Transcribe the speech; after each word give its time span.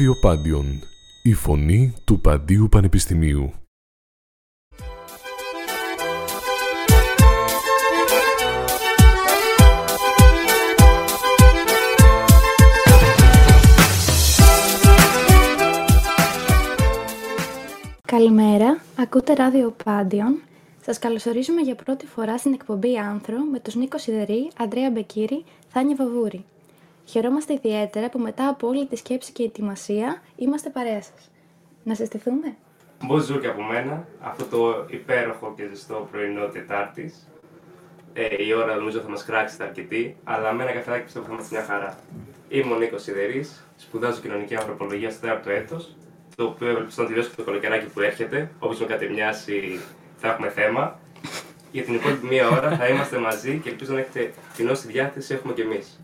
Ράδιο 0.00 0.18
Πάντιον, 0.20 0.82
η 1.22 1.32
φωνή 1.32 1.94
του 2.04 2.20
Παντίου 2.20 2.68
Πανεπιστημίου. 2.70 3.52
Καλημέρα, 18.06 18.80
ακούτε 18.98 19.34
ράδιο 19.34 19.74
Πάντιον. 19.84 20.40
Σας 20.84 20.98
καλωσορίζουμε 20.98 21.60
για 21.60 21.74
πρώτη 21.74 22.06
φορά 22.06 22.38
στην 22.38 22.52
εκπομπή 22.52 22.98
Άνθρο 22.98 23.38
με 23.38 23.60
τους 23.60 23.74
Νίκος 23.74 24.02
Σιδερή, 24.02 24.50
Αντρέα 24.58 24.90
Μπεκύρη, 24.90 25.44
Θάνια 25.68 25.96
Βαβούρη. 25.96 26.44
Χαιρόμαστε 27.04 27.52
ιδιαίτερα 27.52 28.08
που 28.08 28.18
μετά 28.18 28.48
από 28.48 28.66
όλη 28.66 28.86
τη 28.86 28.96
σκέψη 28.96 29.32
και 29.32 29.42
ετοιμασία 29.42 30.22
είμαστε 30.36 30.70
παρέα 30.70 31.02
σας. 31.02 31.30
Να 31.84 31.94
συστηθούμε; 31.94 32.56
Μποζού 33.04 33.40
και 33.40 33.46
από 33.46 33.62
μένα, 33.62 34.06
αυτό 34.20 34.44
το 34.44 34.86
υπέροχο 34.88 35.54
και 35.56 35.66
ζεστό 35.68 36.08
πρωινό 36.10 36.46
Τετάρτης. 36.46 37.28
Ε, 38.12 38.44
η 38.44 38.52
ώρα 38.52 38.74
νομίζω 38.74 39.00
θα 39.00 39.08
μας 39.08 39.24
κράξει 39.24 39.58
τα 39.58 39.64
αρκετή, 39.64 40.16
αλλά 40.24 40.52
με 40.52 40.62
ένα 40.62 40.72
καφεδάκι 40.72 41.04
πιστεύω 41.04 41.26
θα 41.26 41.32
είμαστε 41.32 41.56
μια 41.56 41.64
χαρά. 41.64 41.98
Είμαι 42.48 42.74
ο 42.74 42.76
Νίκος 42.76 43.02
Σιδερής, 43.02 43.64
σπουδάζω 43.76 44.20
κοινωνική 44.20 44.56
ανθρωπολογία 44.56 45.10
στο 45.10 45.20
τέταρτο 45.20 45.50
έτος, 45.50 45.96
το 46.36 46.44
οποίο 46.44 46.68
ευελπιστώ 46.68 47.02
να 47.02 47.08
τελειώσω 47.08 47.30
το 47.36 47.42
καλοκαιράκι 47.42 47.86
που 47.86 48.00
έρχεται. 48.00 48.50
Όπως 48.58 48.80
με 48.80 48.86
κατεμοιάσει, 48.86 49.80
θα 50.16 50.28
έχουμε 50.28 50.48
θέμα. 50.48 50.98
Για 51.72 51.82
την 51.82 51.94
υπόλοιπη 51.94 52.26
μία 52.26 52.48
ώρα 52.48 52.76
θα 52.76 52.88
είμαστε 52.88 53.18
μαζί 53.18 53.58
και 53.58 53.68
ελπίζω 53.68 53.92
να 53.92 54.00
έχετε 54.00 54.32
την 54.56 54.68
όση 54.68 54.86
διάθεση 54.86 55.34
έχουμε 55.34 55.52
κι 55.52 55.60
εμείς. 55.60 56.00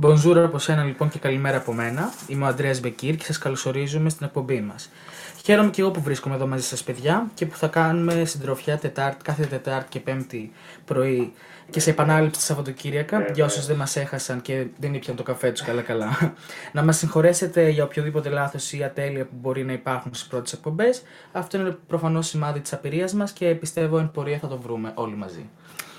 Bonjour 0.00 0.36
από 0.36 0.58
σένα 0.58 0.84
λοιπόν 0.84 1.08
και 1.08 1.18
καλημέρα 1.18 1.56
από 1.56 1.72
μένα. 1.72 2.12
Είμαι 2.26 2.44
ο 2.44 2.46
Αντρέας 2.46 2.80
Μπεκύρ 2.80 3.14
και 3.16 3.24
σας 3.24 3.38
καλωσορίζουμε 3.38 4.08
στην 4.08 4.26
εκπομπή 4.26 4.60
μας. 4.60 4.90
Χαίρομαι 5.44 5.70
και 5.70 5.80
εγώ 5.80 5.90
που 5.90 6.00
βρίσκομαι 6.00 6.34
εδώ 6.34 6.46
μαζί 6.46 6.64
σας, 6.64 6.82
παιδιά, 6.82 7.30
και 7.34 7.46
που 7.46 7.56
θα 7.56 7.66
κάνουμε 7.66 8.24
συντροφιά 8.24 8.78
τετάρτη, 8.78 9.24
κάθε 9.24 9.46
Τετάρτη 9.46 9.88
και 9.88 10.00
Πέμπτη 10.00 10.52
πρωί 10.84 11.32
και 11.70 11.80
σε 11.80 11.90
επανάληψη 11.90 12.40
τη 12.40 12.46
Σαββατοκύριακα 12.46 13.16
Βέβαια. 13.16 13.32
για 13.34 13.44
όσους 13.44 13.66
δεν 13.66 13.76
μας 13.76 13.96
έχασαν 13.96 14.42
και 14.42 14.66
δεν 14.78 14.94
ήπιαν 14.94 15.16
το 15.16 15.22
καφέ 15.22 15.50
τους 15.50 15.62
καλά-καλά. 15.62 16.34
να 16.72 16.84
μας 16.84 16.96
συγχωρέσετε 16.96 17.68
για 17.68 17.84
οποιοδήποτε 17.84 18.28
λάθος 18.28 18.72
ή 18.72 18.82
ατέλεια 18.82 19.24
που 19.24 19.34
μπορεί 19.40 19.64
να 19.64 19.72
υπάρχουν 19.72 20.14
στις 20.14 20.28
πρώτες 20.28 20.52
εκπομπές. 20.52 21.02
Αυτό 21.32 21.58
είναι 21.58 21.76
προφανώς 21.86 22.26
σημάδι 22.26 22.60
της 22.60 22.72
απειρίας 22.72 23.12
μας 23.12 23.32
και 23.32 23.54
πιστεύω 23.54 23.98
εν 23.98 24.10
πορεία 24.10 24.38
θα 24.38 24.48
το 24.48 24.58
βρούμε 24.58 24.92
όλοι 24.94 25.16
μαζί. 25.16 25.48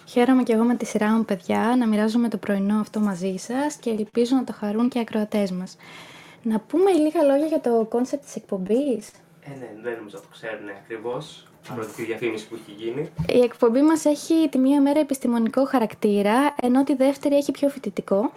Χαίρομαι 0.07 0.43
και 0.43 0.53
εγώ 0.53 0.63
με 0.63 0.75
τη 0.75 0.85
σειρά 0.85 1.09
μου, 1.09 1.25
παιδιά, 1.25 1.75
να 1.77 1.87
μοιράζομαι 1.87 2.29
το 2.29 2.37
πρωινό 2.37 2.79
αυτό 2.79 2.99
μαζί 2.99 3.35
σας 3.37 3.75
και 3.75 3.89
ελπίζω 3.89 4.35
να 4.35 4.43
το 4.43 4.53
χαρούν 4.53 4.89
και 4.89 4.97
οι 4.97 5.01
ακροατές 5.01 5.51
μας. 5.51 5.77
Να 6.43 6.59
πούμε 6.59 6.91
λίγα 6.91 7.23
λόγια 7.23 7.45
για 7.45 7.61
το 7.61 7.85
κόνσεπτ 7.89 8.23
της 8.23 8.35
εκπομπής. 8.35 9.11
Ε, 9.43 9.49
ναι, 9.49 9.69
δεν 9.81 9.95
νομίζω 9.97 10.15
να 10.15 10.21
το 10.21 10.27
ξέρουν 10.31 10.69
ακριβώς. 10.69 11.47
Παρότι 11.69 11.93
τη 11.93 12.03
διαφήμιση 12.03 12.47
που 12.47 12.55
έχει 12.55 12.83
γίνει. 12.83 13.09
Η 13.27 13.39
εκπομπή 13.39 13.81
μας 13.81 14.05
έχει 14.05 14.49
τη 14.49 14.57
μία 14.57 14.81
μέρα 14.81 14.99
επιστημονικό 14.99 15.65
χαρακτήρα, 15.65 16.55
ενώ 16.61 16.83
τη 16.83 16.95
δεύτερη 16.95 17.35
έχει 17.35 17.51
πιο 17.51 17.69
φοιτητικό. 17.69 18.31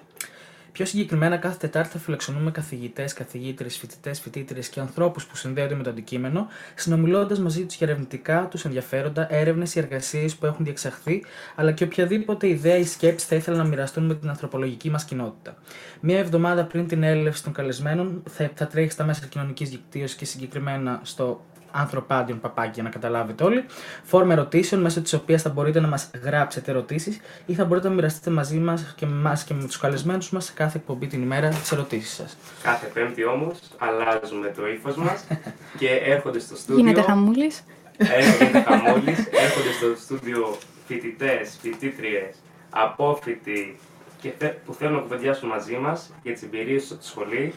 Πιο 0.72 0.84
συγκεκριμένα, 0.84 1.36
κάθε 1.36 1.56
Τετάρτη 1.56 1.90
θα 1.90 1.98
φιλοξενούμε 1.98 2.50
καθηγητές, 2.50 3.12
καθηγήτριες, 3.12 3.68
φοιτητές, 3.68 4.20
φοιτήτριες 4.20 4.60
και 4.60 4.80
ανθρώπους 4.80 5.26
που 5.26 5.36
συνδέονται 5.36 5.74
με 5.74 5.82
το 5.82 5.90
αντικείμενο, 5.90 6.46
συνομιλώντας 6.74 7.38
μαζί 7.38 7.64
τους 7.64 7.76
για 7.76 7.86
ερευνητικά 7.86 8.46
τους 8.50 8.64
ενδιαφέροντα, 8.64 9.34
έρευνες 9.34 9.74
ή 9.74 9.78
εργασίες 9.78 10.34
που 10.34 10.46
έχουν 10.46 10.64
διεξαχθεί, 10.64 11.24
αλλά 11.54 11.72
και 11.72 11.84
οποιαδήποτε 11.84 12.48
ιδέα 12.48 12.76
ή 12.76 12.84
σκέψη 12.84 13.26
θα 13.26 13.36
ήθελαν 13.36 13.60
να 13.60 13.66
μοιραστούν 13.66 14.04
με 14.04 14.14
την 14.14 14.28
ανθρωπολογική 14.28 14.90
μας 14.90 15.04
κοινότητα. 15.04 15.56
Μία 16.00 16.18
εβδομάδα 16.18 16.64
πριν 16.64 16.86
την 16.86 17.02
έλευση 17.02 17.42
των 17.42 17.52
καλεσμένων, 17.52 18.22
θα, 18.28 18.50
θα 18.54 18.66
τρέχει 18.66 18.90
στα 18.90 19.04
μέσα 19.04 19.26
κοινωνικής 19.26 19.70
δικτύωσης 19.70 20.16
και 20.16 20.24
συγκεκριμένα 20.24 21.00
στο 21.02 21.44
ανθρωπάντιον 21.72 22.40
παπάκι 22.40 22.70
για 22.74 22.82
να 22.82 22.88
καταλάβετε 22.88 23.44
όλοι. 23.44 23.64
Φόρμα 24.02 24.32
ερωτήσεων 24.32 24.80
μέσω 24.80 25.00
της 25.00 25.12
οποίας 25.12 25.42
θα 25.42 25.50
μπορείτε 25.50 25.80
να 25.80 25.88
μας 25.88 26.10
γράψετε 26.24 26.70
ερωτήσεις 26.70 27.20
ή 27.46 27.54
θα 27.54 27.64
μπορείτε 27.64 27.88
να 27.88 27.94
μοιραστείτε 27.94 28.30
μαζί 28.30 28.58
μας 28.58 28.94
και 28.96 29.06
με 29.06 29.12
εμά 29.12 29.40
και 29.46 29.54
με 29.54 29.64
τους 29.64 29.78
καλεσμένους 29.78 30.30
μας 30.30 30.44
σε 30.44 30.52
κάθε 30.52 30.78
εκπομπή 30.78 31.06
την 31.06 31.22
ημέρα 31.22 31.48
τις 31.48 31.72
ερωτήσεις 31.72 32.14
σας. 32.14 32.36
Κάθε 32.62 32.86
Πέμπτη 32.86 33.24
όμως 33.24 33.58
αλλάζουμε 33.78 34.52
το 34.56 34.68
ύφος 34.68 34.96
μας 34.96 35.24
και 35.78 35.88
έρχονται 35.88 36.38
στο 36.38 36.56
στούντιο. 36.56 36.84
Γίνεται 36.84 37.02
χαμούλης. 37.02 37.62
Έρχονται 37.96 38.60
χαμόλη, 38.68 39.10
έρχονται 39.30 39.72
στο 39.78 39.94
στούντιο 40.02 40.56
φοιτητές, 40.86 41.56
φοιτήτριες, 41.60 42.34
απόφοιτοι 42.70 43.78
και 44.20 44.32
θε- 44.38 44.56
που 44.64 44.74
θέλουν 44.74 44.94
να 44.94 45.00
κουβεντιάσουν 45.00 45.48
μαζί 45.48 45.76
μας 45.76 46.10
για 46.22 46.32
τις 46.32 46.42
εμπειρίες 46.42 46.86
τους 46.86 46.96
στη 46.96 47.06
σχολή, 47.06 47.54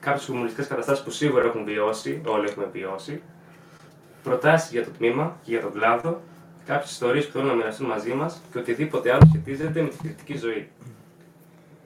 κάποιες 0.00 0.24
χιουμοριστικέ 0.24 0.68
καταστάσεις 0.68 1.04
που 1.04 1.10
σίγουρα 1.10 1.44
έχουν 1.44 1.64
βιώσει, 1.64 2.20
όλοι 2.26 2.48
έχουμε 2.48 2.68
βιώσει, 2.72 3.22
προτάσεις 4.22 4.70
για 4.70 4.84
το 4.84 4.90
τμήμα 4.90 5.36
και 5.44 5.50
για 5.50 5.60
τον 5.60 5.72
κλάδο, 5.72 6.20
κάποιες 6.66 6.90
ιστορίες 6.90 7.26
που 7.26 7.32
θέλουν 7.32 7.46
να 7.46 7.54
μοιραστούν 7.54 7.86
μαζί 7.86 8.12
μας 8.12 8.42
και 8.52 8.58
οτιδήποτε 8.58 9.12
άλλο 9.12 9.26
σχετίζεται 9.28 9.82
με 9.82 9.88
τη 9.88 9.96
φοιτητική 9.96 10.36
ζωή. 10.36 10.68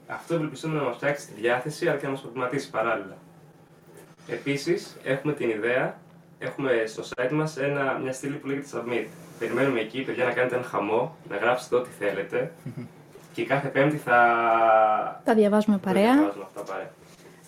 Αυτό 0.06 0.34
ευελπιστούμε 0.34 0.76
να 0.78 0.82
μας 0.82 0.96
φτιάξει 0.96 1.26
τη 1.26 1.40
διάθεση 1.40 1.88
αλλά 1.88 1.98
και 1.98 2.04
να 2.04 2.10
μας 2.10 2.20
προβληματίσει 2.20 2.70
παράλληλα. 2.70 3.16
Επίσης, 4.28 4.96
έχουμε 5.02 5.32
την 5.32 5.50
ιδέα, 5.50 5.98
έχουμε 6.38 6.70
στο 6.86 7.02
site 7.16 7.30
μας 7.32 7.56
μια 8.02 8.12
στήλη 8.12 8.34
που 8.34 8.46
λέγεται 8.46 8.66
Submit. 8.72 9.06
Περιμένουμε 9.38 9.80
εκεί, 9.80 10.02
παιδιά, 10.02 10.24
να 10.24 10.30
κάνετε 10.30 10.54
ένα 10.54 10.64
χαμό, 10.64 11.16
να 11.28 11.36
γράψετε 11.36 11.76
ό,τι 11.76 11.88
θέλετε. 11.98 12.52
και 13.34 13.44
κάθε 13.44 13.68
Πέμπτη 13.68 13.96
θα. 13.96 14.16
Τα 15.24 15.34
διαβάζουμε 15.34 15.76
θα 15.76 15.82
παρέα. 15.82 16.12
διαβάζουμε 16.12 16.44
αυτά 16.46 16.60
παρέα. 16.62 16.90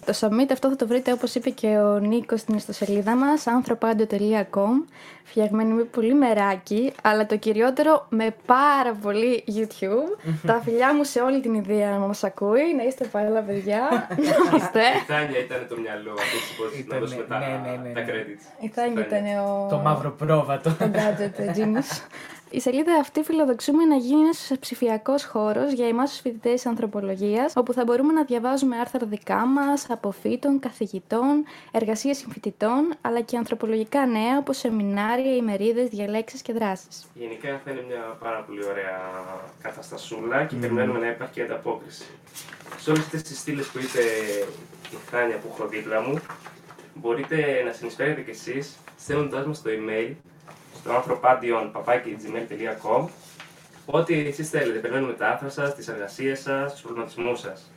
Το 0.08 0.19
submit 0.20 0.46
αυτό 0.52 0.69
θα 0.69 0.76
το 0.76 0.86
βρείτε 0.86 1.12
όπως 1.12 1.34
είπε 1.34 1.50
και 1.50 1.66
ο 1.66 1.98
Νίκος 1.98 2.41
στην 2.41 2.54
ιστοσελίδα 2.56 3.16
μας 3.16 3.44
anthropadio.com 3.46 4.88
φτιαγμένη 5.24 5.72
με 5.72 5.82
πολύ 5.82 6.14
μεράκι 6.14 6.92
αλλά 7.02 7.26
το 7.26 7.36
κυριότερο 7.36 8.06
με 8.08 8.34
πάρα 8.46 8.92
πολύ 9.02 9.44
YouTube 9.46 10.36
τα 10.46 10.60
φιλιά 10.64 10.94
μου 10.94 11.04
σε 11.04 11.20
όλη 11.20 11.41
την 11.41 11.54
ιδέα 11.54 11.91
να 11.91 11.98
μας 11.98 12.24
ακούει 12.24 12.74
να 12.76 12.82
είστε 12.82 13.04
παρέλα 13.04 13.41
παιδιά 13.41 14.08
να 14.08 14.34
είμαστε 14.48 14.80
Η 14.80 15.06
Τάνια 15.06 15.38
ήταν 15.38 15.66
το 15.69 15.76
μυαλό 15.80 16.12
αυτή 16.12 16.36
που 16.56 16.62
να 16.72 16.78
Ήτανε, 16.78 17.00
δώσουμε 17.00 17.22
τα, 17.22 17.38
ναι, 17.38 17.46
ναι, 17.46 17.76
ναι, 17.82 17.92
τα 17.92 18.00
ναι. 18.00 18.06
credits. 18.08 18.64
η 18.64 18.69
Θάνια 18.69 19.06
ήταν 19.06 19.25
ο... 19.46 19.66
Το 19.70 19.76
μαύρο 19.76 20.10
πρόβατο. 20.10 20.70
το 20.78 20.90
gadget 20.92 21.56
genius. 21.56 21.90
Η 22.50 22.60
σελίδα 22.60 22.94
αυτή 22.94 23.22
φιλοδοξούμε 23.22 23.84
να 23.84 23.97
γίνει 23.97 24.20
ένας 24.20 24.53
ψηφιακός 24.60 25.25
χώρος 25.25 25.72
για 25.72 25.88
εμάς 25.88 26.10
τους 26.10 26.20
φοιτητές 26.20 26.66
ανθρωπολογίας, 26.66 27.53
όπου 27.56 27.72
θα 27.72 27.84
μπορούμε 27.84 28.12
να 28.12 28.25
διαβάζουμε 28.25 28.78
άρθρα 28.78 29.06
δικά 29.06 29.47
μας, 29.47 29.91
αποφύτων, 29.91 30.58
καθηγητών, 30.60 31.44
εργασίες 31.70 32.16
συμφοιτητών, 32.16 32.94
αλλά 33.00 33.20
και 33.20 33.37
ανθρωπολογικά 33.37 34.06
νέα 34.06 34.38
όπως 34.38 34.56
σεμινάρια, 34.56 35.37
ημερίδες, 35.37 35.88
διαλέξεις 35.88 36.42
και 36.42 36.53
δράσεις. 36.53 37.06
Γενικά 37.14 37.60
θα 37.64 37.70
είναι 37.70 37.84
μια 37.88 38.16
πάρα 38.20 38.41
πολύ 38.41 38.64
ωραία 38.64 38.98
καταστασούλα 39.62 40.44
και 40.44 40.56
περιμένουμε 40.56 40.98
να 40.98 41.08
υπάρχει 41.08 41.32
και 41.32 41.42
ανταπόκριση. 41.42 42.04
Σε 42.78 42.91
όλες 42.91 43.03
αυτές 43.03 43.22
τις 43.22 43.38
στήλες 43.38 43.66
που 43.66 43.78
είπε 43.78 44.00
η 44.92 44.97
Θάνια 45.10 45.37
που 45.37 45.48
έχω 45.53 45.69
δίπλα 45.69 46.00
μου, 46.00 46.19
μπορείτε 46.94 47.62
να 47.66 47.72
συνεισφέρετε 47.72 48.20
κι 48.20 48.31
εσείς 48.31 48.76
στέλνοντάς 48.98 49.47
μας 49.47 49.62
το 49.62 49.70
email 49.70 50.14
στο 50.80 51.02
anthropandion.gmail.com 51.02 53.08
Ό,τι 53.90 54.26
εσείς 54.26 54.50
θέλετε. 54.50 54.78
Περιμένουμε 54.78 55.12
τα 55.12 55.28
άρθρα 55.28 55.48
σας, 55.48 55.74
τις 55.74 55.88
εργασίες 55.88 56.40
σας, 56.40 56.72
τους 56.72 56.80
προβληματισμού 56.80 57.36
σας. 57.36 57.70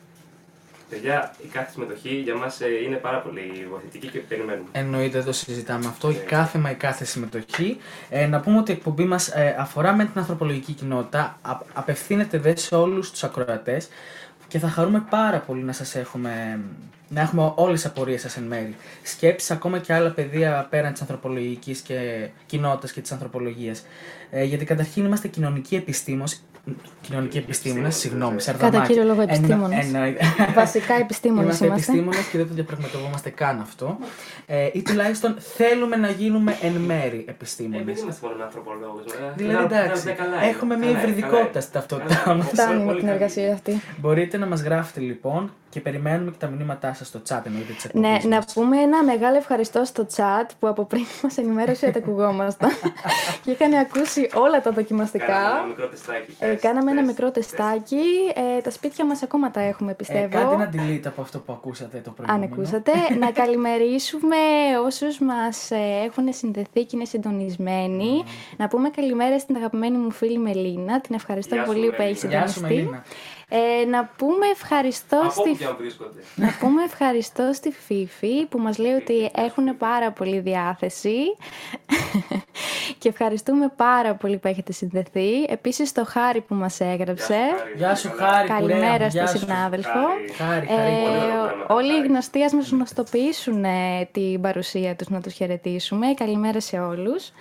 Παιδιά, 0.90 1.36
η 1.44 1.48
κάθε 1.48 1.72
συμμετοχή 1.72 2.16
για 2.16 2.36
μας 2.36 2.60
είναι 2.86 2.96
πάρα 2.96 3.20
πολύ 3.20 3.68
βοηθητική 3.70 4.08
και 4.08 4.20
περιμένουμε. 4.20 4.68
Εννοείται, 4.72 5.18
εδώ 5.18 5.32
συζητάμε 5.32 5.88
αυτό. 5.88 6.10
Η 6.10 6.14
κάθε 6.14 6.58
μα 6.58 6.72
η 6.72 6.76
κάθε 6.76 7.06
συμμετοχή. 7.06 7.78
Ε, 8.10 8.26
να 8.26 8.40
πούμε 8.40 8.58
ότι 8.58 8.72
η 8.72 8.74
εκπομπή 8.74 9.06
μας 9.06 9.32
αφορά 9.58 9.94
με 9.94 10.06
την 10.06 10.20
ανθρωπολογική 10.20 10.74
κοινότητα. 10.74 11.38
Α, 11.42 11.58
απευθύνεται 11.74 12.38
δε 12.38 12.56
σε 12.56 12.76
όλους 12.76 13.12
τους 13.12 13.24
ακροατές 13.24 13.88
και 14.52 14.60
θα 14.60 14.70
χαρούμε 14.70 15.06
πάρα 15.10 15.40
πολύ 15.40 15.64
να 15.64 15.72
σας 15.72 15.96
έχουμε, 15.96 16.60
να 17.10 17.22
έχουμε 17.22 17.54
όλες 17.56 17.82
τις 17.82 17.90
απορίες 17.90 18.22
σας 18.22 18.38
εν 18.38 18.44
μέρη. 18.44 18.76
Σκέψεις 19.04 19.52
ακόμα 19.52 19.80
και 19.80 19.94
άλλα 19.94 20.10
πεδία 20.10 20.68
πέραν 20.70 20.92
της 20.92 21.02
ανθρωπολογικής 21.02 21.80
και 21.80 22.30
κοινότητας 22.46 22.92
και 22.92 23.02
της 23.02 23.12
ανθρωπολογίας. 23.12 23.84
Ε, 24.30 24.44
γιατί 24.44 24.66
καταρχήν 24.66 25.06
είμαστε 25.06 25.28
κοινωνικοί 25.28 25.76
επιστήμονες, 25.76 26.44
κοινωνικοί 27.02 27.38
επιστήμονες, 27.38 27.96
συγγνώμη, 27.96 28.32
Κατά 28.32 28.44
σαρδαμάκι. 28.44 28.88
κύριο 28.88 29.04
λόγο 29.08 29.22
Εννο- 29.22 29.34
επιστήμονες. 29.34 29.86
εννοείται. 29.86 30.26
Βασικά 30.54 30.94
επιστήμονες 30.94 31.44
Είμαστε 31.44 31.66
είμαστε. 31.66 31.92
επιστήμονες 31.92 32.26
και 32.28 32.38
δεν 32.38 32.48
το 32.48 32.54
διαπραγματευόμαστε 32.54 33.30
καν 33.30 33.60
αυτό. 33.62 33.98
Ε, 34.46 34.70
ή 34.74 34.82
τουλάχιστον 34.82 35.36
θέλουμε 35.40 35.96
να 35.96 36.10
γίνουμε 36.10 36.58
εν 36.62 36.72
μέρη 36.72 37.24
Ε, 37.28 37.32
επιστήμονες. 37.32 37.86
δεν 37.96 38.04
είμαστε 38.04 38.28
μόνο 38.28 38.44
ανθρώπολόγο. 38.44 39.00
Δηλαδή 39.36 39.64
εντάξει, 39.76 40.16
έχουμε 40.50 40.78
μια 40.78 40.90
υβριδικότητα 40.90 41.60
στην 41.62 41.74
ταυτότητά 41.74 42.34
μας. 42.36 42.46
Φτάνει 42.48 42.84
με 42.84 42.96
την 42.96 43.08
εργασία 43.08 43.54
αυτή. 43.54 43.82
Μπορείτε 43.98 44.38
να 44.38 44.46
μας 44.46 44.62
γράφετε 44.62 45.00
λοιπόν 45.00 45.52
και 45.72 45.80
περιμένουμε 45.80 46.32
και 46.32 46.38
τα 46.40 46.48
μηνύματά 46.48 46.94
σας 46.94 47.08
στο 47.08 47.22
chat 47.30 47.42
εννοείται 47.46 47.74
της 47.74 47.86
εκπομπής. 47.86 48.10
Ναι, 48.24 48.36
να 48.36 48.44
πούμε 48.54 48.78
ένα 48.78 49.04
μεγάλο 49.04 49.38
ευχαριστώ 49.38 49.84
στο 49.86 50.06
chat 50.16 50.48
που 50.60 50.68
από 50.68 50.84
πριν 50.86 51.06
μας 51.24 51.38
ενημέρωσε 51.38 51.86
ότι 51.86 51.98
ακουγόμασταν 51.98 52.70
και 53.44 53.52
είχαν 53.52 53.74
ακούσει 53.74 54.30
όλα 54.34 54.62
τα 54.62 54.72
δοκιμαστικά. 54.72 55.26
Κάναμε 55.32 55.62
ένα 55.62 55.68
μικρό 55.68 55.88
τεστάκι. 55.90 56.36
Ε, 56.40 56.48
τεστ, 56.48 56.62
κάναμε 56.66 56.92
ένα 56.92 57.00
τεστ, 57.02 57.12
μικρό 57.12 57.32
τεστ. 57.32 57.50
τεστάκι. 57.50 58.04
Ε, 58.58 58.62
τα 58.62 58.72
σπίτια 58.72 59.06
μας 59.06 59.24
ακόμα 59.24 59.52
τα 59.52 59.62
έχουμε, 59.62 59.92
Ε, 59.92 59.94
πιστεύω. 59.94 60.28
κάντε 60.30 60.54
ένα 60.54 60.70
delete 60.74 61.08
από 61.08 61.22
αυτό 61.22 61.40
που 61.40 61.54
ακούσατε 61.54 61.98
το 61.98 62.10
Αν 62.10 62.16
προηγούμενο. 62.16 62.54
ακούσατε, 62.54 62.92
να 63.26 63.32
καλημερίσουμε 63.32 64.38
όσους 64.86 65.20
μας 65.20 65.72
ε, 65.72 65.78
έχουν 66.06 66.34
συνδεθεί 66.34 66.84
και 66.86 66.96
είναι 66.96 67.06
συντονισμένοι. 67.06 68.24
Να 68.58 68.68
πούμε 68.68 68.90
καλημέρα 68.90 69.40
στην 69.40 69.56
αγαπημένη 69.56 69.98
μου 69.98 70.12
φίλη 70.12 70.38
Μελίνα. 70.38 71.02
Την 71.02 71.16
ευχαριστώ 71.16 71.56
Γεια 71.56 71.66
σου, 71.66 71.72
πολύ 71.74 71.88
που 71.92 72.02
έχει 72.02 72.26
Μελίνα. 72.26 72.40
Γεια 72.40 72.48
σου, 72.48 72.54
συντονιστεί. 72.54 72.84
Μελίνα. 72.84 73.04
Ε, 73.54 73.86
να 73.86 74.06
πούμε 74.18 74.46
ευχαριστώ 74.54 75.18
Από 75.22 75.30
στη 75.30 75.40
όπου 75.50 75.58
και 75.58 75.66
αν 75.66 75.76
βρίσκονται. 75.80 76.20
να 76.36 76.56
πούμε 76.60 76.84
ευχαριστώ 76.84 77.50
στη 77.54 77.72
Φίφη 77.72 78.46
που 78.46 78.60
μας 78.60 78.78
λέει 78.78 78.92
ότι 78.94 79.32
έχουν 79.36 79.78
πάρα 79.78 80.12
πολύ 80.12 80.40
διάθεση 80.40 81.16
και 82.98 83.10
ευχαριστούμε 83.10 83.74
πάρα 83.76 84.14
πολύ 84.16 84.38
που 84.38 84.48
έχετε 84.48 84.72
συνδεθεί. 84.72 85.44
Επίσης 85.48 85.90
στο 85.90 86.06
Χάρη 86.06 86.42
που 86.42 86.56
μας 86.56 86.80
έγραψε. 86.80 87.40
Γεια 87.78 87.96
σου, 87.96 88.12
Καλά. 88.18 88.32
Χάρη. 88.32 88.48
κουρέα 88.48 88.62
μου, 88.62 88.68
Καλημέρα 88.82 89.08
γεια 89.08 89.28
στο 89.28 89.38
σου. 89.38 89.46
συνάδελφο. 89.46 89.90
Χάρη. 89.90 90.34
Χάρη, 90.38 90.68
χάρη. 90.68 90.92
πολύ 90.92 91.18
ωραίο 91.18 91.44
Ε, 91.46 91.48
πράγμα, 91.48 91.66
όλοι 91.76 91.92
οι 91.92 91.96
Χάρη. 91.96 92.08
γνωστοί 92.08 92.44
ας 92.44 92.54
μας 92.54 92.70
γνωστοποιήσουν 92.70 93.64
ε, 93.64 94.10
την 94.12 94.42
παρουσία 94.42 94.96
τους, 94.96 95.10
να 95.10 95.22
τους 95.22 95.34
χαιρετήσουμε. 95.34 96.14
Καλημέρα 96.14 96.60
σε 96.60 96.80
όλους. 96.80 97.32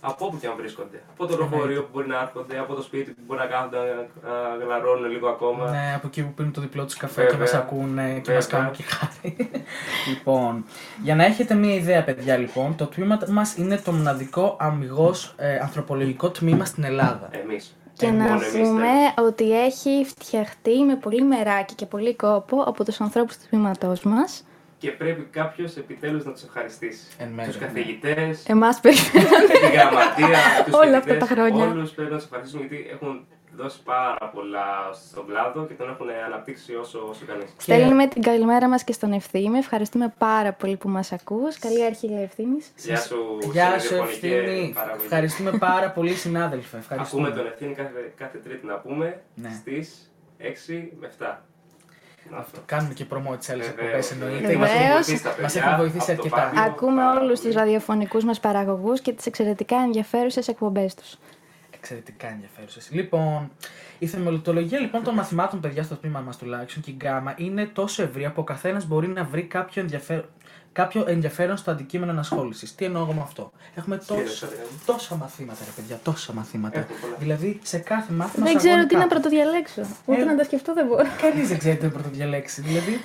Από 0.00 0.26
όπου 0.26 0.38
και 0.38 0.46
αν 0.46 0.52
βρίσκονται. 0.56 1.02
Από 1.12 1.26
το 1.26 1.36
λεωφορείο 1.36 1.82
που 1.82 1.88
μπορεί 1.92 2.06
να 2.08 2.20
έρχονται, 2.20 2.58
από 2.58 2.74
το 2.74 2.82
σπίτι 2.82 3.10
που 3.10 3.20
μπορεί 3.26 3.40
να 3.40 3.46
κάθονται 3.46 3.76
να 4.22 4.30
να 4.58 4.64
γλαρώνουν 4.64 5.10
λίγο 5.10 5.28
ακόμα. 5.28 5.70
Ναι, 5.70 5.92
από 5.96 6.06
εκεί 6.06 6.22
που 6.22 6.32
πίνουν 6.34 6.52
το 6.52 6.60
διπλό 6.60 6.84
τους 6.84 6.94
καφέ 6.96 7.14
Βέβαια. 7.22 7.30
και 7.36 7.40
μας 7.40 7.54
ακούνε 7.54 8.02
και 8.08 8.14
Βέβαια. 8.14 8.34
μας 8.34 8.46
κάνουν 8.46 8.70
και 8.72 8.82
χάρη. 8.82 9.50
λοιπόν, 10.10 10.64
για 11.02 11.14
να 11.14 11.24
έχετε 11.24 11.54
μία 11.54 11.74
ιδέα, 11.74 12.04
παιδιά, 12.04 12.36
λοιπόν, 12.36 12.76
το 12.76 12.86
τμήμα 12.86 13.18
μας 13.28 13.56
είναι 13.56 13.76
το 13.76 13.92
μοναδικό 13.92 14.56
αμυγός 14.60 15.34
ανθρωπολογικό 15.62 16.30
τμήμα 16.30 16.64
στην 16.64 16.84
Ελλάδα. 16.84 17.28
Εμείς. 17.32 17.74
Και 17.92 18.06
Ε, 18.06 18.10
να 18.10 18.16
μόνο 18.22 18.34
εμείς 18.34 18.46
πούμε 18.50 18.62
θέλουμε. 18.62 18.88
ότι 19.26 19.64
έχει 19.64 20.04
φτιαχτεί 20.08 20.82
με 20.84 20.96
πολύ 20.96 21.22
μεράκι 21.22 21.74
και 21.74 21.86
πολύ 21.86 22.14
κόπο 22.16 22.62
από 22.62 22.84
τους 22.84 23.00
ανθρώπους 23.00 23.36
του 23.36 23.42
τμήματός 23.50 24.02
μας. 24.02 24.44
Και 24.80 24.90
πρέπει 24.90 25.22
κάποιος 25.22 25.76
επιτέλους 25.76 26.24
να 26.24 26.32
τους 26.32 26.42
ευχαριστήσει. 26.42 27.06
Εν 27.18 27.28
μέρει, 27.28 27.48
Τους 27.50 27.60
ναι. 27.60 27.66
καθηγητές, 27.66 28.44
Εμάς 28.48 28.80
περιμένουμε. 28.80 29.46
τη 29.60 29.66
γραμματεία, 29.76 30.38
τους 30.64 30.74
Όλα 30.74 30.96
αυτά 30.96 31.16
τα 31.16 31.26
χρόνια. 31.26 31.64
Όλους 31.70 31.90
πρέπει 31.90 32.10
να 32.10 32.16
τους 32.16 32.24
ευχαριστήσουμε 32.24 32.66
γιατί 32.66 32.88
έχουν 32.92 33.26
δώσει 33.56 33.82
πάρα 33.82 34.30
πολλά 34.34 34.66
στον 35.08 35.26
κλάδο 35.26 35.66
και 35.66 35.74
τον 35.74 35.88
έχουν 35.90 36.06
αναπτύξει 36.26 36.74
όσο, 36.74 37.06
όσο 37.10 37.24
κανείς. 37.26 37.54
Στέλνουμε 37.56 38.06
την 38.08 38.22
καλημέρα 38.22 38.68
μας 38.68 38.84
και 38.84 38.92
στον 38.92 39.12
Ευθύμη. 39.12 39.58
Ευχαριστούμε 39.58 40.14
πάρα 40.18 40.52
πολύ 40.52 40.76
που 40.76 40.88
μας 40.88 41.12
ακούς. 41.12 41.58
Καλή 41.58 41.84
αρχή, 41.84 42.08
λέει 42.08 42.22
Ευθύμης. 42.22 42.72
Γεια 42.76 42.96
σου, 42.96 43.38
Γεια 43.52 43.78
σου, 43.78 43.86
συνειδηφωνική 43.86 44.26
Ευθύνη. 44.26 44.72
παραγωγή. 44.74 45.04
Ευχαριστούμε 45.04 45.50
πάρα 45.58 45.90
πολύ, 45.90 46.14
συνάδελφε. 46.14 46.76
Ευχαριστούμε. 46.76 47.26
Ακούμε 47.28 47.42
τον 47.42 47.52
ευθύνη 47.52 47.74
κάθε, 47.74 48.12
κάθε 48.16 48.38
Τρίτη 48.38 48.66
να 48.66 48.74
πούμε 48.74 49.22
Ναι. 49.34 49.50
στις 49.60 50.12
6 50.38 50.92
με 51.00 51.06
7. 51.06 51.44
Αυτό. 52.38 52.60
Κάνουμε 52.66 52.94
και 52.94 53.04
προμό 53.04 53.36
της 53.36 53.50
άλλης 53.50 53.66
Βεβαίως, 53.66 54.10
εκπομπέ, 54.10 54.26
βεβαίως. 54.26 54.40
εννοείται. 54.40 54.56
Βεβαίως. 54.56 54.68
Μας 54.98 55.06
έχουν 55.06 55.16
βοηθήσει 55.16 55.22
τα 55.22 55.28
Μας 55.42 55.52
παιδιά 55.52 55.62
έχουν 55.64 55.76
βοηθήσει 55.76 56.12
από 56.12 56.22
το 56.22 56.28
αρκετά. 56.36 56.50
Πάγιο, 56.50 56.62
Ακούμε 56.72 57.02
πάρα 57.02 57.20
όλους 57.20 57.40
πολύ. 57.40 57.52
τους 57.52 57.54
ραδιοφωνικούς 57.62 58.24
μας 58.24 58.40
παραγωγούς 58.40 59.00
και 59.00 59.12
τις 59.12 59.26
εξαιρετικά 59.26 59.76
ενδιαφέρουσες 59.76 60.48
εκπομπές 60.48 60.94
τους. 60.94 61.16
Εξαιρετικά 61.82 62.28
ενδιαφέρουσες. 62.28 62.88
Λοιπόν, 62.90 63.50
η 63.98 64.06
θεμελιωτολογία 64.06 64.78
λοιπόν 64.78 65.02
των 65.02 65.14
μαθημάτων, 65.14 65.60
παιδιά, 65.60 65.82
στο 65.82 65.96
τμήμα 65.96 66.20
μας 66.20 66.36
τουλάχιστον 66.36 66.82
και 66.82 66.90
η 66.90 66.94
γκάμα 66.96 67.34
είναι 67.36 67.66
τόσο 67.66 68.02
ευρία 68.02 68.32
που 68.32 68.40
ο 68.40 68.44
καθένας 68.44 68.86
μπορεί 68.86 69.08
να 69.08 69.24
βρει 69.24 69.42
κάποιο 69.42 69.82
ενδιαφέρον, 69.82 70.24
κάποιο 70.72 71.04
ενδιαφέρον 71.06 71.56
στο 71.56 71.70
αντικείμενο 71.70 72.12
ενασχόλησης. 72.12 72.74
Τι 72.74 72.84
εννοώ 72.84 73.02
εγώ 73.02 73.12
με 73.12 73.20
αυτό; 73.20 73.52
Έχουμε 73.74 73.96
τόσο, 73.96 74.14
εννοείς, 74.14 74.42
Αδριάννη; 74.42 74.68
τόσα 74.86 75.14
μαθήματα, 75.16 75.58
ρε 75.64 75.70
παιδιά, 75.76 76.00
τόσα 76.02 76.32
μαθήματα. 76.32 76.78
Έχουμε 76.78 76.98
πολλά. 77.00 77.16
Δηλαδή 77.18 77.58
σε 77.62 77.78
κάθε 77.78 78.12
μάθημα. 78.12 78.46
Δεν 78.46 78.56
ξέρω 78.56 78.86
τι 78.86 78.96
να 78.96 79.06
πρωτοδιαλέξω. 79.06 79.82
Ούτε 80.04 80.20
Ε, 80.20 80.24
να 80.24 80.36
τα 80.36 80.44
σκεφτώ 80.44 80.74
δεν 80.74 80.86
μπορώ. 80.86 81.04
Κανείς 81.20 81.48
δεν 81.48 81.58
ξέρει 81.58 81.76
τι 81.76 81.84
να 81.84 81.90
πρωτοδιαλέξει. 81.90 82.60
Δηλαδή, 82.60 83.00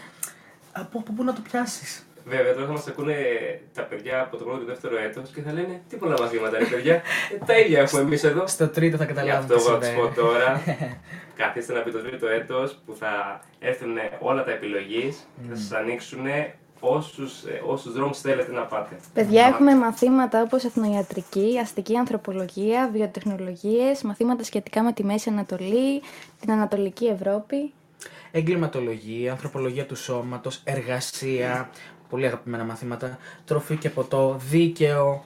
από 0.71 0.99
από 0.99 1.13
πού 1.13 1.23
να 1.23 1.33
το 1.33 1.41
πιάσεις; 1.41 2.05
Βέβαια, 2.27 2.53
τώρα 2.53 2.65
θα 2.65 2.71
μας 2.71 2.87
ακούνε 2.87 3.15
τα 3.73 3.81
παιδιά 3.83 4.21
από 4.21 4.37
το 4.37 4.43
πρώτο 4.43 4.59
και 4.59 4.65
το 4.65 4.71
δεύτερο 4.71 4.97
έτος 4.97 5.29
και 5.29 5.41
θα 5.41 5.51
λένε 5.53 5.81
Τι 5.89 5.95
πολλά 5.95 6.15
μαθήματα 6.19 6.57
είναι, 6.59 6.67
παιδιά. 6.67 6.93
Ε, 6.95 7.01
τα 7.45 7.57
ίδια 7.59 7.79
έχουμε 7.81 8.01
εμείς 8.01 8.23
εδώ. 8.23 8.47
Στο 8.47 8.67
τρίτο 8.67 8.97
θα 8.97 9.03
Γι' 9.03 9.13
καταλάβουμε 9.13 9.37
αυτό 9.55 9.55
τι 9.55 9.61
εγώ 9.61 9.69
θα 9.71 9.79
τους 9.79 9.87
πω 9.89 9.93
συμβαίνει. 9.95 10.15
τώρα. 10.15 10.61
Καθίστε 11.41 11.73
να 11.73 11.79
πει 11.79 11.91
το 11.91 11.99
τρίτο 11.99 12.27
έτος 12.27 12.79
που 12.85 12.95
θα 12.99 13.39
έρθουν 13.59 13.95
όλα 14.19 14.43
τα 14.43 14.51
επιλογής 14.51 15.27
και 15.41 15.49
θα 15.49 15.55
σας 15.55 15.71
ανοίξουν 15.71 16.25
όσους, 16.79 17.43
ε, 17.43 17.61
όσους 17.65 17.93
δρόμους 17.93 18.19
θέλετε 18.21 18.51
να 18.51 18.61
πάτε. 18.61 18.95
Παιδιά, 19.13 19.41
Να- 19.41 19.47
έχουμε 19.47 19.75
μαθήματα 19.75 20.41
όπως 20.41 20.63
εθνοϊατρική, 20.63 21.59
αστική 21.61 21.95
ανθρωπολογία, 21.97 22.89
βιοτεχνολογίες, 22.93 24.01
μαθήματα 24.01 24.43
σχετικά 24.43 24.83
με 24.83 24.93
τη 24.93 25.03
Μέση 25.03 25.29
Ανατολή, 25.29 26.01
την 26.39 26.51
Ανατολική 26.51 27.05
Ευρώπη. 27.05 27.73
Εγκληματολογία, 28.31 29.31
ανθρωπολογία 29.31 29.85
του 29.85 29.95
σώματος, 29.95 30.61
εργασία. 30.63 31.69
Πολύ 32.15 32.27
αγαπημένα 32.27 32.63
μαθήματα. 32.63 33.17
Τροφή 33.45 33.75
και 33.75 33.89
ποτό, 33.89 34.37
δίκαιο. 34.49 35.23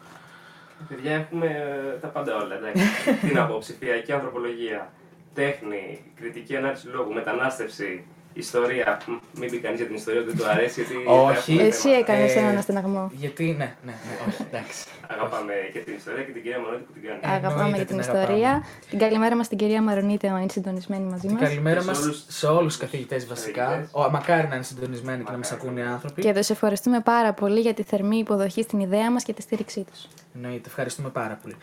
Παιδιά, 0.88 1.12
έχουμε 1.12 1.46
ε, 1.46 1.98
τα 2.00 2.08
πάντα 2.08 2.36
όλα. 2.36 2.56
εντάξει. 2.56 2.84
Τι 3.28 3.34
να 3.34 3.46
πω, 3.46 3.58
ψηφιακή 3.58 4.12
ανθρωπολογία, 4.12 4.92
τέχνη, 5.34 6.12
κριτική 6.16 6.56
ανάλυση 6.56 6.88
λόγου, 6.88 7.14
μετανάστευση, 7.14 8.06
ιστορία. 8.34 9.02
Μ, 9.08 9.12
Μην 9.40 9.50
πει 9.52 9.58
κανείς 9.58 9.78
για 9.80 9.88
την 9.88 9.96
ιστορία, 9.96 10.22
δεν 10.24 10.38
του 10.38 10.46
αρέσει. 10.48 10.82
Γιατί 10.82 10.96
Όχι. 11.30 11.52
έχουμε 11.52 11.68
Εσύ 11.68 11.82
θέματα. 11.82 11.98
έκανες 12.00 12.36
Ε, 12.36 12.40
έναν 12.40 12.58
αστεναγμό. 12.58 13.12
Γιατί, 13.16 13.44
ναι, 13.44 13.76
ναι, 13.86 13.92
ναι, 14.08 14.16
όχι, 14.28 14.42
εντάξει. 14.52 14.86
Αγαπάμε 15.08 15.54
και 15.74 15.80
την 15.80 15.96
ιστορία 15.96 16.24
και 16.24 16.32
την 16.32 16.42
κυρία 16.44 16.60
Μονότη 16.60 16.84
που 16.84 16.92
την 16.94 17.02
κάνει. 17.08 17.20
Αγαπάμε 17.24 17.54
εννοείται 17.54 17.76
για 17.76 17.86
την 17.86 17.96
την 17.98 18.00
ιστορία. 18.06 18.50
αγαπάμε. 18.50 18.66
Την 18.90 19.00
καλημέρα 19.00 19.36
μας 19.36 19.46
στην 19.46 19.58
κυρία 19.58 19.82
Μαρονίτε, 19.82 20.28
είναι 20.28 20.46
συντονισμένη 20.50 21.04
μαζί 21.10 21.28
Την 21.28 21.32
μας. 21.38 21.42
καλημέρα 21.48 21.76
Και 21.76 21.82
σε 21.82 21.88
μας 21.90 22.00
όλους- 22.02 22.24
σε 22.28 22.46
όλους 22.48 22.72
τους 22.74 22.78
καθηγητές 22.82 23.28
βασικά. 23.28 23.64
καθηγητές. 23.64 23.90
Ο, 23.94 24.10
μακάρι 24.10 24.48
να 24.48 24.56
είναι 24.56 24.64
συντονισμένοι 24.64 25.24
και 25.24 25.32
να 25.32 25.38
μας 25.38 25.52
Μακάρι. 25.52 25.68
ακούνε 25.70 25.86
οι 25.86 25.92
άνθρωποι. 25.94 26.22
Και 26.22 26.34
τους 26.34 26.50
ευχαριστούμε 26.50 27.00
πάρα 27.00 27.34
πολύ 27.34 27.60
για 27.60 27.74
τη 27.74 27.84
θερμή 27.84 28.18
υποδοχή 28.18 28.62
στην 28.64 28.80
ιδέα 28.80 29.12
μας 29.12 29.24
και 29.24 29.34
τη 29.34 29.42
στήριξή 29.42 29.86
τους. 29.92 30.08
Εννοείται, 30.36 30.68
ευχαριστούμε 30.68 31.10
πάρα 31.10 31.40
πολύ. 31.42 31.56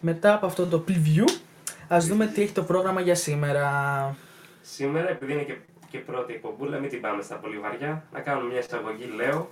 Μετά 0.00 0.34
από 0.34 0.46
αυτό 0.46 0.66
το 0.66 0.84
preview, 0.88 1.24
ας 1.88 2.06
δούμε 2.06 2.26
τι 2.26 2.42
έχει 2.42 2.52
το 2.52 2.62
πρόγραμμα 2.62 3.00
για 3.00 3.14
σήμερα. 3.14 3.66
Σήμερα, 4.62 5.08
επειδή 5.08 5.32
είναι 5.32 5.42
και, 5.42 5.54
και 5.92 5.98
πρώτη 5.98 6.32
εκπομπούλα, 6.32 6.78
μην 6.78 6.90
την 6.90 7.00
πάμε 7.00 7.22
στα 7.22 7.34
πολύ 7.34 7.58
βαριά, 7.58 8.04
να 8.12 8.20
κάνουμε 8.20 8.48
μια 8.50 8.58
εισαγωγή, 8.58 9.06
λέω, 9.16 9.48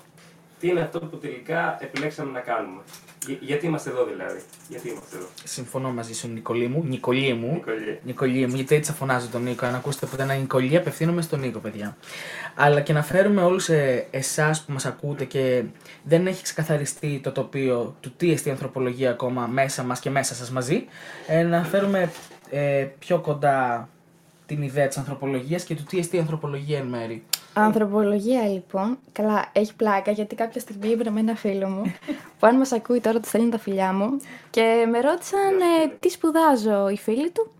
τι 0.60 0.68
είναι 0.68 0.80
αυτό 0.80 0.98
που 1.00 1.16
τελικά 1.18 1.78
επιλέξαμε 1.80 2.30
να 2.30 2.40
κάνουμε; 2.40 2.82
Για- 3.26 3.38
γιατί 3.40 3.66
είμαστε 3.66 3.90
εδώ 3.90 4.04
δηλαδή; 4.04 4.40
Γιατί 4.68 4.88
είμαστε 4.88 5.16
εδώ; 5.16 5.26
Συμφωνώ 5.44 5.92
μαζί 5.92 6.14
σου, 6.14 6.28
Νικολή 6.28 6.66
μου. 6.68 6.84
Νικολή 6.86 7.34
μου. 7.34 7.52
Νικολή. 7.52 8.00
Νικολή 8.04 8.46
μου, 8.46 8.54
γιατί 8.54 8.74
έτσι 8.74 8.90
θα 8.90 8.96
φωνάζω 8.96 9.28
τον 9.28 9.42
Νίκο. 9.42 9.66
Αν 9.66 9.74
ακούσετε 9.74 10.06
ποτέ 10.06 10.22
ένα 10.22 10.34
Νικολή, 10.34 10.76
απευθύνομαι 10.76 11.22
στον 11.22 11.40
Νίκο, 11.40 11.58
παιδιά. 11.58 11.96
Αλλά 12.54 12.80
και 12.80 12.92
να 12.92 13.02
φέρουμε 13.02 13.42
όλους 13.42 13.68
ε, 13.68 14.06
εσάς 14.10 14.64
που 14.64 14.72
μας 14.72 14.86
ακούτε 14.86 15.24
και 15.24 15.62
δεν 16.02 16.26
έχει 16.26 16.42
ξεκαθαριστεί 16.42 17.20
το 17.22 17.32
τοπίο 17.32 17.96
του 18.00 18.12
τι 18.16 18.32
εστί 18.32 18.50
ανθρωπολογία 18.50 19.10
ακόμα 19.10 19.46
μέσα 19.46 19.82
μας 19.82 20.00
και 20.00 20.10
μέσα 20.10 20.34
σας 20.34 20.50
μαζί, 20.50 20.84
ε, 21.26 21.42
να 21.42 21.64
φέρουμε 21.64 22.10
ε, 22.50 22.86
πιο 22.98 23.18
κοντά 23.20 23.88
την 24.54 24.62
ιδέα 24.62 24.86
της 24.88 24.96
ανθρωπολογίας 24.96 25.64
και 25.64 25.74
του 25.74 25.82
τι 25.82 25.98
εστί 25.98 26.18
ανθρωπολογία 26.18 26.78
εν 26.78 26.86
μέρη. 26.86 27.22
Ανθρωπολογία 27.52 28.42
λοιπόν, 28.48 28.98
καλά 29.12 29.48
έχει 29.52 29.74
πλάκα 29.74 30.10
γιατί 30.10 30.34
κάποια 30.34 30.60
στιγμή 30.60 30.88
ήμουν 30.88 31.12
με 31.12 31.20
ένα 31.20 31.34
φίλο 31.34 31.68
μου 31.68 31.82
που 32.38 32.46
αν 32.46 32.56
μας 32.56 32.72
ακούει 32.72 33.00
τώρα 33.00 33.20
του 33.20 33.28
στέλνει 33.28 33.50
τα 33.50 33.58
φιλιά 33.58 33.92
μου 33.92 34.20
και 34.50 34.86
με 34.90 35.00
ρώτησαν 35.00 35.60
ε, 35.82 35.88
τι 36.00 36.08
σπουδάζω 36.08 36.88
οι 36.88 36.96
φίλοι 36.96 37.30
του; 37.30 37.50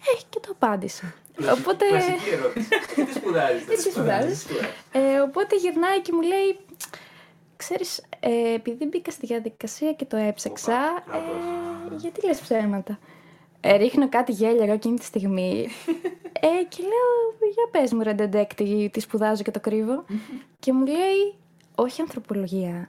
Ε, 0.00 0.20
και 0.28 0.38
το 0.40 0.48
απάντησα. 0.60 1.14
Οπότε, 1.58 1.84
Κλασική 1.88 2.30
ερώτηση. 2.32 2.68
τι 3.04 3.12
σπουδάζεις. 3.14 3.64
τι 3.64 3.90
σπουδάζεις. 3.90 4.46
ε, 4.92 5.20
οπότε 5.20 5.56
γυρνάει 5.56 6.00
και 6.00 6.12
μου 6.12 6.20
λέει 6.22 6.58
Ξέρεις, 7.56 8.02
ε, 8.20 8.54
επειδή 8.54 8.86
μπήκα 8.86 9.10
στη 9.10 9.26
διαδικασία 9.26 9.92
και 9.92 10.04
το 10.04 10.16
έψαξα, 10.16 10.78
Οπα, 11.08 11.16
ε, 11.16 11.96
γιατί 11.96 12.26
λες 12.26 12.38
ψέματα; 12.40 12.98
Ε, 13.60 13.76
ρίχνω 13.76 14.08
κάτι 14.08 14.32
γέλια 14.32 14.64
εγώ 14.64 14.72
εκείνη 14.72 14.98
τη 14.98 15.04
στιγμή 15.04 15.66
ε, 16.40 16.64
και 16.68 16.82
λέω, 16.82 17.50
για 17.52 17.80
πες 17.80 17.92
μου 17.92 18.02
ρε 18.02 18.12
ντεντέκ 18.12 18.54
τι, 18.54 18.88
τι 18.92 19.00
σπουδάζω 19.00 19.42
και 19.42 19.50
το 19.50 19.60
κρύβω. 19.60 20.04
και 20.60 20.72
μου 20.72 20.86
λέει, 20.86 21.34
όχι 21.74 22.00
ανθρωπολογία, 22.00 22.88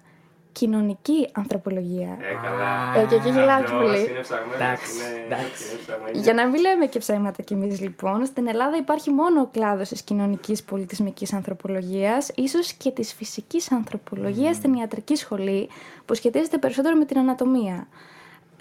κοινωνική 0.52 1.30
ανθρωπολογία. 1.32 2.18
Ε, 2.22 2.48
καλά. 2.48 3.02
Ε, 3.02 3.06
και 3.06 3.16
εκεί 3.16 3.30
γελάω 3.30 3.58
Αυτός 3.64 3.72
πολύ. 3.72 4.00
Είναι 4.10 4.20
ψαγμένος, 4.22 4.56
Εντάξει, 4.56 4.92
είναι- 4.96 5.26
εντάξει. 5.26 5.64
είναι 5.72 5.80
ψαγμένος. 5.82 6.22
Για 6.24 6.34
να 6.34 6.48
μην 6.48 6.62
λέμε 6.62 6.86
και 6.86 7.00
ψέματα 7.00 7.42
κι 7.44 7.54
εμείς 7.54 7.80
λοιπόν, 7.82 8.26
στην 8.26 8.48
Ελλάδα 8.48 8.78
υπάρχει 8.78 9.10
μόνο 9.10 9.42
ο 9.42 9.46
κλάδος 9.52 9.90
της 9.90 10.02
κοινωνικής 10.02 10.64
πολιτισμικής 10.64 11.34
ανθρωπολογίας, 11.34 12.32
ίσως 12.36 12.74
και 12.74 12.92
της 12.92 13.14
φυσικής 13.14 13.72
ανθρωπολογίας 13.72 14.56
στην 14.56 14.74
ιατρική 14.74 15.16
σχολή, 15.16 15.70
που 16.06 16.14
σχετίζεται 16.14 16.58
περισσότερο 16.58 16.96
με 16.96 17.06
την 17.06 17.18
ανατομία. 17.18 17.88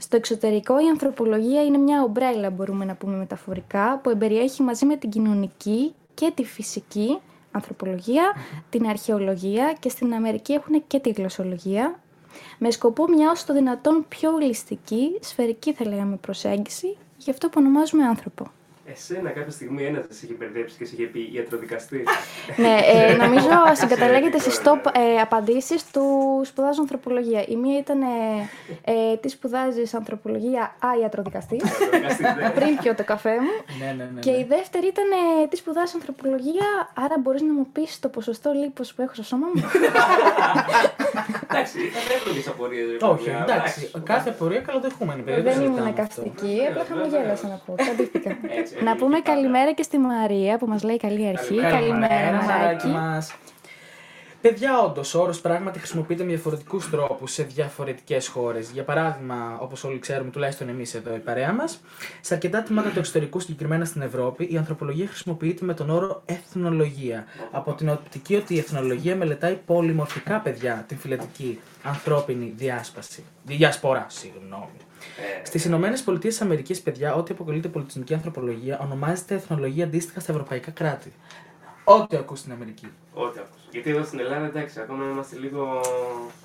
Στο 0.01 0.17
εξωτερικό 0.17 0.81
η 0.81 0.89
ανθρωπολογία 0.89 1.65
είναι 1.65 1.79
μια 1.79 2.03
ομπρέλα, 2.03 2.51
μπορούμε 2.51 2.85
να 2.85 2.95
πούμε 2.95 3.17
μεταφορικά, 3.17 4.01
που 4.03 4.11
εμπεριέχει 4.11 4.63
μαζί 4.63 4.87
με 4.87 4.97
την 4.97 5.11
κοινωνική 5.11 5.95
και 6.15 6.33
τη 6.35 6.45
φυσική 6.45 7.19
ανθρωπολογία, 7.51 8.33
την 8.71 8.87
αρχαιολογία 8.87 9.77
και 9.81 9.89
στην 9.89 10.15
Αμερική 10.15 10.53
έχουν 10.53 10.87
και 10.87 10.99
τη 10.99 11.11
γλωσσολογία, 11.11 12.01
με 12.59 12.71
σκοπό 12.71 13.09
μια 13.09 13.31
όσο 13.31 13.47
το 13.47 13.53
δυνατόν 13.53 14.05
πιο 14.09 14.33
ολιστική, 14.33 15.19
σφαιρική 15.21 15.73
θα 15.73 15.89
λέγαμε 15.89 16.17
προσέγγιση, 16.17 16.97
γι' 17.17 17.31
αυτό 17.31 17.49
που 17.49 17.55
ονομάζουμε 17.59 18.05
άνθρωπο. 18.05 18.51
Εσένα 18.93 19.31
κάποια 19.31 19.53
στιγμή 19.53 19.85
ένας 19.85 20.05
σε 20.09 20.27
είχε 20.27 20.35
μπερδέψει 20.39 20.77
και 20.79 20.85
σε 20.85 20.95
είχε 20.95 21.05
πει 21.07 21.31
ιατροδικαστής; 21.33 22.05
ναι, 22.63 22.79
ε, 22.85 23.15
νομίζω 23.25 23.49
συγκαταλέγεται 23.73 24.39
στις 24.39 24.61
top 24.65 24.91
ε, 24.93 25.21
απαντήσεις 25.21 25.91
του 25.91 26.03
σπουδάζω 26.45 26.81
ανθρωπολογία. 26.81 27.45
Η 27.49 27.57
μία 27.57 27.79
ήταν 27.79 28.03
ε, 28.03 28.07
ε, 28.85 29.17
τι 29.17 29.29
σπουδάζεις 29.29 29.95
ανθρωπολογία, 29.95 30.63
α, 30.63 30.89
ιατροδικαστής. 31.01 31.63
Ιατροδικαστής, 31.63 32.35
ναι. 32.37 32.51
πριν 32.51 32.77
πιω 32.77 32.95
το 32.95 33.05
καφέ 33.05 33.31
μου. 33.41 33.77
Ναι, 33.79 33.93
ναι, 33.93 34.11
ναι. 34.15 34.21
Και 34.21 34.31
η 34.31 34.47
δεύτερη 34.49 34.87
ήταν 34.87 35.11
ε, 35.11 35.47
τι 35.47 35.57
σπουδάζεις 35.57 35.95
ανθρωπολογία, 35.95 36.91
άρα 36.95 37.19
μπορείς 37.19 37.43
να 37.43 37.53
μου 37.53 37.67
πεις 37.73 37.99
το 37.99 38.09
ποσοστό 38.09 38.53
λίπος 38.53 38.95
που 38.95 39.03
έχω 39.03 39.15
στο 39.15 39.23
σώμα 39.23 39.47
μου. 39.55 39.63
Εντάξει, 41.51 41.77
ήταν 41.91 42.03
εύκολε 42.17 42.41
απορίες. 42.49 42.87
Όχι, 43.13 43.29
εντάξει. 43.43 43.91
Κάθε 44.05 44.31
πορεία 44.31 44.61
καλοδεχούμενη. 44.61 45.23
παιδί, 45.23 45.41
Δεν 45.41 45.53
συζητάμε 45.53 45.77
ήμουν 45.81 45.89
αυτό. 45.89 46.01
καυστική, 46.03 46.57
απλά 46.69 46.83
Βέβαια. 46.83 46.85
χαμογέλασα 46.89 47.47
να 47.49 47.61
πω. 47.67 47.75
Τσαντίστηκα. 47.83 48.31
Έτσι, 48.31 48.75
Να 48.85 48.91
έτσι, 48.91 49.03
πούμε 49.05 49.19
πάντα. 49.19 49.31
καλημέρα 49.31 49.73
και 49.73 49.83
στη 49.83 49.99
Μαρία 49.99 50.59
που 50.59 50.67
μας 50.67 50.83
λέει 50.83 50.97
καλή 50.97 51.29
αρχή. 51.29 51.55
Καλημέρα, 51.55 51.71
Καλημέρα, 51.79 52.33
μαράκι 52.33 52.87
Μαράκι. 52.87 52.87
μας. 52.87 53.35
Παιδιά, 54.41 54.83
όντως, 54.83 55.15
ο 55.15 55.23
όρος 55.23 55.41
πράγματι 55.41 55.79
χρησιμοποιείται 55.79 56.23
με 56.23 56.29
διαφορετικούς 56.29 56.91
τρόπους 56.91 57.33
σε 57.33 57.43
διαφορετικές 57.43 58.29
χώρες. 58.29 58.71
Για 58.71 58.85
παράδειγμα, 58.85 59.59
όπως 59.61 59.85
όλοι 59.85 59.99
ξέρουμε, 59.99 60.31
τουλάχιστον 60.31 60.69
εμείς 60.69 60.95
εδώ 60.95 61.15
η 61.15 61.19
παρέα 61.19 61.53
μας, 61.53 61.81
σε 62.21 62.35
αρκετά 62.35 62.63
τμήματα 62.63 62.91
του 62.91 62.99
εξωτερικού, 62.99 63.41
συγκεκριμένα 63.41 63.85
στην 63.85 64.03
Ευρώπη, 64.03 64.49
η 64.51 64.57
ανθρωπολογία 64.57 65.07
χρησιμοποιείται 65.07 65.65
με 65.65 65.75
τον 65.75 65.91
όρο 65.91 66.23
εθνολογία. 66.27 67.25
Από 67.51 67.75
την 67.75 67.89
οπτική 67.89 68.35
ότι 68.37 68.55
η 68.55 68.59
εθνολογία 68.59 69.17
μελετάει 69.17 69.55
πολυμορφικά 69.67 70.39
παιδιά 70.41 70.85
την 70.89 70.99
φυλετική 70.99 71.61
ανθρώπινη 71.83 72.53
διάσπαση. 72.57 73.25
Διασπορά, 73.45 74.07
συγγνώμη. 74.09 74.77
Ε, 75.41 75.45
Στις 75.45 75.65
Ηνωμένες 75.65 76.03
Πολιτείες 76.03 76.41
Αμερικής, 76.41 76.81
παιδιά, 76.81 77.15
ό,τι 77.15 77.33
αποκαλείται 77.33 77.69
πολιτισμική 77.69 78.15
ανθρωπολογία 78.15 78.79
ονομάζεται 78.83 79.35
εθνολογία 79.35 79.85
αντίστοιχα 79.85 80.21
στα 80.21 80.33
ευρωπαϊκά 80.33 80.71
κράτη. 80.71 81.13
Ό,τι 81.97 82.17
ακούς 82.17 82.39
στην 82.39 82.53
Αμερική. 82.53 82.89
Ό,τι 83.15 83.39
ακούς. 83.39 83.61
Γιατί 83.71 83.91
εδώ 83.91 84.05
στην 84.05 84.19
Ελλάδα, 84.19 84.47
εντάξει, 84.47 84.81
ακόμα 84.81 85.05
είμαστε 85.11 85.37
λίγο. 85.39 85.81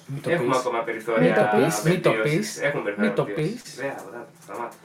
Μην 0.05 0.21
το 0.21 0.29
Έχουμε 0.29 0.47
πεις. 0.49 0.57
ακόμα 0.57 0.79
περιθώρια. 0.79 1.23
Μην 1.23 1.33
το 1.35 1.65
πεις, 1.65 1.81
μην 1.83 2.01
το 2.01 2.11
βελτίωσης. 2.11 2.37
πεις, 2.39 2.61
Έχουμε 2.61 2.81
περιθώρια. 2.83 3.09
μην 3.09 3.15
το 3.19 3.25
βελτίωσης. 3.25 3.61
πεις. 3.61 3.75
Βέβαια, 3.75 4.03
ωραία, 4.07 4.25
σταμάτα. 4.43 4.75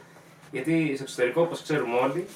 Γιατί 0.50 0.92
στο 0.94 1.02
εξωτερικό, 1.02 1.40
όπως 1.42 1.62
ξέρουμε 1.62 1.96
όλοι, 1.98 2.26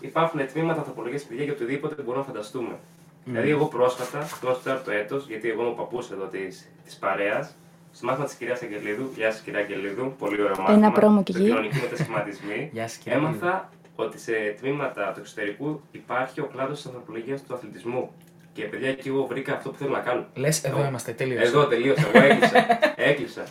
υπάρχουν 0.00 0.46
τμήματα 0.52 0.78
ανθρωπολογίας 0.78 1.22
παιδιά 1.22 1.44
για 1.44 1.52
οτιδήποτε 1.52 2.02
μπορούμε 2.02 2.16
να 2.16 2.22
φανταστούμε. 2.32 2.78
Δηλαδή, 3.24 3.50
εγώ 3.50 3.64
πρόσφατα, 3.66 4.28
το 4.40 4.52
τέταρτο 4.52 4.90
έτος, 4.90 5.26
γιατί 5.26 5.50
εγώ 5.50 5.60
είμαι 5.62 5.70
ο 5.70 5.74
παππούς 5.74 6.10
εδώ 6.10 6.24
της 6.26 6.94
παρέας, 7.00 7.54
στο 7.92 8.06
μάθημα 8.06 8.24
της 8.26 8.34
κυρίας 8.34 8.62
Αγγελίδου, 8.62 9.10
γεια 9.16 9.30
σας 9.32 9.40
κυρία 9.40 9.60
Αγγελίδου, 9.60 10.14
πολύ 10.18 10.42
ωραίο 10.42 10.56
μάθημα. 10.60 10.90
πρόμο 10.92 11.22
και 11.22 11.32
το 11.32 11.38
εκεί. 11.38 11.48
κοινωνικοί 11.48 11.78
μετασχηματισμοί. 11.80 12.70
Γεια 12.72 12.88
σας, 12.88 12.96
κύριε 12.96 13.18
Έμαθα 13.18 13.70
ότι 13.96 14.18
σε 14.18 14.32
τμήματα 14.60 15.12
του 15.12 15.20
εξωτερικού 15.20 15.80
υπάρχει 15.90 16.40
ο 16.40 16.44
κλάδος 16.52 16.76
της 16.76 16.86
ανθρωπολογίας 16.86 17.42
του 17.42 17.54
αθλητισμού. 17.54 18.10
Και 18.52 18.62
παιδιά, 18.64 18.88
εκεί 18.88 19.08
εγώ 19.08 19.26
βρήκα 19.26 19.54
αυτό 19.54 19.70
που 19.70 19.76
θέλω 19.76 19.90
να 19.90 19.98
κάνω. 20.00 20.26
Λες, 20.34 20.64
εδώ 20.64 20.84
είμαστε, 20.84 21.12
τελείωσε. 21.12 21.42
Εδώ 21.46 21.66
τελείωσα, 21.66 22.06
εγώ 22.14 22.24
έκλεισα. 22.26 22.66
έκλεισα. 23.10 23.42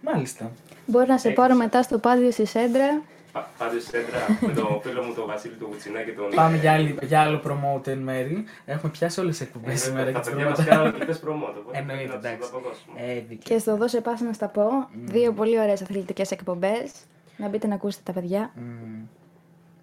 Μάλιστα. 0.00 0.50
Μπορώ 0.86 1.04
να 1.06 1.18
σε 1.18 1.28
Έκλεισα. 1.28 1.46
πάρω 1.48 1.58
μετά 1.58 1.82
στο 1.82 1.98
πάδιο 1.98 2.30
στη 2.30 2.44
Σέντρα. 2.46 3.02
Πα- 3.32 3.48
Πάντω 3.58 3.80
σέντρα 3.80 4.38
με 4.40 4.52
τον 4.52 4.80
φίλο 4.82 5.02
μου 5.02 5.14
τον 5.14 5.26
Βασίλη 5.26 5.54
του 5.54 5.66
Γουτσινά 5.70 6.00
και 6.02 6.10
τον. 6.12 6.30
Πάμε 6.34 6.56
για, 6.56 6.72
άλλη, 6.72 6.98
για 7.02 7.20
άλλο 7.20 7.40
promote 7.46 7.86
εν 7.86 7.98
μέρη. 7.98 8.44
Έχουμε 8.64 8.90
πιάσει 8.92 9.20
όλες 9.20 9.38
τις 9.38 9.46
εκπομπές 9.46 9.72
Ε, 9.74 9.76
σήμερα 9.76 10.04
Τα 10.04 10.10
και 10.12 10.18
τις 10.18 10.28
παιδιά 10.30 10.44
μας 10.48 10.60
promote. 10.60 10.64
κάνουν 10.68 10.98
και 10.98 11.04
πες 11.04 11.20
promote. 11.24 11.54
οπότε 11.58 11.78
Εννοείται, 11.78 12.06
να 12.06 12.14
τους 12.18 12.24
εντάξει. 12.28 12.50
το 12.50 12.56
αποδώσουμε. 12.56 13.00
Ε, 13.00 13.14
δίκιο. 13.28 13.36
Και 13.54 13.58
στο 13.58 13.76
δώσε 13.76 14.00
πάσα 14.00 14.24
να 14.24 14.32
στα 14.32 14.48
πω. 14.48 14.62
Δύο 15.04 15.32
πολύ 15.32 15.58
ωραίες 15.60 15.82
αθλητικές 15.82 16.30
εκπομπές. 16.30 16.92
Να 17.36 17.48
μπείτε 17.48 17.66
να 17.66 17.74
ακούσετε 17.74 18.02
τα 18.12 18.20
παιδιά. 18.20 18.50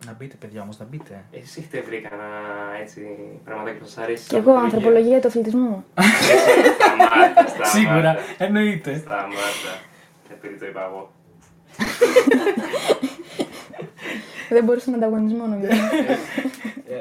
Μμμ. 0.01 0.09
Να 0.09 0.13
μπείτε, 0.19 0.35
παιδιά, 0.39 0.61
όμω, 0.61 0.71
να 0.79 0.85
μπείτε. 0.85 1.23
Εσείς 1.31 1.57
έχετε 1.57 1.81
βρει 1.81 2.01
κανένα 2.01 2.27
έτσι 2.81 3.01
πραγματάκι 3.45 3.77
που 3.77 3.85
σας 3.85 3.97
αρέσει. 3.97 4.27
Και 4.27 4.37
εγώ, 4.37 4.51
ανθρωπολογία 4.53 5.19
του 5.21 5.27
αθλητισμού. 5.27 5.85
Σταμάτα, 6.75 7.47
σταμάτα. 7.47 7.65
Σίγουρα, 7.65 8.15
εννοείται. 8.37 8.97
Σταμάτα. 8.97 9.73
Επειδή 10.31 10.55
το 10.59 10.65
είπα 10.65 10.83
εγώ. 10.89 11.11
Δεν 14.49 14.63
μπορούσα 14.63 14.89
να 14.91 14.95
ανταγωνισμό 14.97 15.45
νομίζω. 15.45 15.71
Ε, 15.71 16.95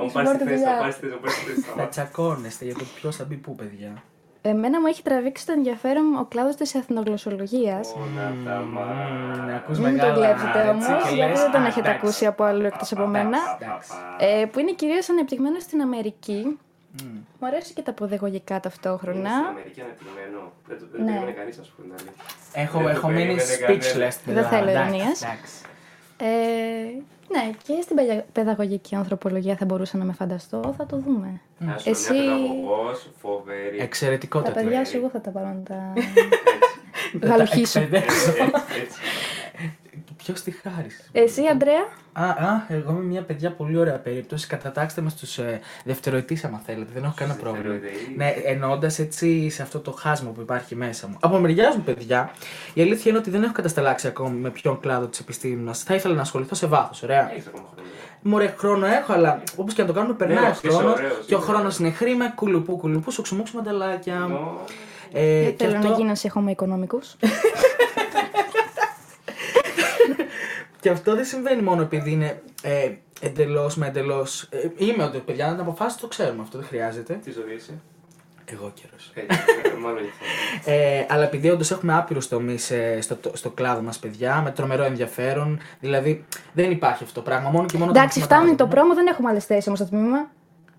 Αν 0.00 0.06
Σου 0.08 0.12
πάρεις 0.12 0.30
τη 0.30 0.36
πάρτε 0.36 0.44
θέση, 0.44 0.62
θα 0.62 0.70
δουλειά. 0.70 0.78
πάρεις 0.80 0.94
τη 0.96 1.00
θέση, 1.06 1.12
θα 1.12 1.18
πάρεις 1.20 1.34
τη 1.38 1.44
θέση. 1.44 1.60
Θα 1.60 1.66
σταμάτα. 1.66 1.88
τσακώνεστε 1.88 2.64
για 2.64 2.74
το 2.74 2.84
ποιο 2.94 3.12
θα 3.12 3.24
μπει 3.24 3.34
πού, 3.36 3.54
παιδιά. 3.54 4.02
Εμένα 4.44 4.80
μου 4.80 4.86
έχει 4.86 5.02
τραβήξει 5.02 5.46
το 5.46 5.52
ενδιαφέρον 5.52 6.14
ο 6.16 6.24
κλάδος 6.24 6.56
της 6.56 6.74
εθνογλωσσολογίας. 6.74 7.94
Όλα 7.96 8.34
τα 8.44 8.60
Μμμ, 8.60 8.72
μάτια. 8.72 9.54
ακούς 9.56 9.78
Μην 9.78 9.86
το 9.98 10.06
μεγάλα, 10.06 10.14
κλέψετε 10.26 10.58
έτσι, 10.58 10.68
όμως, 10.70 10.86
και 11.08 11.14
γιατί 11.14 11.30
λες, 11.32 11.40
δεν 11.40 11.50
τον 11.50 11.62
«Α, 11.62 11.66
έχετε 11.66 11.88
εντάξει». 11.88 12.06
ακούσει 12.06 12.26
από 12.26 12.44
άλλο 12.44 12.66
εκτός 12.66 12.92
από 12.92 13.06
μένα. 13.06 13.38
Εντάξει. 13.60 13.90
Ε, 14.18 14.44
που 14.44 14.58
είναι 14.60 14.72
κυρίως 14.72 15.08
ανεπτυγμένο 15.10 15.58
στην 15.60 15.80
Αμερική. 15.80 16.58
Μμ. 17.02 17.06
Μου 17.40 17.46
αρέσει 17.46 17.72
και 17.72 17.82
τα 17.82 17.92
παιδαγωγικά 17.92 18.52
Είναι 18.54 18.62
ταυτόχρονα. 18.62 19.30
στην 19.30 19.46
Αμερική 19.46 19.80
ανεπτυγμένο. 19.80 20.52
Δεν 20.68 20.78
το- 20.78 20.86
Δεν 20.92 21.00
Ναι. 21.04 21.06
περίμενε 21.10 21.32
κανείς 21.32 21.56
να 21.58 21.62
σου 21.64 21.72
πει 21.76 21.82
την 21.82 21.92
αλήθεια. 21.92 22.12
Έχω, 22.52 22.78
Δεν 22.78 22.86
το 22.86 22.92
έχω 22.96 23.08
μείνει 23.08 23.34
περίμενε 23.36 23.54
speechless. 23.68 24.16
Δεν 24.24 24.34
δηλαδή. 24.34 24.48
θέλω 24.54 24.70
Εντάξει, 24.70 24.88
ειρωνίας. 24.96 25.22
εντάξει. 25.22 25.52
Ε, 26.24 26.84
ναι, 27.28 27.50
και 27.66 27.78
στην 27.82 27.96
παιδα- 27.96 28.24
παιδαγωγική 28.32 28.94
ανθρωπολογία 28.94 29.56
θα 29.56 29.64
μπορούσα 29.64 29.96
να 29.98 30.04
με 30.04 30.12
φανταστώ, 30.12 30.74
θα 30.76 30.86
το 30.86 30.96
δούμε. 30.98 31.40
Να 31.58 31.78
σου 31.78 31.90
Εσύ- 31.90 32.12
μια 32.12 32.22
παιδαγωγός, 32.22 33.08
φοβερή. 33.20 33.76
Τα 33.76 33.82
Εξαιρετικότατη. 33.82 34.52
παιδιά 34.64 34.84
σου 34.84 34.96
εγώ 34.96 35.08
θα 35.08 35.20
τα 35.20 35.30
πάρω 35.30 35.46
να 35.46 35.62
τα 35.62 35.92
Έτσι, 37.14 37.26
γαλουχίσω. 37.26 37.80
έτσι, 37.80 37.96
έτσι, 37.96 38.30
έτσι. 38.82 38.98
Ποιος 40.24 40.42
τη 40.42 40.50
χάρισε. 40.50 41.04
Εσύ, 41.12 41.42
Αντρέα, 41.52 42.00
Α, 42.12 42.24
α, 42.24 42.64
εγώ 42.68 42.90
είμαι 42.90 43.02
μια 43.02 43.22
παιδιά 43.22 43.50
πολύ 43.52 43.76
ωραία 43.78 43.98
περίπτωση. 43.98 44.46
Κατατάξτε 44.46 45.00
με 45.00 45.10
στου 45.10 45.42
ε, 45.42 45.60
δευτεροετής, 45.84 46.44
άμα 46.44 46.62
θέλετε. 46.66 46.90
Δεν 46.94 47.04
έχω 47.04 47.12
κανένα 47.16 47.38
πρόβλημα. 47.38 47.74
δευτεροετή. 47.74 48.14
Ναι, 48.16 48.34
εννοώντα 48.44 48.90
έτσι 48.98 49.48
σε 49.50 49.62
αυτό 49.62 49.78
το 49.78 49.90
χάσμα 49.92 50.30
που 50.30 50.40
υπάρχει 50.40 50.74
μέσα 50.76 51.06
μου. 51.08 51.16
Από 51.20 51.38
μεριά 51.38 51.72
μου, 51.76 51.82
παιδιά, 51.82 52.30
η 52.74 52.80
αλήθεια 52.82 53.10
είναι 53.10 53.20
ότι 53.20 53.30
δεν 53.30 53.42
έχω 53.42 53.52
κατασταλάξει 53.52 54.06
ακόμη 54.06 54.38
με 54.38 54.50
ποιον 54.50 54.80
κλάδο 54.80 55.06
της 55.06 55.18
επιστήμης 55.18 55.82
Θα 55.82 55.94
ήθελα 55.94 56.14
να 56.14 56.20
ασχοληθώ 56.20 56.54
σε 56.54 56.66
βάθος, 56.66 57.02
ωραία. 57.02 57.30
Έχεις 57.32 57.46
ακόμα 57.46 57.68
χρόνο. 57.74 57.88
Μωρέ, 58.22 58.54
χρόνο 58.58 58.86
έχω, 58.86 59.12
αλλά 59.12 59.42
όπως 59.56 59.74
και 59.74 59.80
να 59.80 59.86
το 59.88 59.92
κάνουμε, 59.94 60.14
περνάει 60.14 60.44
ο 60.44 60.48
όχι, 60.48 60.66
είσαι 60.66 60.76
χρόνος. 60.76 60.92
ωραίος, 60.98 61.12
Και 61.26 61.34
ο 61.34 61.38
είσαι 61.38 61.46
χρόνος 61.46 61.58
ωραίος. 61.60 61.78
είναι 61.78 61.90
χρήμα, 61.90 62.30
κουλουπού, 62.30 62.76
κουλουπού, 62.76 63.10
σου 63.10 63.22
ξουμούξου 63.22 63.56
μανταλάκια. 63.56 64.14
Νο, 64.14 64.60
Ε, 65.12 65.42
δεν 65.42 65.56
και 65.56 65.64
θέλω 65.64 65.76
αυτό- 65.76 65.88
να 65.90 65.96
γίνω 65.96 66.14
σε 66.14 66.28
χώμα 66.28 66.50
οικονομικούς. 66.50 67.16
Και 70.82 70.90
αυτό 70.90 71.14
δεν 71.14 71.24
συμβαίνει 71.24 71.62
μόνο 71.62 71.82
επειδή 71.82 72.10
είναι 72.10 72.42
ε, 72.62 72.90
εντελώς 73.20 73.76
με 73.76 73.86
εντελώς. 73.86 74.42
Ε, 74.50 74.68
είμαι 74.76 75.04
ότι 75.04 75.18
παιδιά 75.18 75.46
να 75.46 75.52
την 75.52 75.60
αποφάσεις 75.60 76.00
το 76.00 76.06
ξέρουμε 76.06 76.42
αυτό, 76.42 76.58
δεν 76.58 76.66
χρειάζεται. 76.66 77.14
Τι 77.24 77.30
ζωή 77.30 77.54
είσαι; 77.54 77.72
Εγώ 78.44 78.72
καιρός. 78.74 79.12
Έτσι, 79.14 79.38
ε, 79.64 79.78
μάλλον 79.78 80.02
γι' 80.02 80.08
αυτό. 80.08 80.24
Ε, 80.72 81.06
αλλά 81.08 81.24
επειδή 81.24 81.50
όντως 81.50 81.70
έχουμε 81.70 81.94
άπειρους 81.94 82.28
τομείς 82.28 82.72
στο, 83.00 83.16
στο 83.32 83.50
κλάδο 83.50 83.82
μας, 83.82 83.98
παιδιά, 83.98 84.40
με 84.40 84.50
τρομερό 84.50 84.84
ενδιαφέρον. 84.84 85.60
Δηλαδή 85.80 86.24
δεν 86.52 86.70
υπάρχει 86.70 87.02
αυτό 87.02 87.20
το 87.20 87.22
πράγμα. 87.22 87.50
Μόνο 87.50 87.66
και 87.66 87.78
μόνο 87.78 87.92
τα 87.92 87.98
Εντάξει, 87.98 88.18
μαθήματα 88.18 88.42
φτάνει 88.42 88.56
το 88.56 88.64
μας. 88.64 88.74
πρόμο, 88.74 88.94
δεν 88.94 89.06
έχουμε 89.06 89.28
άλλες 89.28 89.44
θέσεις 89.44 89.66
όμως 89.66 89.78
στο 89.78 89.88
τμήμα. 89.88 90.30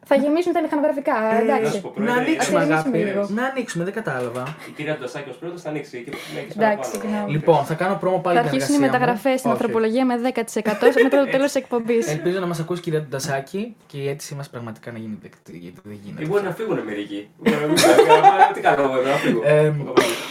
Θα 0.05 0.15
γεμίσουν 0.15 0.53
τα 0.53 0.61
μηχανογραφικά. 0.61 1.13
να 1.21 1.35
σου 1.37 1.43
Εντάξει. 1.43 1.81
πω, 1.81 1.87
Να 1.87 1.93
Πρόεδρε, 1.93 2.21
ανοίξουμε, 2.21 2.59
ας 2.59 2.65
αγάπη. 2.65 2.87
ανοίξουμε 2.87 2.97
λίγο. 3.11 3.27
Να 3.39 3.43
ανοίξουμε, 3.45 3.83
δεν 3.83 3.93
κατάλαβα. 3.93 4.43
Η 4.69 4.71
κυρία 4.77 4.97
Ντοσάκης 4.99 5.33
ω 5.35 5.37
πρώτος 5.39 5.61
θα 5.61 5.69
ανοίξει 5.69 6.03
και 6.05 6.11
με 6.33 6.39
έχεις 6.39 6.55
Εντάξει, 6.55 6.59
παραπάνω. 6.59 6.91
συγγνώμη. 6.91 7.31
Λοιπόν, 7.31 7.59
θα 7.69 7.73
κάνω 7.73 7.95
πρόμο 8.03 8.17
πάλι 8.25 8.37
Θα 8.37 8.43
την 8.43 8.51
αρχίσουν 8.53 8.73
οι 8.73 8.77
εργασία 8.77 8.99
μου. 8.99 9.05
μεταγραφές 9.05 9.39
στην 9.39 9.51
Όχι. 9.51 9.59
ανθρωπολογία 9.59 10.03
με 10.09 10.15
10% 10.17 11.03
μετά 11.03 11.17
το 11.25 11.29
τέλος 11.31 11.51
τη 11.51 11.59
εκπομπής. 11.59 12.03
Ελπίζω 12.15 12.39
να 12.39 12.45
μας 12.51 12.59
ακούσει 12.59 12.79
η 12.79 12.83
κυρία 12.83 13.01
Τουντασάκη 13.01 13.75
και 13.87 13.97
η 13.97 14.09
αίτησή 14.09 14.33
μας 14.35 14.49
πραγματικά 14.49 14.91
να 14.91 14.97
γίνει 14.97 15.17
δεκτή. 15.21 15.57
Γιατί 15.57 15.79
δεν 15.83 15.93
Ή 15.93 15.99
γίνεται. 16.03 16.25
μπορεί 16.25 16.43
να 16.43 16.51
φύγουν 16.51 16.79
μερικοί. 16.89 17.29
Μπορεί 17.37 17.55
να 17.61 17.67
μην 17.67 17.75
κάνουν, 18.07 18.53
Τι 18.53 18.61
κάνω 18.61 18.81
εγώ 18.83 18.97
εδώ, 18.99 19.09
να 19.09 19.15
φύγω. 19.15 19.41
Ε, 19.45 19.73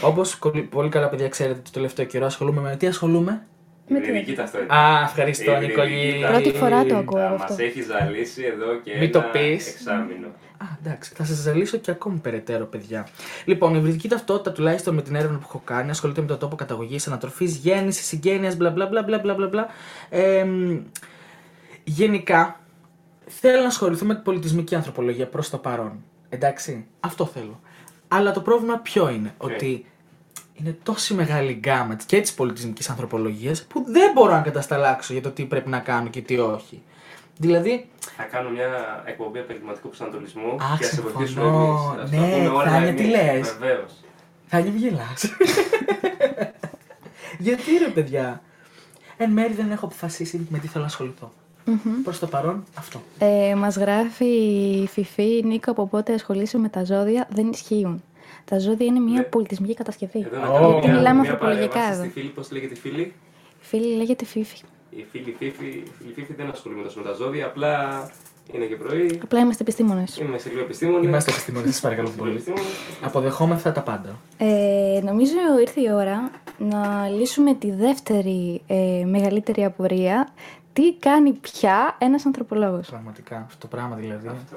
Όπως 0.03 0.39
πολύ 0.71 0.89
καλά 0.89 1.09
παιδιά 1.09 1.29
ξέρετε, 1.29 1.61
το 1.65 1.71
τελευταίο 1.73 2.05
καιρό 2.05 2.27
ασχολούμαι 2.27 2.61
με. 2.61 2.77
Τι 2.77 2.87
ασχολούμαι; 2.87 3.43
Με 3.93 3.99
τι; 4.01 4.07
την 4.07 4.15
ειδική 4.15 4.33
ταυτότητα. 4.35 4.75
Α, 4.75 5.03
ευχαριστώ, 5.03 5.53
Η 5.63 5.67
Νικολή. 5.67 5.93
υβριδική 5.93 6.25
Πρώτη 6.27 6.53
φορά 6.53 6.85
το 6.85 6.97
ακούω 6.97 7.29
Μας 7.29 7.43
αυτό. 7.43 7.63
έχει 7.63 7.83
ζαλίσει 7.83 8.43
εδώ 8.45 8.75
και 8.85 8.97
Μην 8.99 9.13
το 9.13 9.19
ένα 9.19 9.29
πεις. 9.29 9.69
εξάμεινο. 9.69 10.27
Α, 10.59 10.65
εντάξει, 10.85 11.13
θα 11.15 11.25
σας 11.25 11.37
ζαλίσω 11.37 11.77
και 11.77 11.91
ακόμη 11.91 12.19
περαιτέρω, 12.19 12.65
παιδιά. 12.65 13.07
Λοιπόν, 13.45 13.75
η 13.75 13.77
υβριδική 13.81 14.09
ταυτότητα, 14.09 14.53
τουλάχιστον 14.53 14.95
με 14.95 15.03
την 15.03 15.15
έρευνα 15.15 15.37
που 15.39 15.45
έχω 15.49 15.63
κάνει, 15.65 15.91
ασχολείται 15.91 16.21
με 16.21 16.27
το 16.27 16.37
τόπο 16.37 16.57
καταγωγής, 16.57 17.07
ανατροφής, 17.07 17.57
γέννησης, 17.57 18.07
συγγένειας, 18.07 18.57
μπλα 18.57 18.71
μπλα 18.71 18.87
μπλα 18.87 19.03
μπλα 19.03 19.19
μπλα 19.19 19.35
μπλα, 19.35 19.47
μπλα. 19.49 19.67
Ε, 20.11 20.45
μ, 20.45 20.79
γενικά, 21.85 22.61
θέλω 23.27 23.61
να 23.61 23.67
ασχοληθώ 23.67 24.05
με 24.07 24.15
την 24.15 24.23
πολιτισμική 24.23 24.75
ανθρωπολογία 24.75 25.27
προς 25.27 25.51
το 25.51 25.59
παρόν. 25.59 26.05
Εντάξει, 26.29 26.87
αυτό 27.01 27.27
θέλω. 27.27 27.61
Αλλά 28.09 28.33
το 28.33 28.41
πρόβλημα 28.41 28.79
ποιο 28.79 29.09
είναι, 29.11 29.35
ότι 29.37 29.87
είναι 30.55 30.77
τόση 30.83 31.15
μεγάλη 31.15 31.53
γκάμα 31.53 31.97
και 32.07 32.21
της 32.21 32.35
πολιτισμικής 32.35 32.89
ανθρωπολογίας 32.91 33.63
που 33.65 33.85
δεν 33.87 34.13
μπορώ 34.13 34.33
να 34.33 34.41
κατασταλάξω 34.41 35.13
για 35.13 35.23
το 35.23 35.31
τι 35.31 35.45
πρέπει 35.45 35.69
να 35.69 35.79
κάνω 35.79 36.09
και 36.09 36.21
τι 36.21 36.39
όχι. 36.39 36.83
Δηλαδή, 37.37 37.89
θα 38.17 38.23
κάνω 38.23 38.51
μια 38.51 39.03
εκπομπή 39.07 39.39
επαγγελματικού 39.39 39.89
προσανατολισμού 39.89 40.57
Αχ, 40.61 40.79
και 40.79 40.85
θα 40.85 40.95
σε 40.95 41.01
βοηθήσουμε 41.01 41.45
συμφωνώ. 41.45 41.95
εμείς. 41.99 42.11
Ναι, 42.11 42.71
Θάνια, 42.71 42.95
τι 42.95 43.05
λες; 43.05 43.57
Βεβαίως. 43.59 43.93
Θα 44.47 44.59
γίνει 44.59 44.79
γελάς. 44.79 45.25
Γιατί 47.39 47.71
ρε 47.79 47.89
παιδιά. 47.89 48.43
Εν 49.17 49.31
μέρει 49.31 49.53
δεν 49.53 49.71
έχω 49.71 49.85
αποφασίσει 49.85 50.47
με 50.51 50.59
τι 50.59 50.67
θέλω 50.67 50.83
να 50.85 50.89
ασχοληθώ. 50.91 51.33
Προς 52.05 52.19
το 52.19 52.27
παρόν 52.27 52.65
αυτό. 52.75 53.03
Ε, 53.19 53.55
μας 53.55 53.77
γράφει 53.77 54.25
η 54.83 54.87
Φιφή, 54.87 55.43
Νίκο, 55.45 55.71
από 55.71 55.87
πότε 55.87 56.15
ασχολείσαι 56.15 56.59
με 56.59 56.69
τα 56.69 56.85
ζώδια, 56.85 57.27
δεν 57.31 57.49
ισχύουν. 57.51 58.03
Τα 58.45 58.59
ζώδια 58.59 58.87
είναι 58.87 58.99
μια 59.01 59.19
Ναι. 59.19 59.23
πολιτισμική 59.23 59.75
κατασκευή. 59.75 60.27
Εδώ 60.33 60.39
να 60.41 60.49
Ω. 60.49 60.53
κάνω 60.55 60.69
Γιατί 60.69 60.87
μια, 60.87 60.97
μιλάμε 60.97 61.21
μια 61.21 61.31
ανθρωπολογικά 61.31 61.69
παρέμβαση 61.73 62.01
εδώ. 62.01 62.11
στη 62.11 62.21
φίλη, 62.21 62.29
πώς 62.29 62.51
λέγεται 62.51 62.75
η 62.75 62.77
φίλη; 62.77 63.01
Η 63.01 63.13
φίλη 63.61 63.97
λέγεται 63.97 64.25
Φίφη. 64.25 64.57
Η 64.91 65.05
φίλη 65.11 65.35
Φίφη, 65.39 65.65
η 65.67 65.85
φίλη 65.99 66.13
Φίφη 66.15 66.35
δεν 66.35 66.49
ασχολείται 66.51 66.83
τόσο 66.83 66.99
με 67.01 67.05
τα 67.05 67.13
ζώδια, 67.13 67.47
απλά 67.47 67.73
είναι 68.53 68.65
και 68.65 68.77
πρωί. 68.77 69.21
Απλά 69.23 69.41
είμαστε 69.41 69.63
επιστήμονες. 69.63 70.17
Είμαι 70.19 70.39
σε 70.39 70.49
λίγο 70.49 70.61
επιστήμονες. 70.61 71.07
Είμαστε 71.09 71.31
επιστήμονες, 71.31 71.71
σας 71.71 71.81
παρακαλώ 71.81 72.09
πολύ. 72.17 72.45
Αποδεχόμεθα 73.03 73.73
τα 73.73 73.81
πάντα. 73.83 74.17
Ε, 74.39 75.01
νομίζω 75.05 75.33
ήρθε 75.61 75.81
η 75.81 75.91
ώρα 75.93 76.31
να 76.59 77.09
λύσουμε 77.09 77.55
τη 77.55 77.71
δεύτερη 77.71 78.63
ε, 78.67 79.05
μεγαλύτερη 79.07 79.65
απορία. 79.65 80.29
Τι 80.73 80.95
κάνει 80.95 81.33
πια 81.33 81.97
ένας 81.99 82.27
ανθρωπολόγος; 82.27 82.89
Πραγματικά, 82.89 83.37
αυτό 83.47 83.59
το 83.59 83.67
πράγμα 83.67 83.97
δηλαδή. 83.97 84.29
Αυτό. 84.29 84.57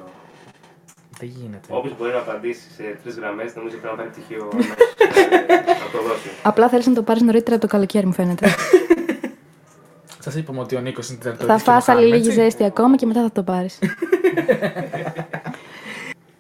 Δεν 1.20 1.30
γίνεται. 1.30 1.68
Όποιος 1.70 1.98
μπορεί 1.98 2.12
να 2.12 2.18
απαντήσει 2.20 2.72
σε 2.76 3.00
τρεις 3.04 3.16
γραμμές, 3.16 3.56
νομίζω 3.56 3.78
πρέπει 3.78 3.96
να 3.96 4.04
πάρει 4.04 4.10
πτυχίο. 4.10 4.50
αμέσως. 4.52 4.76
Ε, 4.76 5.84
Να 5.84 5.90
το 5.92 6.02
δώσει. 6.08 6.30
Απλά 6.44 6.70
θέλεις 6.70 6.88
να 6.88 6.94
το 6.94 7.04
πάρεις 7.04 7.22
νωρίτερα 7.22 7.56
από 7.56 7.66
το 7.66 7.72
καλοκαίρι, 7.72 8.06
μου 8.06 8.14
φαίνεται. 8.14 8.48
Σας 10.26 10.36
είπαμε 10.36 10.60
ότι 10.60 10.76
ο 10.76 10.80
Νίκος 10.80 11.10
είναι 11.10 11.18
τέταρτο. 11.20 11.46
θα 11.46 11.58
φας 11.58 11.88
άλλη 11.90 12.08
λίγη 12.08 12.30
ζέστη 12.32 12.64
ακόμα 12.64 12.96
και 12.96 13.06
μετά 13.06 13.22
θα 13.22 13.32
το 13.32 13.44
πάρεις. 13.44 13.80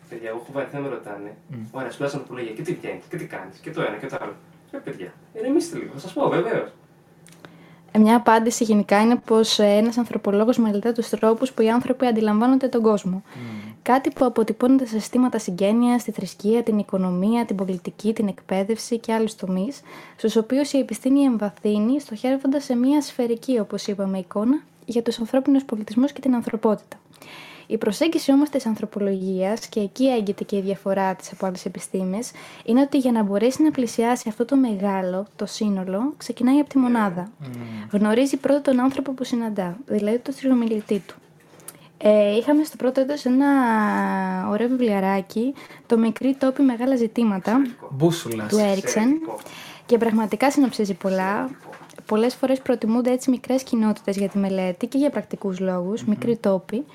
Παιδιά, 0.09 0.29
εγώ 0.29 0.37
έχω 0.43 0.51
βαρεθεί 0.51 0.75
να 0.75 0.81
με 0.81 0.89
ρωτάνε. 0.89 1.35
Ωραία, 1.71 1.91
σπουδάζει 1.91 2.15
ανθρωπολογία 2.15 2.51
και 2.53 2.61
τι 2.61 2.73
βγαίνεις 2.73 3.03
και 3.09 3.17
τι 3.17 3.25
κάνεις 3.25 3.57
και 3.57 3.71
το 3.71 3.81
ένα 3.81 3.95
και 3.97 4.07
το 4.07 4.17
άλλο. 4.21 4.33
Ε, 4.71 4.77
παιδιά, 4.77 5.13
ηρεμήστε 5.33 5.77
λίγο, 5.77 5.91
θα 5.93 5.99
σας 5.99 6.13
πω 6.13 6.29
βεβαίως. 6.29 6.69
Ε, 7.95 7.99
Μια 7.99 8.15
απάντηση 8.15 8.63
γενικά 8.63 9.01
είναι 9.01 9.15
πως 9.15 9.59
ε, 9.59 9.65
ένας 9.65 9.97
ανθρωπολόγος 9.97 10.57
μελετά 10.57 10.91
τους 10.91 11.09
τρόπους 11.09 11.51
που 11.51 11.61
οι 11.61 11.69
άνθρωποι 11.69 12.05
αντιλαμβάνονται 12.05 12.67
τον 12.67 12.81
κόσμο. 12.81 13.23
Κάτι 13.81 14.09
που 14.09 14.25
αποτυπώνεται 14.25 14.85
σε 14.85 14.99
συστήματα 14.99 15.39
συγγένειας, 15.39 16.03
τη 16.03 16.11
θρησκεία, 16.11 16.63
την 16.63 16.77
οικονομία, 16.77 17.45
την 17.45 17.55
πολιτική, 17.55 18.13
την 18.13 18.27
εκπαίδευση 18.27 18.99
και 18.99 19.13
άλλους 19.13 19.35
τομείς, 19.35 19.81
στους 20.17 20.35
οποίους 20.35 20.73
η 20.73 20.77
επιστήμη 20.77 21.21
εμβαθύνει, 21.21 21.99
στοχεύοντας 21.99 22.63
σε 22.63 22.75
μια 22.75 23.01
σφαιρική, 23.01 23.59
όπως 23.59 23.87
είπαμε, 23.87 24.17
εικόνα 24.17 24.61
για 24.85 25.01
τους 25.01 25.19
ανθρώπινους 25.19 25.63
πολιτισμούς 25.63 26.11
και 26.11 26.21
την 26.21 26.35
ανθρωπότητα. 26.35 26.97
Η 27.67 27.77
προσέγγιση 27.77 28.31
όμως 28.31 28.49
της 28.49 28.65
ανθρωπολογίας, 28.65 29.67
και 29.67 29.79
εκεί 29.79 30.05
έγκυται 30.05 30.43
και 30.43 30.55
η 30.55 30.61
διαφορά 30.61 31.15
της 31.15 31.31
από 31.31 31.45
άλλες 31.45 31.65
επιστήμες, 31.65 32.31
είναι 32.65 32.81
ότι 32.81 32.97
για 32.97 33.11
να 33.11 33.23
μπορέσει 33.23 33.63
να 33.63 33.71
πλησιάσει 33.71 34.29
αυτό 34.29 34.45
το 34.45 34.55
μεγάλο, 34.55 35.25
το 35.35 35.45
σύνολο, 35.45 36.13
ξεκινάει 36.17 36.59
από 36.59 36.69
τη 36.69 36.77
μονάδα. 36.77 37.31
Γνωρίζει 37.91 38.37
πρώτα 38.37 38.61
τον 38.61 38.79
άνθρωπο 38.79 39.11
που 39.11 39.23
συναντά, 39.23 39.77
δηλαδή 39.85 40.19
τον 40.19 40.33
συνομιλητή 40.33 41.03
του. 41.07 41.15
Ε, 41.97 42.35
είχαμε 42.35 42.63
στο 42.63 42.75
πρώτο 42.75 43.01
έτος 43.01 43.25
ένα 43.25 43.47
ωραίο 44.49 44.67
βιβλιαράκι, 44.67 45.53
το 45.85 45.97
«Μικρή 45.97 46.35
τόπη 46.39 46.61
μεγάλα 46.61 46.95
ζητήματα» 46.95 47.61
Μπούσουλας. 47.91 48.49
του 48.49 48.57
Έριξεν 48.57 49.03
Εξαιρετικό. 49.03 49.37
και 49.85 49.97
πραγματικά 49.97 50.51
συνοψίζει 50.51 50.93
πολλά. 50.93 51.49
Πολλές 52.05 52.35
φορές 52.35 52.59
προτιμούνται 52.59 53.11
έτσι 53.11 53.29
μικρές 53.29 53.63
κοινότητες 53.63 54.17
για 54.17 54.29
τη 54.29 54.37
μελέτη 54.37 54.87
και 54.87 54.97
για 54.97 55.09
πρακτικούς 55.09 55.59
λόγους, 55.59 56.03
μικροί 56.03 56.37
τόποι, 56.37 56.85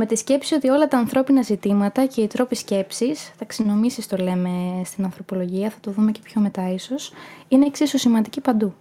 με 0.00 0.06
τη 0.06 0.16
σκέψη 0.16 0.54
ότι 0.54 0.68
όλα 0.68 0.88
τα 0.88 0.98
ανθρώπινα 0.98 1.42
ζητήματα 1.42 2.06
και 2.06 2.20
οι 2.20 2.26
τρόποι 2.26 2.54
σκέψης, 2.54 3.32
ταξινομήσεις 3.38 4.06
το 4.06 4.16
λέμε 4.16 4.50
στην 4.84 5.04
ανθρωπολογία, 5.04 5.70
θα 5.70 5.76
το 5.80 5.90
δούμε 5.90 6.10
και 6.10 6.20
πιο 6.22 6.40
μετά 6.40 6.72
ίσως, 6.72 7.12
είναι 7.48 7.66
εξίσου 7.66 7.98
σημαντικοί 7.98 8.40
παντού. 8.40 8.74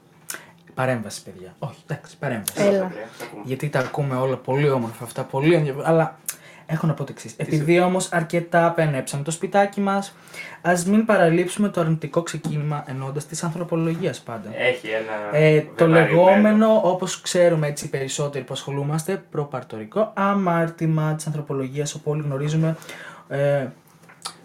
Παρέμβαση, 0.73 1.23
παιδιά. 1.23 1.55
Όχι, 1.59 1.77
εντάξει, 1.87 2.17
παρέμβαση. 2.17 2.61
Έλα. 2.61 2.85
Ωραία, 2.85 3.07
θα 3.17 3.25
ακούμε. 3.25 3.43
Γιατί 3.45 3.69
τα 3.69 3.79
ακούμε 3.79 4.15
όλα 4.15 4.37
πολύ 4.37 4.69
όμορφα 4.69 5.03
αυτά, 5.03 5.23
πολύ 5.23 5.53
ενδιαφέροντα. 5.53 5.89
Αλλά 5.89 6.19
έχω 6.71 6.87
να 6.87 6.93
πω 6.93 7.03
το 7.03 7.11
εξής. 7.15 7.33
Επειδή 7.37 7.79
όμως 7.79 8.11
αρκετά 8.11 8.71
πενέψαμε 8.71 9.23
το 9.23 9.31
σπιτάκι 9.31 9.81
μας, 9.81 10.15
ας 10.61 10.85
μην 10.85 11.05
παραλείψουμε 11.05 11.69
το 11.69 11.81
αρνητικό 11.81 12.21
ξεκίνημα 12.21 12.83
ενώντας 12.87 13.25
τη 13.25 13.39
ανθρωπολογία 13.43 14.13
πάντα. 14.25 14.49
Έχει 14.57 14.87
ένα. 14.87 15.37
Ε, 15.37 15.59
το 15.75 15.85
βεβαρημένο. 15.85 16.23
λεγόμενο, 16.23 16.81
όπως 16.83 17.21
ξέρουμε 17.21 17.67
έτσι 17.67 17.85
οι 17.85 17.87
περισσότεροι 17.87 18.43
που 18.43 18.53
ασχολούμαστε, 18.53 19.23
προπαρτορικό 19.31 20.11
αμάρτημα 20.15 21.15
της 21.15 21.27
ανθρωπολογίας, 21.27 21.93
όπου 21.93 22.11
όλοι 22.11 22.21
γνωρίζουμε. 22.21 22.75
Ε, 23.27 23.67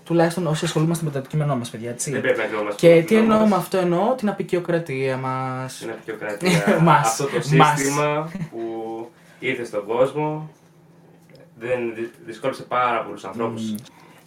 τουλάχιστον 0.05 0.47
όσοι 0.47 0.65
ασχολούμαστε 0.65 1.05
με 1.05 1.11
το 1.11 1.19
αντικείμενό 1.19 1.57
μας, 1.57 1.71
παιδιά. 1.71 1.91
Έτσι. 1.91 2.11
Δεν 2.11 2.21
πρέπει 2.21 2.39
να 2.39 2.45
κρυβόμαστε. 2.45 2.87
Και 2.87 2.93
στο 2.95 3.01
τι 3.01 3.07
κοινό 3.07 3.21
εννοώ 3.21 3.39
μας. 3.39 3.49
με 3.49 3.57
αυτό, 3.57 3.79
εννοώ 3.79 4.15
την 4.15 4.29
απεικιοκρατία 4.29 5.17
μας. 5.17 5.77
Στην 5.77 5.91
απεικιοκρατία. 5.91 6.79
Μας. 6.83 7.07
Αυτό 7.07 7.25
το 7.25 7.57
Μας. 7.57 7.79
σύστημα 7.79 8.31
που 8.51 8.61
ήρθε 9.39 9.65
στον 9.65 9.87
κόσμο 9.87 10.51
δεν 11.59 11.95
δυ- 11.95 12.13
δυσκόλεψε 12.27 12.63
πάρα 12.63 13.03
πολλούς 13.05 13.25
ανθρώπους. 13.25 13.75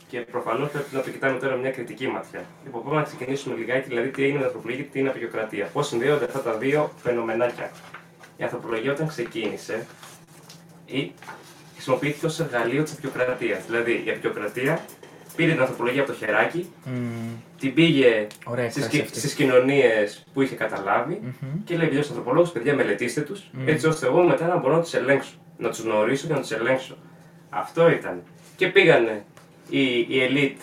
Και 0.09 0.19
προφανώς 0.19 0.69
πρέπει 0.69 0.85
να 0.95 1.01
το 1.01 1.09
κοιτάμε 1.09 1.39
τώρα 1.39 1.55
με 1.55 1.61
μια 1.61 1.71
κριτική 1.71 2.07
ματιά. 2.07 2.45
Λοιπόν, 2.63 2.83
πάμε 2.83 2.95
να 2.95 3.01
ξεκινήσουμε 3.03 3.55
λιγάκι, 3.55 3.87
δηλαδή 3.87 4.09
τι 4.09 4.27
είναι 4.27 4.39
η 4.39 4.43
ανθρωπολογία 4.43 4.83
και 4.83 4.89
τι 4.91 4.99
είναι 4.99 5.07
η 5.07 5.11
απεικιοκρατία. 5.11 5.65
Πώς 5.73 5.87
συνδέονται 5.87 6.25
αυτά 6.25 6.41
τα 6.41 6.53
δύο 6.57 6.91
φαινομενάκια. 7.03 7.71
Η 8.37 8.43
ανθρωπολογία 8.43 8.91
όταν 8.91 9.07
ξεκίνησε 9.07 9.85
ή 10.85 11.11
χρησιμοποιήθηκε 11.73 12.25
ως 12.25 12.39
εργαλείο 12.39 12.83
της 12.83 12.91
απεικιοκρατίας. 12.91 13.65
Δηλαδή 13.65 13.91
η 14.05 14.09
απεικιοκρατία 14.09 14.79
πήρε 15.35 15.51
την 15.51 15.61
ανθρωπολογία 15.61 16.01
από 16.01 16.11
το 16.11 16.17
χεράκι, 16.17 16.69
Μμμ. 16.85 17.31
την 17.59 17.73
πήγε 17.73 18.27
Ωραία 18.45 18.69
στις, 18.69 18.83
έκφραση 18.83 18.97
κι- 18.99 19.05
αυτή. 19.07 19.19
στις 19.19 19.33
κοινωνίες 19.33 20.23
που 20.33 20.41
είχε 20.41 20.55
καταλάβει 20.55 21.33
και 21.63 21.77
λέει 21.77 21.87
δύο 21.87 21.99
ανθρωπολόγους, 21.99 22.49
παιδιά 22.51 22.75
μελετήστε 22.75 23.21
τους, 23.21 23.49
έτσι 23.65 23.87
ώστε 23.87 24.05
εγώ 24.05 24.23
μετά 24.23 24.47
να 24.47 24.57
μπορώ 24.57 24.75
να 24.75 24.81
τους 24.81 24.93
ελέγξω, 24.93 25.31
να 25.57 25.69
τους 25.69 25.79
γνωρίσω 25.79 26.27
και 26.27 26.33
να 26.33 26.39
τους 26.39 26.51
ελέγξω. 26.51 26.97
Αυτό 27.59 27.89
ήταν. 27.89 28.21
Και 28.55 28.67
πήγανε 28.67 29.23
οι, 29.69 30.05
η 30.09 30.23
ελίτ 30.23 30.59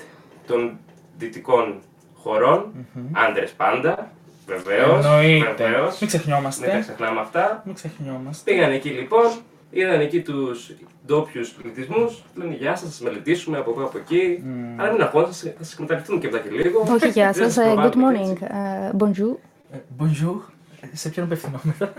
των 0.47 0.79
δυτικών 1.19 1.79
χωρών, 2.15 2.73
άντρες 3.13 3.51
πάντα, 3.51 4.11
βεβαίως, 4.47 5.05
Εννοείται. 5.05 5.55
βεβαίως, 5.57 5.81
Μην 5.91 5.91
μην 5.91 5.99
τα 6.01 6.07
ξεχνιόμαστε. 6.07 6.79
ξεχνάμε 6.81 7.21
αυτά. 7.21 7.63
Μην 7.65 7.75
ξεχνιόμαστε. 7.75 8.51
Πήγανε 8.51 8.75
εκεί 8.75 8.89
λοιπόν, 8.89 9.31
είδαν 9.71 10.01
εκεί 10.01 10.23
τους 10.23 10.71
ντόπιους 11.07 11.49
πληθυσμούς, 11.51 12.23
λένε 12.35 12.55
Γεια 12.55 12.71
σας, 12.71 12.81
θα 12.81 12.87
σας 12.91 13.01
μελετήσουμε 13.01 13.59
από 13.59 13.71
εδώ 13.71 13.85
από 13.85 13.99
εκεί. 13.99 14.43
Αλλά 14.77 14.93
μην 14.93 15.03
αγχώνεστε, 15.03 15.55
θα 15.59 15.65
σας 15.65 15.73
εκμεταλλευτούμε 15.73 16.19
και 16.21 16.27
μετά 16.31 16.39
και 16.39 16.51
λίγο. 16.51 16.81
Όχι, 16.95 17.09
γεια 17.09 17.31
Δεν 17.31 17.51
σας. 17.51 17.57
ε, 17.67 17.71
Good 17.71 17.75
προβάλλουμε 17.93 18.13
και 18.15 18.21
morning. 18.25 18.31
έτσι. 18.31 18.47
ε, 18.51 18.91
Bonjour. 18.99 19.37
Ε, 19.73 19.79
Bonjour. 19.99 20.41
Ε, 20.81 20.97
Σε 20.97 21.09
ποιον 21.09 21.25
απευθυνόμεθα. 21.25 21.93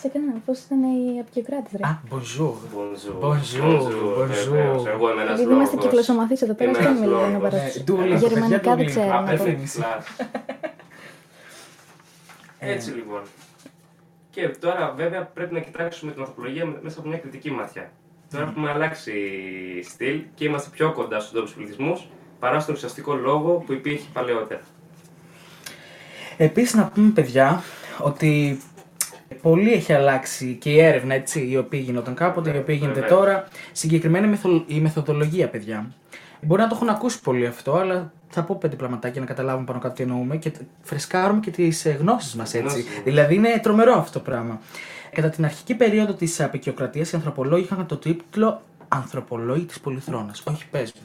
Σε 0.00 0.08
κανένα, 0.08 0.32
πώς 0.46 0.58
ήταν 0.60 0.82
η 0.82 1.20
απεικιοκράτης, 1.20 1.72
ρε. 1.78 1.86
Α, 1.86 2.00
bonjour. 2.10 2.52
Bonjour. 2.76 3.28
Bonjour, 3.28 3.82
bonjour. 3.82 4.26
βεβαίως. 4.26 4.86
Εγώ 4.86 5.10
είμαι 5.10 5.22
ένας 5.22 5.38
Επειδή 5.40 5.52
είμαστε 5.54 5.76
κυκλοσωμαθείς 5.76 6.42
εδώ 6.42 6.54
πέρα, 6.54 6.70
Είμαι 6.70 6.78
δεν 6.78 6.88
ένας 6.88 7.00
μιλάμε 7.00 7.22
να 7.26 7.28
λόγος. 7.32 7.50
παρατηρήσω. 7.50 7.78
Ε, 7.80 7.84
Duolingo, 7.86 8.28
Γερμανικά 8.28 8.74
παιδιά, 8.74 8.76
δεν 8.76 8.86
Duolingo. 8.86 8.88
ξέρω 8.90 9.06
να 9.06 9.12
πω. 9.22 9.24
Απευθύνηση. 9.24 9.82
Έτσι 12.58 12.90
λοιπόν. 12.90 13.20
Και 14.30 14.48
τώρα 14.48 14.94
βέβαια 14.96 15.22
πρέπει 15.26 15.54
να 15.54 15.60
κοιτάξουμε 15.60 16.12
την 16.12 16.20
ανθρωπολογία 16.20 16.64
μέσα 16.82 16.98
από 17.00 17.08
μια 17.08 17.18
κριτική 17.18 17.50
ματιά. 17.50 17.90
Τώρα 18.30 18.44
έχουμε 18.44 18.70
αλλάξει 18.70 19.12
στυλ 19.84 20.20
και 20.34 20.44
είμαστε 20.44 20.70
πιο 20.72 20.92
κοντά 20.92 21.20
στους 21.20 21.32
ντόπιους 21.32 21.54
πληθυσμούς 21.54 22.08
παρά 22.38 22.60
στον 22.60 22.74
ουσιαστικό 22.74 23.14
λόγο 23.14 23.52
που 23.66 23.72
υπήρχε 23.72 24.06
παλαιότερα. 24.12 24.60
Επίσης 26.36 26.74
να 26.74 26.86
πούμε 26.86 27.10
παιδιά 27.10 27.62
ότι 28.02 28.60
πολύ 29.42 29.72
έχει 29.72 29.92
αλλάξει 29.92 30.56
και 30.60 30.70
η 30.70 30.80
έρευνα 30.80 31.14
έτσι, 31.14 31.46
η 31.50 31.56
οποία 31.56 31.80
γινόταν 31.80 32.14
κάποτε, 32.14 32.54
η 32.54 32.58
οποία 32.58 32.74
γίνεται 32.74 33.00
Βεβαίως. 33.00 33.18
τώρα. 33.20 33.44
Συγκεκριμένα 33.72 34.26
η, 34.26 34.28
μεθο- 34.28 34.64
η 34.66 34.80
μεθοδολογία, 34.80 35.48
παιδιά. 35.48 35.86
Μπορεί 36.42 36.60
να 36.62 36.68
το 36.68 36.74
έχουν 36.74 36.88
ακούσει 36.88 37.20
πολύ 37.20 37.46
αυτό, 37.46 37.76
αλλά 37.76 38.12
θα 38.28 38.42
πω 38.42 38.56
πέντε 38.60 38.76
πραγματάκια 38.76 39.20
να 39.20 39.26
καταλάβουν 39.26 39.64
πάνω 39.64 39.78
κάτω 39.78 39.94
τι 39.94 40.02
εννοούμε 40.02 40.36
και 40.36 40.50
τ- 40.50 40.60
φρεσκάρουμε 40.82 41.40
και 41.40 41.50
τις 41.50 41.86
γνώσεις 42.00 42.34
μας 42.34 42.54
έτσι. 42.54 42.60
Γνώσεις 42.60 42.84
μας. 42.94 43.02
Δηλαδή 43.04 43.34
είναι 43.34 43.58
τρομερό 43.62 43.94
αυτό 43.94 44.18
το 44.18 44.24
πράγμα. 44.24 44.60
Κατά 45.12 45.28
την 45.28 45.44
αρχική 45.44 45.74
περίοδο 45.74 46.12
της 46.12 46.40
απεικιοκρατίας, 46.40 47.12
οι 47.12 47.16
ανθρωπολόγοι 47.16 47.62
είχαν 47.62 47.86
το 47.86 47.96
τίτλο 47.96 48.60
Ανθρωπολόγοι 48.88 49.64
της 49.64 49.80
Πολυθρόνας. 49.80 50.42
Όχι, 50.46 50.66
πε 50.70 50.78
μου. 50.78 51.02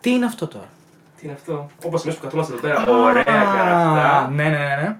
Τι 0.00 0.10
είναι 0.10 0.24
αυτό 0.24 0.46
τώρα; 0.46 0.68
Τι 1.16 1.22
είναι 1.24 1.32
αυτό; 1.32 1.70
Όπως 1.84 2.04
εμείς 2.04 2.16
που 2.16 2.22
καθόμαστε 2.24 2.52
εδώ 2.52 2.62
πέρα, 2.62 2.84
ωραία 2.90 3.22
γραφτά 3.42 4.30
Ναι, 4.34 4.42
ναι, 4.42 4.48
ναι. 4.48 4.56
ναι. 4.82 4.96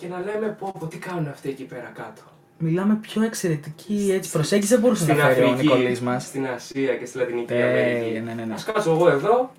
Και 0.00 0.06
να 0.08 0.18
λέμε 0.18 0.56
πω, 0.58 0.74
πω 0.78 0.86
τι 0.86 0.96
κάνουν 0.98 1.28
αυτοί 1.28 1.48
εκεί 1.48 1.64
πέρα 1.64 1.92
κάτω. 1.94 2.22
Μιλάμε 2.58 2.94
πιο 3.00 3.22
εξαιρετική 3.22 4.10
έτσι, 4.16 4.30
προσέγγιση 4.30 4.72
δεν 4.72 4.80
μπορούσε 4.80 5.04
να 5.06 5.12
Στην 5.14 5.24
φέρει 5.26 5.42
ο 5.42 5.50
Αφρική, 5.50 5.62
Νικολής 5.66 6.00
μας. 6.00 6.24
στην 6.24 6.46
Ασία 6.46 6.94
και 6.96 7.06
στη 7.06 7.18
Λατινική 7.18 7.46
Τέλεια, 7.46 7.64
Αμερική. 7.66 8.20
ναι, 8.20 8.32
ναι, 8.32 8.44
ναι. 8.44 8.54
Ας 8.54 8.64
κάτσω 8.64 8.90
εγώ 8.90 9.08
εδώ 9.08 9.50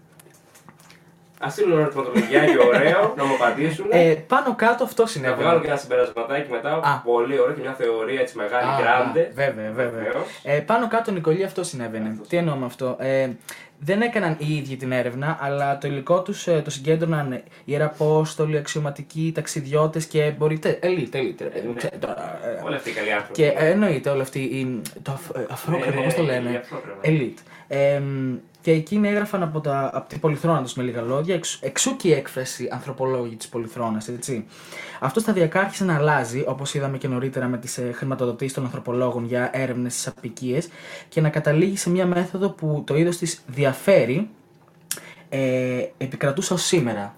Α 1.45 1.49
στείλουν 1.49 1.71
ένα 1.71 1.81
ερωτηματολογιάκι 1.81 2.57
ωραίο, 2.67 3.13
να 3.17 3.23
μου 3.25 3.33
απαντήσουν. 3.33 3.85
Ε, 3.89 4.13
πάνω 4.27 4.55
κάτω 4.55 4.83
αυτό 4.83 5.03
να 5.03 5.09
βγάλω 5.11 5.31
συνέβαινε. 5.35 5.59
και 5.61 5.67
ένα 5.67 5.77
συμπερασματάκι 5.77 6.51
μετά. 6.51 6.71
Α. 6.73 7.01
Πολύ 7.05 7.39
ωραίο 7.39 7.53
και 7.55 7.61
μια 7.61 7.73
θεωρία 7.73 8.19
έτσι 8.21 8.37
μεγάλη, 8.37 8.67
Α, 8.67 8.77
grande. 8.79 9.19
α, 9.19 9.31
Βέβαια, 9.33 9.71
βέβαια. 9.71 10.03
Βεβαίως. 10.03 10.25
Ε, 10.43 10.59
πάνω 10.59 10.87
κάτω, 10.87 11.11
Νικολή, 11.11 11.43
αυτό 11.43 11.63
συνέβαινε. 11.63 12.19
Τι 12.29 12.37
εννοώ 12.37 12.55
με 12.55 12.65
αυτό; 12.65 12.95
Ε, 12.99 13.29
δεν 13.83 14.01
έκαναν 14.01 14.35
οι 14.39 14.55
ίδιοι 14.55 14.75
την 14.75 14.91
έρευνα, 14.91 15.37
αλλά 15.41 15.77
το 15.77 15.87
υλικό 15.87 16.21
τους 16.21 16.43
το 16.43 16.69
συγκέντρωναν 16.71 17.41
ιεραπόστολοι, 17.65 18.57
αξιωματικοί, 18.57 19.31
ταξιδιώτες 19.35 20.05
και 20.05 20.33
μπορείτε. 20.37 20.77
Ελίτ, 20.81 21.15
ελίτ. 21.15 21.41
ρε 21.41 21.47
παιδί 21.47 21.67
μου, 21.67 21.73
ξέρετε 21.73 21.97
τώρα, 22.07 22.39
ε, 22.43 22.65
Όλοι 22.65 22.75
αυτοί 22.75 22.89
οι 22.89 22.93
καλοί 22.93 23.11
άνθρωποι. 23.13 23.33
Και 23.33 23.45
ε, 23.47 23.69
εννοείται 23.69 24.09
όλοι 24.09 24.21
αυτοί. 24.21 24.39
οι- 24.39 24.81
Το 25.01 25.11
αφ- 25.11 25.35
ε, 25.35 25.45
αφρόκρεμα, 25.49 25.95
Ναι, 25.95 26.03
πώς 26.03 26.13
το 26.13 26.21
ναι, 26.23 26.31
λένε. 26.31 26.51
οι 26.51 26.55
αφρόκρεμα. 26.55 26.97
Ελίτ. 27.01 27.37
Ε, 28.63 28.63
και 28.63 28.71
εκείνοι 28.71 29.07
έγραφαν 29.07 29.43
από, 29.43 29.59
τα, 29.59 29.89
από 29.93 30.09
την 30.09 30.19
Πολυθρόνα 30.19 30.61
τους 30.61 30.73
με 30.73 30.83
λίγα 30.83 31.01
λόγια, 31.01 31.35
εξ, 31.35 31.59
εξού 31.61 31.95
και 31.95 32.07
η 32.07 32.13
έκφραση 32.13 32.67
ανθρωπολόγοι 32.71 33.35
της 33.35 33.47
Πολυθρόνας, 33.47 34.07
έτσι. 34.07 34.45
Αυτό 34.99 35.19
σταδιακά 35.19 35.59
άρχισε 35.59 35.85
να 35.85 35.95
αλλάζει, 35.95 36.43
όπως 36.47 36.73
είδαμε 36.73 36.97
και 36.97 37.07
νωρίτερα 37.07 37.47
με 37.47 37.57
τις 37.57 37.77
ε, 37.77 37.91
χρηματοδοτήσεις 37.93 38.53
των 38.53 38.63
ανθρωπολόγων 38.63 39.25
για 39.25 39.49
έρευνες 39.53 39.93
στις 39.93 40.07
απικίες 40.07 40.67
και 41.09 41.21
να 41.21 41.29
καταλήγει 41.29 41.77
σε 41.77 41.89
μια 41.89 42.05
μέθοδο 42.05 42.49
που 42.49 42.83
το 42.87 42.95
είδος 42.97 43.17
της 43.17 43.41
διαφέρει, 43.47 44.29
ε, 45.29 45.83
επικρατούσε 45.97 46.53
ως 46.53 46.63
σήμερα. 46.65 47.15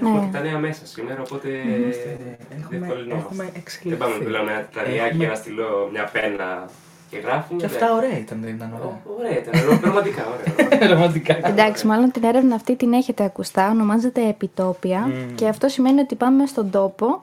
Έχουμε 0.00 0.18
Ναι. 0.20 0.24
και 0.26 0.32
τα 0.32 0.40
νέα 0.40 0.58
μέσα 0.58 0.86
σήμερα, 0.86 1.20
οπότε 1.22 1.48
Έχουμε, 1.48 2.78
διευκολυνόμαστε. 2.78 3.14
έχουμε 3.28 3.44
Δεν 3.44 3.52
εξελιχθεί. 3.56 4.00
πάμε 4.02 4.16
να 4.16 4.24
μιλάμε 4.24 4.50
ένα 4.52 4.60
τετραριάκι 4.60 4.98
Έχουμε- 5.08 5.24
και 5.24 5.30
να 5.30 5.34
στείλω 5.34 5.88
μια 5.92 6.04
πένα 6.04 6.68
και 7.14 7.20
γράφουμε. 7.26 7.60
Και 7.60 7.66
αυτά 7.66 7.94
ωραία 7.94 8.18
ήταν, 8.18 8.38
δεν 8.42 8.54
ήταν 8.54 8.70
ωραία. 8.78 8.86
Ω, 8.86 9.14
Ωραία 9.18 9.38
ήταν, 9.38 9.52
ωραία, 9.66 9.78
πραγματικά 9.78 10.22
ωραία. 10.34 10.68
Πραγματικά. 10.88 11.46
Εντάξει, 11.48 11.86
μάλλον 11.86 12.10
την 12.10 12.24
έρευνα 12.24 12.54
αυτή 12.54 12.76
την 12.76 12.92
έχετε 12.92 13.24
ακουστά, 13.24 13.70
ονομάζεται 13.70 14.28
επιτόπια 14.28 15.10
και 15.34 15.48
αυτό 15.48 15.68
σημαίνει 15.68 16.00
ότι 16.00 16.14
πάμε 16.14 16.46
στον 16.46 16.70
τόπο. 16.70 17.22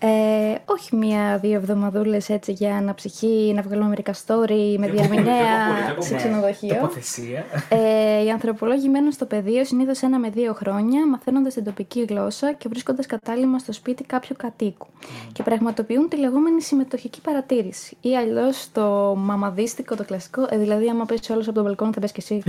Ε, 0.00 0.54
όχι 0.64 0.96
μία-δύο 0.96 1.54
εβδομαδούλες 1.54 2.28
έτσι 2.28 2.52
για 2.52 2.76
αναψυχή, 2.76 3.52
να 3.54 3.62
βγάλουμε 3.62 3.88
μερικά 3.88 4.14
story 4.14 4.76
με 4.78 4.86
Και 4.86 4.92
διαρμηνέα 4.92 5.34
πολύ, 5.68 5.86
και 5.86 5.92
πολύ, 5.94 6.02
σε 6.06 6.10
και 6.10 6.16
ξενοδοχείο. 6.16 6.74
Τοποθεσία. 6.74 7.44
Ε, 7.68 8.24
οι 8.24 8.30
ανθρωπολόγοι 8.30 8.88
μένουν 8.88 9.12
στο 9.12 9.24
πεδίο 9.24 9.64
συνήθως 9.64 10.02
ένα 10.02 10.18
με 10.18 10.28
δύο 10.30 10.52
χρόνια, 10.54 11.06
μαθαίνοντας 11.06 11.54
την 11.54 11.64
τοπική 11.64 12.04
γλώσσα 12.08 12.52
και 12.52 12.68
βρίσκοντας 12.68 13.06
κατάλημα 13.06 13.58
στο 13.58 13.72
σπίτι 13.72 14.04
κάποιου 14.04 14.36
κατοίκου. 14.38 14.86
Και 15.32 15.42
πραγματοποιούν 15.42 16.08
τη 16.08 16.16
λεγόμενη 16.16 16.62
συμμετοχική 16.62 17.20
παρατήρηση. 17.20 17.96
Ή 18.00 18.16
αλλιώς 18.16 18.68
το 18.72 19.14
μαμαδίστικο, 19.16 19.96
το 19.96 20.04
κλασικό. 20.04 20.46
Ε, 20.50 20.58
δηλαδή, 20.58 20.88
άμα 20.88 21.04
πέσει 21.04 21.32
όλο 21.32 21.40
από 21.40 21.52
τον 21.52 21.64
μπαλκόνο, 21.64 21.92
θα 21.92 22.00
πε 22.00 22.06
και 22.06 22.12
εσύ. 22.16 22.42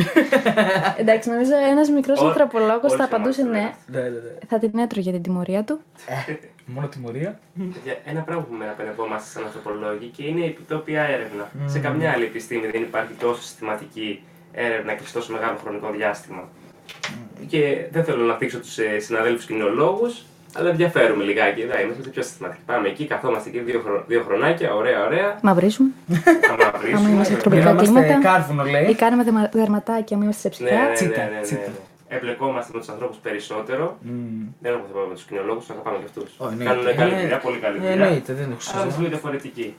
Εντάξει, 1.01 1.29
νομίζω 1.29 1.51
ένας 1.71 1.89
μικρός 1.89 2.21
Ό- 2.21 2.27
ανθρωπολόγος 2.27 2.91
όλοι 2.91 2.99
θα 3.01 3.03
απαντούσε 3.03 3.41
είμαστε, 3.41 3.59
ναι. 3.62 3.99
Ναι, 3.99 4.01
ναι, 4.01 4.09
ναι. 4.09 4.19
Θα 4.47 4.59
την 4.59 4.79
έτρωγε 4.79 5.12
την 5.12 5.21
τιμωρία 5.21 5.63
του. 5.63 5.79
Μόνο 6.73 6.88
τιμωρία. 6.88 7.39
Παιδιά, 7.73 7.97
Ένα 8.05 8.21
πράγμα 8.21 8.43
που 8.43 8.53
με 8.53 8.69
απενευόμαστε 8.69 9.29
σαν 9.29 9.43
ανθρωπολόγοι 9.43 10.05
και 10.15 10.23
είναι 10.23 10.39
η 10.39 10.45
επιτόπια 10.45 11.01
έρευνα. 11.01 11.49
Σε 11.65 11.79
καμιά 11.79 12.12
άλλη 12.12 12.23
επιστήμη 12.23 12.67
δεν 12.67 12.82
υπάρχει 12.82 13.13
τόσο 13.13 13.41
συστηματική 13.41 14.23
έρευνα 14.51 14.93
και 14.93 15.03
σε 15.05 15.13
τόσο 15.13 15.32
μεγάλο 15.34 15.58
χρονικό 15.63 15.91
διάστημα. 15.91 16.43
Και 17.47 17.86
δεν 17.91 18.03
θέλω 18.03 18.23
να 18.23 18.34
θίξω 18.36 18.60
τους 18.60 18.77
συναδέλφους 18.97 19.45
κοινολόγους, 19.45 20.23
αλλά 20.53 20.69
ενδιαφέρουμε 20.69 21.23
λιγάκι. 21.23 21.62
Εδώ 21.62 21.79
είμαστε 21.82 22.10
πιο 22.10 22.21
συστηματικοί. 22.23 22.62
Πάμε 22.65 22.88
εκεί, 22.88 23.05
καθόμαστε 23.08 23.49
εκεί 23.49 23.60
δύο, 23.60 23.79
χρο- 23.86 24.03
δύο 24.08 24.23
χρονάκια, 24.27 24.73
ωραία, 24.75 25.05
ωραία. 25.05 25.39
Μαυρίζουμε. 25.41 25.89
Θα 26.41 26.55
μαυρίσουμε. 26.71 26.99
Άμα 26.99 27.10
είμαστε 27.10 27.34
βέβαια. 27.34 27.41
τροπικά 27.41 27.62
Γινόμαστε 27.62 28.01
κλίματα. 28.01 28.29
κάρβουνο, 28.29 28.63
λέει. 28.63 28.86
Ή 28.89 28.95
κάνουμε 28.95 29.23
δεμα- 29.23 29.49
δερματάκια, 29.53 30.15
άμα 30.15 30.25
είμαστε 30.25 30.53
σε 30.53 30.63
Ναι, 30.63 30.69
ναι, 30.69 30.75
ψυχά. 30.75 30.88
ναι, 30.89 30.93
Τσίτα, 30.95 31.23
ναι, 31.29 31.36
ναι, 31.36 31.41
τσίτα. 31.41 31.62
ναι. 31.62 31.73
Εμπλεκόμαστε 32.12 32.72
με 32.74 32.80
τους 32.80 32.89
ανθρώπους 32.89 33.17
περισσότερο. 33.17 33.98
Μμμ. 34.02 34.48
Δεν 34.62 34.74
έχουμε 34.74 34.88
θέμα 34.91 35.06
με 35.06 35.13
τους 35.13 35.24
κοινωνιολόγους, 35.23 35.69
αγαπάμε 35.69 35.98
και 35.98 36.06
αυτούς. 36.06 36.30
Ω, 36.38 36.48
εννοείται. 36.48 36.63
Κάνουν 36.93 36.95
καλή 36.95 37.13
Ε, 37.13 37.22
δουλειά, 37.22 37.38
πολύ 37.39 37.58
καλή 37.58 37.78
ε, 37.78 37.80
δουλειά. 37.80 37.91
εννοείται, 37.93 38.34
δεν 38.34 38.43
έχω 38.52 38.60
Αλλά 38.60 38.60
συζήτηση. 38.62 38.88
είναι 38.88 38.98
λίγο 38.98 39.10
διαφορετική. 39.10 39.76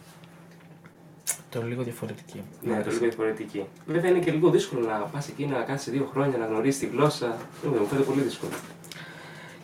Το 1.50 1.62
λίγο 1.62 1.82
διαφορετική. 1.82 2.42
Ναι, 2.62 2.82
το 2.82 2.90
λίγο 2.90 3.00
διαφορετική. 3.04 3.64
Βέβαια 3.86 4.10
είναι 4.10 4.18
και 4.18 4.30
λίγο 4.30 4.50
δύσκολο 4.50 4.86
να 4.86 4.94
πας 4.98 5.28
εκεί 5.28 5.46
να 5.46 5.62
κάτσει 5.62 5.90
δύο 5.90 6.08
χρόνια 6.12 6.38
να 6.38 6.46
γνωρίσεις 6.46 6.80
τη 6.80 6.86
γλώσσα. 6.86 7.36
Δεν 7.62 7.72
μου 7.80 7.86
φαίνεται 7.86 8.06
πολύ 8.06 8.20
δύσκολο. 8.20 8.52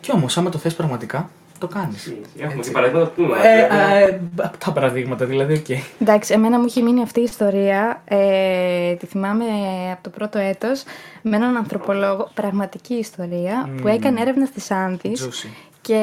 Κι 0.01 0.11
όμως, 0.11 0.37
άμα 0.37 0.49
το 0.49 0.57
θες 0.57 0.75
πραγματικά, 0.75 1.29
το 1.59 1.67
κάνεις. 1.67 2.13
Έχουμε 2.37 2.63
και 2.63 2.71
παραδείγματα 2.71 3.09
που 3.09 3.21
πούμε. 3.21 3.37
Ε, 3.43 3.59
ε, 4.03 4.19
απ' 4.35 4.57
τα 4.57 4.71
παραδείγματα 4.71 5.25
δηλαδή, 5.25 5.53
οκ. 5.53 5.69
Εντάξει, 5.99 6.33
εμένα 6.33 6.59
μου 6.59 6.65
είχε 6.65 6.81
μείνει 6.81 7.01
αυτή 7.01 7.19
η 7.19 7.23
ιστορία. 7.23 8.01
Ε, 8.05 8.93
τη 8.93 9.05
θυμάμαι 9.05 9.45
από 9.91 10.03
το 10.03 10.09
πρώτο 10.09 10.39
έτος 10.39 10.83
με 11.21 11.35
έναν 11.35 11.57
ανθρωπολόγο, 11.57 12.29
πραγματική 12.33 12.93
ιστορία, 12.93 13.69
που 13.81 13.87
έκανε 13.87 14.21
έρευνα 14.21 14.45
στις 14.45 14.71
Άνδης 14.71 15.27
Juicy. 15.27 15.49
και 15.81 16.01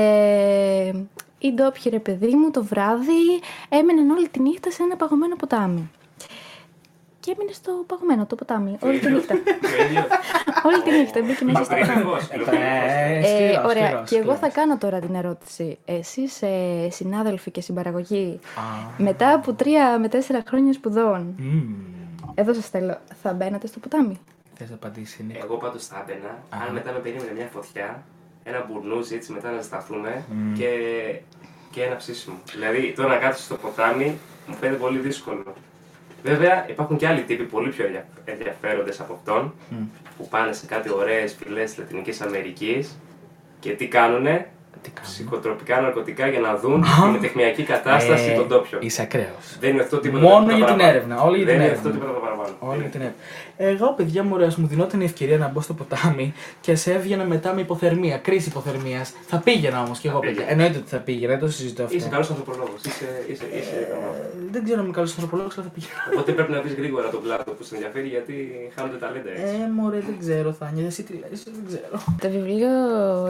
οι 1.39 1.53
ντόπιοι 1.53 1.91
ρε 1.91 1.99
παιδί 1.99 2.35
μου 2.35 2.51
το 2.51 2.65
βράδυ 2.65 3.41
έμεναν 3.69 4.11
όλη 4.11 4.29
τη 4.29 4.41
νύχτα 4.41 4.71
σε 4.71 4.83
ένα 4.83 4.97
παγωμένο 4.97 5.37
ποτάμι. 5.37 5.91
Και 7.25 7.35
έμεινε 7.37 7.53
στο 7.53 7.85
παγωμένο 7.87 8.27
το 8.27 8.35
ποτάμι, 8.35 8.77
όλη 8.81 8.99
τη 8.99 9.11
νύχτα. 9.13 9.35
όλη 10.65 10.83
τη 10.85 10.91
νύχτα 10.91 11.21
μπήκε 11.23 11.45
μέσα 11.45 11.65
στο 11.65 11.75
ποτάμι. 11.75 12.03
Ε, 12.57 13.19
Ε, 13.19 13.23
σκληρός, 13.27 13.65
ωραία, 13.65 13.87
σκληρός, 13.87 14.09
και 14.09 14.17
εγώ 14.17 14.31
θα 14.31 14.37
σκληρός. 14.37 14.55
κάνω 14.55 14.79
τώρα 14.79 14.99
την 14.99 15.15
ερώτηση. 15.15 15.79
Εσείς 15.85 16.43
ε, 16.43 16.89
συνάδελφοι 16.91 17.51
και 17.51 17.61
συμπαραγωγή, 17.61 18.41
Α, 18.57 18.63
μετά 18.99 19.35
από 19.35 19.53
τρία 19.53 19.99
με 19.99 20.09
τέσσερα 20.09 20.43
χρόνια 20.49 20.73
σπουδών, 20.73 21.35
μμμ. 21.39 21.75
εδώ 22.35 22.55
σας 22.55 22.69
θέλω, 22.69 22.99
θα 23.23 23.33
μπαίνατε 23.33 23.67
στο 23.67 23.79
ποτάμι; 23.79 24.21
Θες 24.55 24.69
να 24.69 24.75
απαντήσει, 24.75 25.23
Νίκο. 25.23 25.41
Εγώ 25.45 25.57
πάντως 25.57 25.87
θα 25.87 26.05
έμπαινα, 26.09 26.29
Α. 26.29 26.67
αν 26.69 26.73
μετά 26.73 26.93
με 26.93 26.99
περίμενε 26.99 27.33
μια 27.37 27.49
φωτιά, 27.53 28.03
ένα 28.45 28.65
μπουρνούζι 28.69 29.15
έτσι 29.15 29.33
μετά 29.33 29.51
να 29.51 29.57
ζεσταθούμε 29.61 30.25
Μμ. 30.35 30.53
και, 30.55 30.69
και 31.71 31.83
ένα 31.83 31.97
ψήσιμο. 31.97 32.37
Δηλαδή 32.53 32.93
τώρα 32.97 33.09
να 33.09 33.17
κάτσει 33.17 33.43
στο 33.43 33.55
ποτάμι 33.55 34.19
μου 34.47 34.55
φαίνεται 34.55 34.79
πολύ 34.79 34.99
δύσκολο. 34.99 35.55
Βέβαια 36.27 36.65
υπάρχουν 36.69 36.97
και 36.97 37.07
άλλοι 37.07 37.21
τύποι 37.23 37.43
πολύ 37.43 37.71
πιο 37.71 37.85
ενδιαφέροντες 38.25 39.01
από 39.01 39.13
αυτόν 39.15 39.55
Μμ. 39.71 39.77
που 40.17 40.29
πάνε 40.29 40.53
σε 40.53 40.67
κάτι 40.67 40.91
ωραίες 40.93 41.37
φυλές 41.43 41.71
της 41.71 41.79
Λατινικής 41.79 42.21
Αμερικής 42.21 42.99
και 43.61 43.71
τι 43.71 43.87
κάνουνε, 43.89 44.49
Τι 44.83 44.91
κάνουμε. 44.91 45.13
ψυχοτροπικά 45.13 45.81
ναρκωτικά 45.81 46.27
για 46.29 46.41
να 46.41 46.57
δουν 46.57 46.83
Α. 46.83 47.11
την 47.13 47.21
τεχνιακή 47.21 47.63
κατάσταση 47.63 48.31
Ε, 48.31 48.35
των 48.35 48.49
τόπιων. 48.49 48.81
Είσαι 48.83 49.03
ακραίος. 49.03 49.57
Δεν 49.61 49.71
είναι 49.71 49.83
αυτό 49.83 49.99
τίποτα 49.99 50.23
Μόνο 50.23 50.39
το 50.39 50.45
για 50.45 50.55
την 50.55 50.65
παραπάνω. 50.65 50.89
έρευνα, 50.91 51.21
όλο 51.23 51.37
για 51.37 51.45
Δεν 51.45 51.55
την 51.55 51.63
είναι 51.63 51.71
έρευνα. 51.73 51.89
αυτό 51.89 51.99
τίποτα 51.99 52.13
το 52.19 52.21
παραπάνω. 52.27 52.57
Όλη 52.59 52.83
την 52.83 53.01
έρευνα. 53.01 53.17
Εγώ, 53.57 53.93
παιδιά 53.93 54.23
μου, 54.23 54.31
ωραία, 54.35 54.53
μου 54.57 54.67
δινόταν 54.67 55.01
η 55.01 55.05
ευκαιρία 55.05 55.39
να 55.39 55.49
μπω 55.49 55.61
στο 55.61 55.75
ποτάμι 55.75 56.33
και 56.61 56.75
σε 56.75 56.93
έβγαινα 56.93 57.25
μετά 57.25 57.55
με 57.55 57.61
υποθερμία, 57.61 58.19
κρίση 58.19 58.49
υποθερμίας. 58.49 59.13
Θα 59.27 59.39
πήγαινα 59.39 59.83
όμως 59.83 59.99
κι 59.99 60.07
εγώ, 60.07 60.19
πήγαινε. 60.19 60.39
παιδιά. 60.39 60.53
Εννοείται 60.53 60.79
ότι 60.79 60.89
θα 60.89 60.97
πήγαινα, 60.99 61.33
δεν 61.33 61.41
το 61.41 61.49
συζητώ 61.51 61.83
αυτό. 61.83 61.97
Είσαι 61.97 62.09
καλός 62.09 62.31
ανθρωπολόγος. 62.31 62.81
Είσαι, 62.85 63.25
είσαι, 63.31 63.45
είσαι 63.59 63.87
ικανός. 63.89 64.17
Ε, 64.17 64.51
Δεν 64.51 64.65
ξέρω 64.65 64.79
αν 64.79 64.85
είμαι 64.85 64.95
καλός 64.95 65.11
ανθρωπολόγος, 65.11 65.55
αλλά 65.59 65.67
θα 65.67 65.73
πήγαινα. 65.75 65.93
Οπότε 66.13 66.33
πρέπει 66.33 66.53
να 66.53 66.61
βρεις 66.63 66.75
γρήγορα 66.75 67.09
τον 67.11 67.23
κλάδο 67.23 67.53
που 67.53 67.63
σε 67.65 67.75
ενδιαφέρει 67.75 68.09
γιατί 68.09 68.35
χάνονται 68.75 68.97
ταλέντα 68.97 69.31
έτσι. 69.31 69.55
Ε, 69.65 69.69
μωρέ, 69.77 69.99
δεν 70.01 70.17
ξέρω, 70.19 70.53
Θάνια, 70.53 70.87
εσύ 70.87 71.03
τι 71.03 71.13
λες, 71.13 71.43
δεν 71.45 71.63
ξέρω. 71.69 72.03
Το 72.21 72.29
βιβλίο 72.31 72.71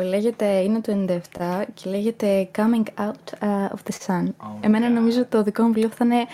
λέγεται, 0.08 0.46
είναι 0.46 0.80
του 0.80 1.04
97 1.08 1.62
και 1.74 1.90
λέγεται 1.90 2.48
Coming 2.58 2.87
Out 3.04 3.26
uh, 3.40 3.46
of 3.74 3.80
the 3.88 3.94
Sun. 4.06 4.24
Oh, 4.26 4.46
Εμένα 4.60 4.88
yeah. 4.88 4.92
νομίζω 4.98 5.24
το 5.28 5.42
δικό 5.42 5.62
μου 5.62 5.72
βιβλίο 5.72 5.90
θα 5.98 6.04
είναι 6.04 6.24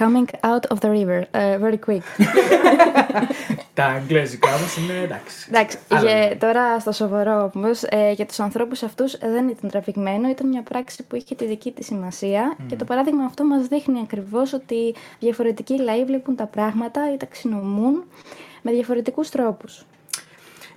Coming 0.00 0.28
Out 0.50 0.64
of 0.74 0.78
the 0.84 0.90
River, 0.96 1.20
uh, 1.20 1.64
very 1.64 1.78
quick. 1.88 2.04
Τα 3.74 3.84
αγγλέζικα 3.84 4.48
μα 4.48 4.82
είναι 4.82 5.02
εντάξει. 5.02 5.46
Εντάξει, 5.48 5.78
Άλλο 5.88 6.08
για, 6.08 6.24
είναι. 6.24 6.34
τώρα 6.34 6.80
στο 6.80 6.92
σοβαρό 6.92 7.50
όμως, 7.54 7.82
ε, 7.82 8.12
για 8.12 8.26
τους 8.26 8.40
ανθρώπους 8.40 8.82
αυτούς 8.82 9.18
δεν 9.18 9.48
ήταν 9.48 9.70
τραβηγμένο, 9.70 10.28
ήταν 10.28 10.48
μια 10.48 10.62
πράξη 10.62 11.02
που 11.02 11.16
είχε 11.16 11.34
τη 11.34 11.46
δική 11.46 11.70
της 11.72 11.86
σημασία 11.86 12.56
και 12.66 12.76
το 12.76 12.84
παράδειγμα 12.84 13.24
αυτό 13.24 13.44
μας 13.44 13.66
δείχνει 13.66 14.00
ακριβώς 14.02 14.52
ότι 14.52 14.94
διαφορετικοί 15.18 15.80
λαοί 15.80 16.04
βλέπουν 16.04 16.36
τα 16.36 16.46
πράγματα 16.46 17.12
ή 17.12 17.16
τα 17.16 17.26
ξυνομούν 17.26 18.04
με 18.62 18.72
διαφορετικούς 18.72 19.28
τρόπους. 19.28 19.84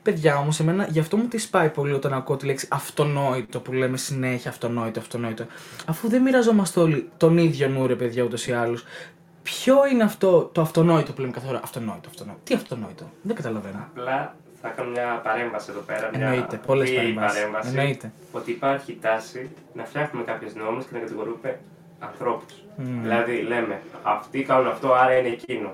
Παιδιά 0.03 0.37
όμως, 0.37 0.59
εμένα 0.59 0.87
γι' 0.89 0.99
αυτό 0.99 1.17
μου 1.17 1.27
τη 1.27 1.37
σπάει 1.37 1.69
πολύ 1.69 1.93
όταν 1.93 2.13
ακούω 2.13 2.35
τη 2.35 2.45
λέξη 2.45 2.67
αυτονόητο 2.71 3.59
που 3.59 3.71
λέμε 3.73 3.97
συνέχεια 3.97 4.49
αυτονόητο, 4.49 4.99
αυτονόητο. 4.99 5.45
Αφού 5.85 6.09
δεν 6.09 6.21
μοιραζόμαστε 6.21 6.79
όλοι 6.79 7.09
τον 7.17 7.37
ίδιο 7.37 7.67
νου, 7.67 7.87
ρε 7.87 7.95
παιδιά, 7.95 8.23
ούτως 8.23 8.47
ή 8.47 8.51
άλλως. 8.51 8.83
Ποιο 9.43 9.75
είναι 9.91 10.03
αυτό 10.03 10.49
το 10.51 10.61
αυτονόητο 10.61 11.11
που 11.13 11.21
λέμε 11.21 11.33
κάθε 11.33 11.47
ώρα; 11.47 11.59
Αυτονόητο, 11.63 12.09
αυτονόητο. 12.09 12.39
Τι 12.43 12.53
αυτονόητο; 12.53 13.05
Δεν 13.21 13.35
καταλαβαίνω. 13.35 13.87
Απλά 13.95 14.35
θα 14.61 14.69
κάνω 14.69 14.89
μια 14.89 15.19
παρέμβαση 15.23 15.67
εδώ 15.71 15.79
πέρα. 15.79 16.09
Μια 16.15 16.25
Εννοείται, 16.27 16.57
πολλές 16.65 16.89
βίαιη 16.89 16.99
παρεμβάσεις. 16.99 17.39
παρέμβαση. 17.39 17.69
Εννοείται. 17.69 18.11
Ότι 18.31 18.51
υπάρχει 18.51 18.97
τάση 19.01 19.49
να 19.73 19.83
φτιάχνουμε 19.85 20.25
κάποιες 20.25 20.55
νόμες 20.55 20.85
και 20.85 20.89
να 20.93 20.99
κατηγορούμε 20.99 21.59
ανθρώπους. 21.99 22.53
Μμμ. 22.77 23.01
Δηλαδή 23.01 23.41
λέμε 23.41 23.81
αυτοί 24.03 24.43
κάνουν 24.43 24.67
αυτό, 24.67 24.93
άρα 24.93 25.17
είναι 25.17 25.27
εκείνο. 25.27 25.73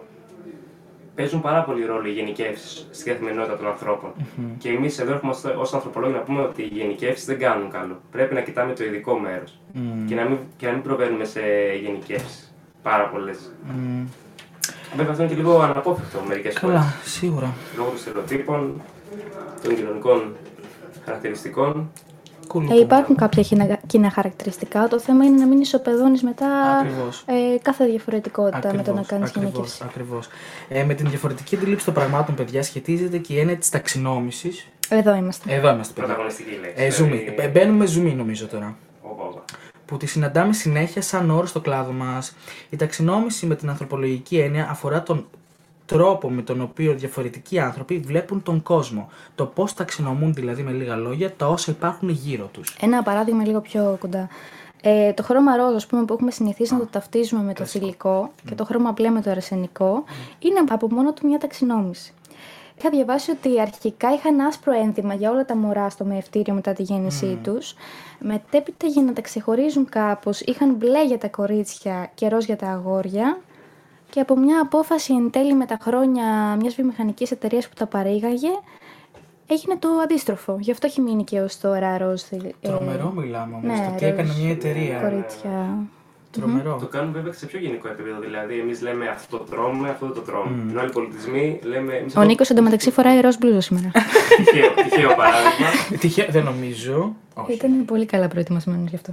Παίζουν 1.15 1.41
πάρα 1.41 1.63
πολύ 1.63 1.86
ρόλο 1.86 2.08
οι 2.08 2.12
γενικεύσεις 2.12 2.88
στη 2.91 3.10
καθημερινότητα 3.10 3.58
των 3.58 3.67
ανθρώπων. 3.67 4.12
Και 4.58 4.69
εμείς 4.69 4.99
εδώ 4.99 5.13
έχουμε 5.13 5.34
ως 5.58 5.73
ανθρωπολόγοι 5.73 6.13
να 6.13 6.19
πούμε 6.19 6.41
ότι 6.41 6.62
οι 6.62 6.69
γενικεύσεις 6.71 7.25
δεν 7.25 7.39
κάνουν 7.39 7.69
καλό. 7.69 8.01
Πρέπει 8.12 8.34
να 8.34 8.41
κοιτάμε 8.41 8.73
το 8.73 8.84
ειδικό 8.84 9.17
μέρος. 9.19 9.60
Μμμ. 9.73 10.05
Και, 10.08 10.15
να 10.15 10.23
μην, 10.23 10.38
και 10.58 10.65
να 10.67 10.71
μην 10.73 10.82
προβαίνουμε 10.82 11.25
σε 11.25 11.41
γενικεύσεις. 11.82 12.48
Πάρα 12.84 13.08
πολλές. 13.10 13.38
Μμμ. 13.63 14.06
Βέβαια 14.96 15.12
αυτό 15.12 15.24
είναι 15.24 15.32
και 15.32 15.38
λίγο 15.38 15.60
αναπόφευκτο 15.60 16.20
μερικές 16.28 16.58
φορές. 16.60 16.76
Καλά, 16.76 16.94
σίγουρα. 17.04 17.54
Λόγω 17.78 17.89
των 17.89 17.98
στερεοτύπων, 18.00 18.82
των 19.63 19.76
κοινωνικών 19.76 20.36
χαρακτηριστικών. 21.06 21.92
Cool, 22.54 22.70
Ε, 22.72 22.80
υπάρχουν 22.80 23.15
κάποια 23.15 23.44
κοινά, 23.44 23.80
κοινά 23.88 24.10
χαρακτηριστικά. 24.12 24.88
Το 24.88 25.00
θέμα 25.00 25.26
είναι 25.26 25.38
να 25.38 25.46
μην 25.46 25.60
ισοπεδώνεις 25.62 26.24
μετά 26.24 26.48
Ακριβώς. 26.80 27.24
ε, 27.26 27.58
κάθε 27.62 27.86
διαφορετικότητα 27.86 28.74
με 28.74 28.82
το 28.84 28.94
να 28.94 29.02
κάνεις 29.02 29.30
ακριβώς, 29.30 29.52
γενίκευση. 29.52 29.82
ακριβώς. 29.86 30.28
Ε, 30.70 30.84
με 30.84 30.94
την 30.94 31.10
διαφορετική 31.10 31.56
αντίληψη 31.56 31.86
των 31.86 31.94
πραγμάτων, 31.94 32.36
παιδιά, 32.36 32.63
σχετίζεται 32.63 33.18
και 33.18 33.34
η 33.34 33.39
έννοια 33.39 33.58
της 33.58 33.70
ταξινόμησης. 33.70 34.68
Εδώ 34.89 35.15
είμαστε. 35.15 35.54
Εδώ 35.54 35.70
είμαστε, 35.72 35.94
παιδιά. 35.94 36.08
Πρωταγωνιστική 36.15 36.60
λέξη. 36.62 36.84
Ε, 36.84 36.88
zoom. 36.89 37.10
Δηλαδή, 37.12 37.36
Ε, 37.38 37.48
Μπαίνουμε 37.48 37.86
zoom, 37.86 38.13
νομίζω 38.15 38.48
τώρα. 38.48 38.76
όπα, 39.02 39.24
όπα. 39.24 39.44
Που 39.89 39.97
τη 39.97 40.06
συναντάμε 40.06 40.54
συνέχεια 40.54 41.02
σαν 41.02 41.30
όρος 41.30 41.49
στο 41.49 41.60
κλάδο 41.60 41.91
μας. 41.91 42.36
Η 42.69 42.75
ταξινόμηση 42.75 43.45
με 43.45 43.56
την 43.56 43.69
ανθρωπολογική 43.69 44.38
έννοια 44.38 44.67
αφορά 44.69 45.04
τον 45.04 45.25
τρόπο 45.86 46.30
με 46.30 46.41
τον 46.41 46.62
οποίο 46.62 46.93
διαφορετικοί 46.93 47.60
άνθρωποι 47.60 47.97
βλέπουν 47.97 48.43
τον 48.43 48.63
κόσμο. 48.63 49.10
Το 49.36 49.45
πώς 49.45 49.73
ταξινομούν 49.73 50.34
δηλαδή 50.34 50.62
με 50.62 50.71
λίγα 50.71 50.95
λόγια 50.95 51.34
τα 51.36 51.47
όσα 51.47 51.71
υπάρχουν 51.71 52.10
γύρω 52.10 52.49
τους. 52.54 52.78
Ένα 52.80 53.04
παράδειγμα 53.04 53.45
λίγο 53.45 53.62
πιο 53.62 53.97
κοντά. 53.99 54.28
Ε, 54.82 55.13
το 55.13 55.23
χρώμα 55.23 55.56
ροζ, 55.56 55.75
ας 55.75 55.88
πούμε, 55.88 56.06
που 56.06 56.13
έχουμε 56.13 56.32
συνηθίσει 56.32 56.73
να 56.73 56.80
το 56.80 56.86
ταυτίζουμε 56.86 57.43
με 57.43 57.54
το 57.54 57.65
θηλυκό 57.65 58.32
και 58.45 58.56
το 58.56 58.65
χρώμα 58.65 58.91
μπλε 58.91 59.10
με 59.10 59.21
το 59.21 59.30
αρσενικό, 59.30 60.04
είναι 60.39 60.60
από 60.69 60.88
μόνο 60.91 61.13
του 61.13 61.28
μια 61.28 61.38
ταξινόμηση. 61.38 62.13
Είχα 62.80 62.89
διαβάσει 62.89 63.32
ότι 63.32 63.62
αρχικά 63.62 64.13
είχαν 64.13 64.39
άσπρο 64.39 64.74
ένδυμα 64.74 65.13
για 65.13 65.32
όλα 65.32 65.46
τα 65.46 65.56
μωρά 65.56 65.89
στο 65.89 66.06
μεευτήριο 66.06 66.54
μετά 66.54 66.74
τη 66.74 66.84
γέννησή 66.84 67.39
τους. 67.44 67.74
Μετέπειτα 68.20 68.88
για 68.88 69.02
να 69.02 69.13
τα 69.13 69.22
ξεχωρίζουν 69.22 69.89
κάπως 69.89 70.42
είχαν 70.42 70.74
μπλε 70.76 71.06
για 71.06 71.18
τα 71.18 71.28
κορίτσια 71.28 72.12
και 72.13 72.28
ροζ 72.28 72.46
για 72.46 72.56
τα 72.56 72.68
αγόρια. 72.68 73.38
Και 74.10 74.20
από 74.20 74.38
μια 74.38 74.62
απόφαση 74.62 75.13
εν 75.13 75.30
τέλει 75.30 75.54
με 75.54 75.65
τα 75.65 75.78
χρόνια 75.82 76.56
μιας 76.60 76.76
βιομηχανικής 76.76 77.32
εταιρείας 77.32 77.68
που 77.68 77.74
τα 77.78 77.86
παρήγαγε, 77.86 78.50
έγινε 79.48 79.76
το 79.80 79.89
αντίστροφο. 80.04 80.58
Γι' 80.60 80.72
αυτό 80.72 80.88
έχει 80.88 81.02
μείνει 81.02 81.24
και 81.24 81.39
ως 81.42 81.60
τώρα 81.60 81.98
ροζ. 81.98 82.22
ε, 82.22 82.38
Τρομερό 82.62 83.12
μιλάμε 83.15 83.56
όμως. 83.56 83.78
ναι, 83.80 83.88
το 83.92 83.96
τι 83.98 84.06
έκανε 84.06 84.28
ροζ. 84.28 84.39
μια 84.42 84.52
εταιρεία. 84.52 85.00
κορίτσια. 85.00 85.78
Τρομερό. 86.32 86.78
Το 86.80 86.86
κάνουμε 86.86 87.12
βέβαια 87.13 87.32
και 87.32 87.38
σε 87.38 87.46
πιο 87.46 87.60
γενικό 87.60 87.88
επίπεδο. 87.88 88.20
Δηλαδή, 88.20 88.60
εμείς 88.60 88.82
λέμε 88.82 89.08
αυτό 89.08 89.38
το 89.38 89.44
τρώμε, 89.44 89.89
αυτό 89.89 90.06
δεν 90.06 90.15
το 90.15 90.22
τρώμε. 90.22 90.65
Ενώ 90.70 90.80
άλλοι 90.80 90.89
πολιτισμοί 90.92 91.60
λέμε. 91.63 91.94
Εμείς 91.94 92.13
Ο 92.15 92.18
αυτό- 92.20 92.30
Νίκος 92.30 92.50
εντωμεταξύ 92.50 92.92
φοράει 92.92 93.20
ροζ 93.22 93.36
μπλούζο 93.39 93.62
σήμερα. 93.62 93.92
Τυχαίο, 94.38 94.70
τυχαίο 94.84 95.15
παράδειγμα. 95.15 95.68
Τυχαία, 96.00 96.28
δεν 96.30 96.44
νομίζω. 96.44 97.15
Όχι. 97.34 97.54
Ήταν 97.54 97.86
πολύ 97.86 98.06
καλά 98.06 98.28
προετοιμασμένος 98.28 98.89
γι' 98.89 98.96
αυτό. 98.96 99.12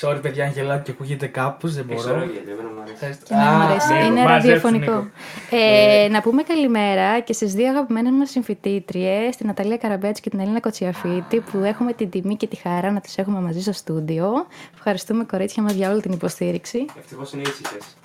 Sorry, 0.00 0.18
παιδιά, 0.22 0.44
αν 0.44 0.50
γελάτε 0.52 0.82
και 0.82 0.90
ακούγεται 0.90 1.26
κάπως, 1.26 1.74
δεν 1.74 1.86
Έχει 1.90 2.02
μπορώ. 2.02 2.14
ωραίο 2.14 2.24
γέλιο, 2.26 2.52
εμένα 2.52 2.68
μου 2.68 2.80
αρέσει. 2.80 2.92
Ευχαριστώ. 2.94 3.24
Και 3.24 3.34
να 3.34 3.40
μου 3.40 3.62
Α, 3.62 3.64
αρέσει. 3.68 3.92
Νίκο, 3.92 4.04
Είναι 4.04 4.22
μαζέψου, 4.22 4.46
ραδιοφωνικό. 4.46 4.92
Νίκο. 4.92 5.10
Ε, 5.50 6.08
να 6.10 6.20
πούμε 6.20 6.42
καλημέρα 6.42 7.20
και 7.20 7.32
στις 7.32 7.54
δύο 7.54 7.68
αγαπημένες 7.68 8.12
μας 8.12 8.30
συμφοιτήτριες, 8.30 9.36
την 9.36 9.46
Ναταλία 9.46 9.76
Καραμπέτσου 9.76 10.22
και 10.22 10.30
την 10.30 10.40
Ελίνα 10.40 10.60
Κοτσιαφίτη, 10.60 11.40
που 11.40 11.58
έχουμε 11.58 11.92
την 11.92 12.10
τιμή 12.10 12.36
και 12.36 12.46
τη 12.46 12.56
χαρά 12.56 12.90
να 12.90 13.00
τις 13.00 13.18
έχουμε 13.18 13.40
μαζί 13.40 13.60
στο 13.60 13.72
στούντιο. 13.72 14.46
Ευχαριστούμε, 14.74 15.24
κορίτσια 15.24 15.62
μας, 15.62 15.72
για 15.72 15.90
όλη 15.90 16.00
την 16.00 16.12
υποστήριξη. 16.12 16.84
Ευτυχώς 16.98 17.32
είναι 17.32 17.42
ήσυχες. 17.42 17.96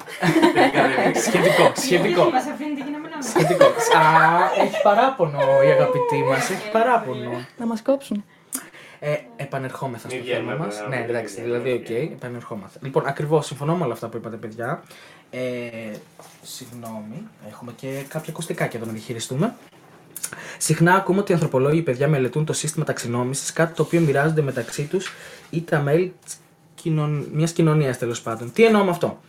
Τελικά 0.54 0.82
δεν 0.82 1.06
είναι. 1.06 1.20
Σχετικό, 1.20 1.72
σχετικό. 1.76 2.24
Μας 2.30 2.46
αφήνετε 2.54 2.82
και 2.86 2.92
να 2.92 2.98
μην 2.98 3.10
Σχετικό. 3.20 3.66
Α, 3.66 4.64
έχει 4.64 4.82
παράπονο 4.84 5.40
η 5.68 5.70
αγαπητή 5.72 6.24
μας. 6.30 6.50
Έχει 6.50 6.72
παράπονο. 6.72 7.32
Να 7.58 7.66
μας 7.66 7.82
κόψουν. 7.82 8.24
Ε, 9.04 9.16
επανερχόμεθα 9.36 10.08
Μην 10.08 10.16
στο 10.18 10.26
βγαίνουμε 10.26 10.52
θέμα 10.52 10.64
από 10.64 10.64
μας. 10.64 10.80
ένα- 10.80 10.88
Ναι, 10.88 10.96
μην 11.00 11.10
εντάξει, 11.10 11.34
βγαίνουμε, 11.34 11.58
δηλαδή, 11.60 11.72
μην 11.72 11.82
οκ, 11.82 11.88
βγαίνουμε. 11.88 12.14
επανερχόμαστε. 12.14 12.80
Λοιπόν, 12.82 13.06
ακριβώς 13.06 13.46
συμφωνώ 13.46 13.76
με 13.76 13.84
όλα 13.84 13.94
αυτά 13.94 14.08
που 14.08 14.18
είπατε, 14.18 14.36
παιδιά. 14.36 14.84
Ε, 15.30 15.40
συγγνώμη, 16.42 17.28
έχουμε 17.50 17.72
και 17.76 18.04
κάποια 18.08 18.30
ακουστικά 18.32 18.70
εδώ 18.76 18.86
να 18.86 18.92
διαχειριστούμε. 18.92 19.54
Συχνά 20.58 20.94
ακούμε 20.96 21.20
ότι 21.20 21.32
οι 21.32 21.34
ανθρωπολόγοι 21.34 21.82
παιδιά 21.82 22.08
μελετούν 22.08 22.46
το 22.46 22.54
σύστημα 22.54 22.86
ταξινόμησης, 22.86 23.54
κάτι 23.54 23.74
το 23.74 23.82
οποίο 23.82 24.00
μοιράζονται 24.00 24.42
μεταξύ 24.42 24.84
τους 24.84 25.14
ή 25.50 25.62
τα 25.62 25.80
μέλη 25.80 26.14
της 26.26 26.38
κοινων... 26.76 27.28
μιας 27.34 27.52
κοινωνίας 27.52 27.98
τέλος 27.98 28.22
πάντων. 28.22 28.52
Τι 28.54 28.66
εννοώ 28.66 28.84
με 28.84 28.90
αυτό; 28.90 29.20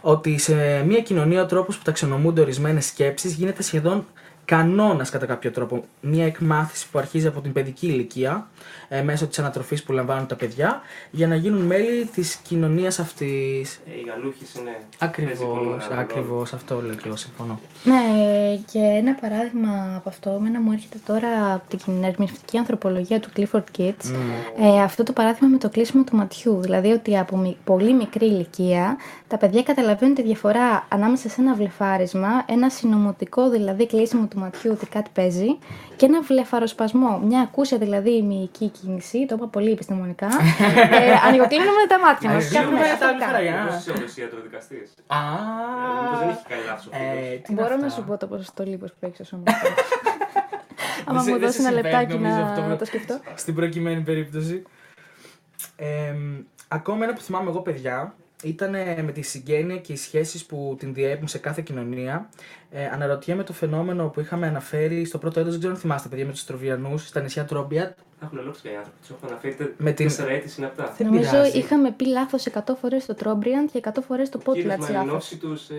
Ότι 0.00 0.38
σε 0.38 0.82
μια 0.86 1.00
κοινωνία 1.00 1.42
ο 1.42 1.46
τρόπος 1.46 1.76
που 1.76 1.82
ταξινομούνται 1.84 2.40
ορισμένες 2.40 2.86
σκέψεις 2.86 3.32
γίνεται 3.34 3.62
σχεδόν 3.62 4.06
κανόνας 4.50 5.10
κατά 5.10 5.26
κάποιο 5.26 5.50
τρόπο. 5.50 5.84
Μια 6.00 6.26
εκμάθηση 6.26 6.86
που 6.90 6.98
αρχίζει 6.98 7.26
από 7.26 7.40
την 7.40 7.52
παιδική 7.52 7.86
ηλικία, 7.86 8.46
ε, 8.88 9.02
μέσω 9.02 9.26
της 9.26 9.38
ανατροφής 9.38 9.82
που 9.82 9.92
λαμβάνουν 9.92 10.26
τα 10.26 10.34
παιδιά, 10.36 10.80
για 11.10 11.26
να 11.26 11.34
γίνουν 11.34 11.60
μέλη 11.62 12.04
της 12.04 12.34
κοινωνίας 12.34 12.98
αυτής. 12.98 13.74
Ε, 13.74 13.90
Οι 13.90 14.04
γαλούχες 14.08 14.54
είναι. 14.54 14.70
παίζει 14.70 14.84
πολύ 14.96 15.10
Ακριβώς, 15.10 15.38
μεγάλο 15.38 15.88
ρόλο. 15.88 16.00
ακριβώ 16.00 16.42
αυτό 16.42 16.80
λέω 16.82 16.94
και 16.94 17.02
εγώ 17.06 17.16
συμφωνώ. 17.16 17.60
Ναι, 17.84 18.02
και 18.72 18.78
ένα 18.78 19.14
παράδειγμα 19.14 19.94
από 19.96 20.08
αυτό, 20.08 20.30
εμένα 20.38 20.60
μου 20.60 20.72
έρχεται 20.72 20.98
τώρα 21.06 21.54
από 21.54 21.76
την 21.76 22.04
ερμηνευτική 22.04 22.58
ανθρωπολογία 22.58 23.20
του 23.20 23.28
Clifford 23.36 23.64
Kids. 23.78 24.10
Ε, 24.62 24.80
αυτό 24.82 25.02
το 25.02 25.12
παράδειγμα 25.12 25.48
με 25.48 25.58
το 25.58 25.68
κλείσιμο 25.68 26.04
του 26.04 26.16
ματιού. 26.16 26.60
Δηλαδή 26.60 26.90
ότι 26.92 27.18
από 27.18 27.36
μι- 27.36 27.56
πολύ 27.64 27.92
μικρή 27.94 28.26
ηλικία 28.26 28.96
τα 29.28 29.36
παιδιά 29.38 29.62
καταλαβαίνουν 29.62 30.14
τη 30.14 30.22
διαφορά 30.22 30.86
ανάμεσα 30.88 31.28
σε 31.28 31.40
ένα 31.40 31.54
βλεφάρισμα, 31.54 32.28
ένα 32.46 32.70
συνωμοτικό 32.70 33.50
δηλαδή 33.50 33.86
κλείσιμο 33.86 34.26
του 34.26 34.35
ματιού 34.38 34.70
ότι 34.74 34.86
κάτι 34.86 35.10
παίζει, 35.14 35.58
και 35.96 36.06
ένα 36.06 36.20
βλεφαροσπασμό. 36.22 37.18
Μια 37.18 37.40
ακούσια 37.40 37.78
δηλαδή 37.78 38.22
μυϊκή 38.22 38.68
κίνηση, 38.68 39.26
το 39.26 39.34
είπα 39.34 39.46
πολύ 39.46 39.70
επιστημονικά. 39.70 40.26
ε, 41.00 41.12
ανοιγοκλίνουμε 41.26 41.84
τα 41.88 41.98
μάτια 41.98 42.30
μας. 42.30 42.44
Ανοιγοκλίνουμε 42.54 42.96
τα 43.00 43.14
βλεφαράκια. 43.14 43.66
Πώς 43.68 44.04
είσαι 44.06 44.20
ο 44.20 44.22
ιατροδικαστή. 44.24 44.76
Α, 45.06 45.18
Μήπως 46.02 46.18
δεν 46.18 46.28
έχει 46.28 46.44
κάνει 46.48 46.62
λάθος. 46.66 46.88
ε, 46.92 47.36
τι 47.36 47.52
Μπορώ 47.52 47.66
είναι 47.72 47.80
να 47.80 47.86
αυτά; 47.86 48.00
σου 48.00 48.06
πω 48.08 48.16
το 48.16 48.26
ποσοστό 48.26 48.62
λίπος 48.64 48.90
που 48.90 48.96
έχει 49.06 49.14
στο 49.14 49.24
σώμα. 49.24 49.42
Άμα 51.08 51.22
Δεν 51.22 51.22
σε- 51.22 51.30
μου 51.30 51.38
δεν 51.38 51.46
δώσεις 51.46 51.62
σε 51.62 51.68
ένα 51.68 51.76
συμβαίνει, 51.76 51.94
λεπτάκι 51.94 52.12
νομίζω, 52.22 52.36
να 52.40 52.46
αυτό 52.50 52.60
που- 52.62 52.76
το 52.76 52.84
σκεφτώ. 52.84 53.20
Στην 53.34 53.54
προκειμένη 53.54 54.00
περίπτωση. 54.00 54.62
Ε, 55.76 56.14
ακόμα 56.68 57.04
ένα 57.04 57.12
που 57.12 57.20
θυμάμαι 57.20 57.50
εγώ, 57.50 57.60
παιδιά, 57.60 58.14
ήταν 58.42 58.70
με 59.04 59.12
τη 59.14 59.22
συγγένεια 59.22 59.76
και 59.76 59.92
οι 59.92 59.96
σχέσεις 59.96 60.44
που 60.44 60.76
την 60.78 60.94
διέπουν 60.94 61.28
σε 61.28 61.38
κάθε 61.38 61.62
κοινωνία. 61.62 62.28
Ε, 62.70 62.86
αναρωτιέμαι 62.86 63.42
το 63.42 63.52
φαινόμενο 63.52 64.08
που 64.08 64.20
είχαμε 64.20 64.46
αναφέρει 64.46 65.04
στο 65.04 65.18
πρώτο 65.18 65.38
έτος, 65.40 65.50
δεν 65.50 65.58
ξέρω 65.58 65.74
αν 65.74 65.80
θυμάστε, 65.80 66.08
παιδιά, 66.08 66.24
με 66.26 66.32
τους 66.32 66.44
Τροβιανούς, 66.44 67.06
στα 67.06 67.20
νησιά 67.20 67.44
Τρόμπια. 67.44 67.94
Θα 68.20 68.26
έχουν 68.26 68.38
λόγου 68.44 68.56
και 68.62 68.68
οι 68.68 68.74
άνθρωποι. 68.76 68.98
Τους 69.00 69.10
έχω 69.10 69.26
αναφέρει 69.26 69.74
Με 69.78 69.92
την- 69.92 70.06
τέσσερα 70.06 70.30
έτη 70.30 70.48
συναπτά. 70.48 70.94
Δεν 70.98 71.06
Νομίζω 71.06 71.30
πειράζει. 71.30 71.58
είχαμε 71.58 71.92
πει 71.92 72.06
λάθος 72.06 72.46
100 72.46 72.74
φορές 72.80 73.06
το 73.06 73.14
Τρόμπριαντ 73.14 73.68
και 73.72 73.78
100 73.78 74.00
φορές 74.06 74.28
το 74.28 74.38
Κύριος 74.38 74.56
Πότλατ 74.64 74.78
λάθο. 74.80 74.92
Μαρινόφσκι 74.92 75.36
τους, 75.36 75.68
ε, 75.68 75.74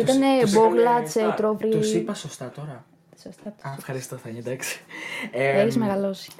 Ήτανε 0.00 0.26
τους 0.40 0.52
Μπόγλατ, 0.52 1.06
έκανε 1.16 1.32
star. 1.32 1.36
Τρόβρι. 1.36 1.68
Τους 1.68 1.92
είπα 1.92 2.14
σωστά 2.14 2.50
τώρα; 2.54 2.84
Σωστά. 3.22 3.48
Α, 3.48 3.74
ευχαριστώ, 3.78 4.16
θα 4.16 4.28
είναι 4.28 4.38
εντάξει. 4.38 4.80
Ε, 5.32 5.60
Έχεις 5.60 5.76
μεγαλώσει. 5.76 6.30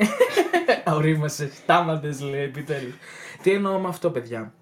Ορίμασε, 0.97 1.51
στάματε 1.63 2.17
λέει 2.31 2.43
επιτέλους. 2.43 2.95
Τι 3.43 3.51
εννοώ 3.51 3.79
με 3.79 3.89
αυτό, 3.89 4.11
παιδιά; 4.11 4.53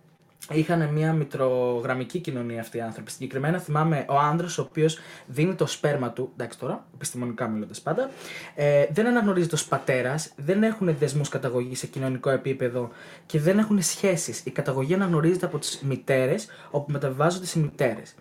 Είχαν 0.53 0.89
μια 0.93 1.13
μητρογραμμική 1.13 2.19
κοινωνία 2.19 2.61
αυτοί 2.61 2.77
οι 2.77 2.81
άνθρωποι. 2.81 3.11
Συγκεκριμένα 3.11 3.59
θυμάμαι 3.59 4.05
ο 4.09 4.19
άντρας 4.19 4.59
ο 4.59 4.63
οποίος 4.63 4.99
δίνει 5.27 5.55
το 5.55 5.67
σπέρμα 5.67 6.11
του, 6.11 6.31
εντάξει 6.33 6.59
τώρα, 6.59 6.87
επιστημονικά 6.95 7.49
μιλώντας 7.49 7.81
πάντα, 7.81 8.11
ε, 8.55 8.87
δεν 8.93 9.07
αναγνωρίζεται 9.07 9.55
ως 9.55 9.65
πατέρας, 9.65 10.33
δεν 10.37 10.63
έχουν 10.63 10.97
δεσμούς 10.99 11.29
καταγωγής 11.29 11.79
σε 11.79 11.87
κοινωνικό 11.87 12.31
επίπεδο 12.31 12.91
και 13.27 13.41
δεν 13.41 13.59
έχουν 13.59 13.83
σχέσεις. 13.83 14.41
Η 14.45 14.51
καταγωγή 14.51 14.95
αναγνωρίζεται 14.95 15.47
από 15.47 15.59
τις 15.59 15.81
μητέρες, 15.83 16.49
όπου 16.71 16.93
μεταβιβάζονται 16.93 17.47
σε 17.47 17.59
μητέρες. 17.59 18.15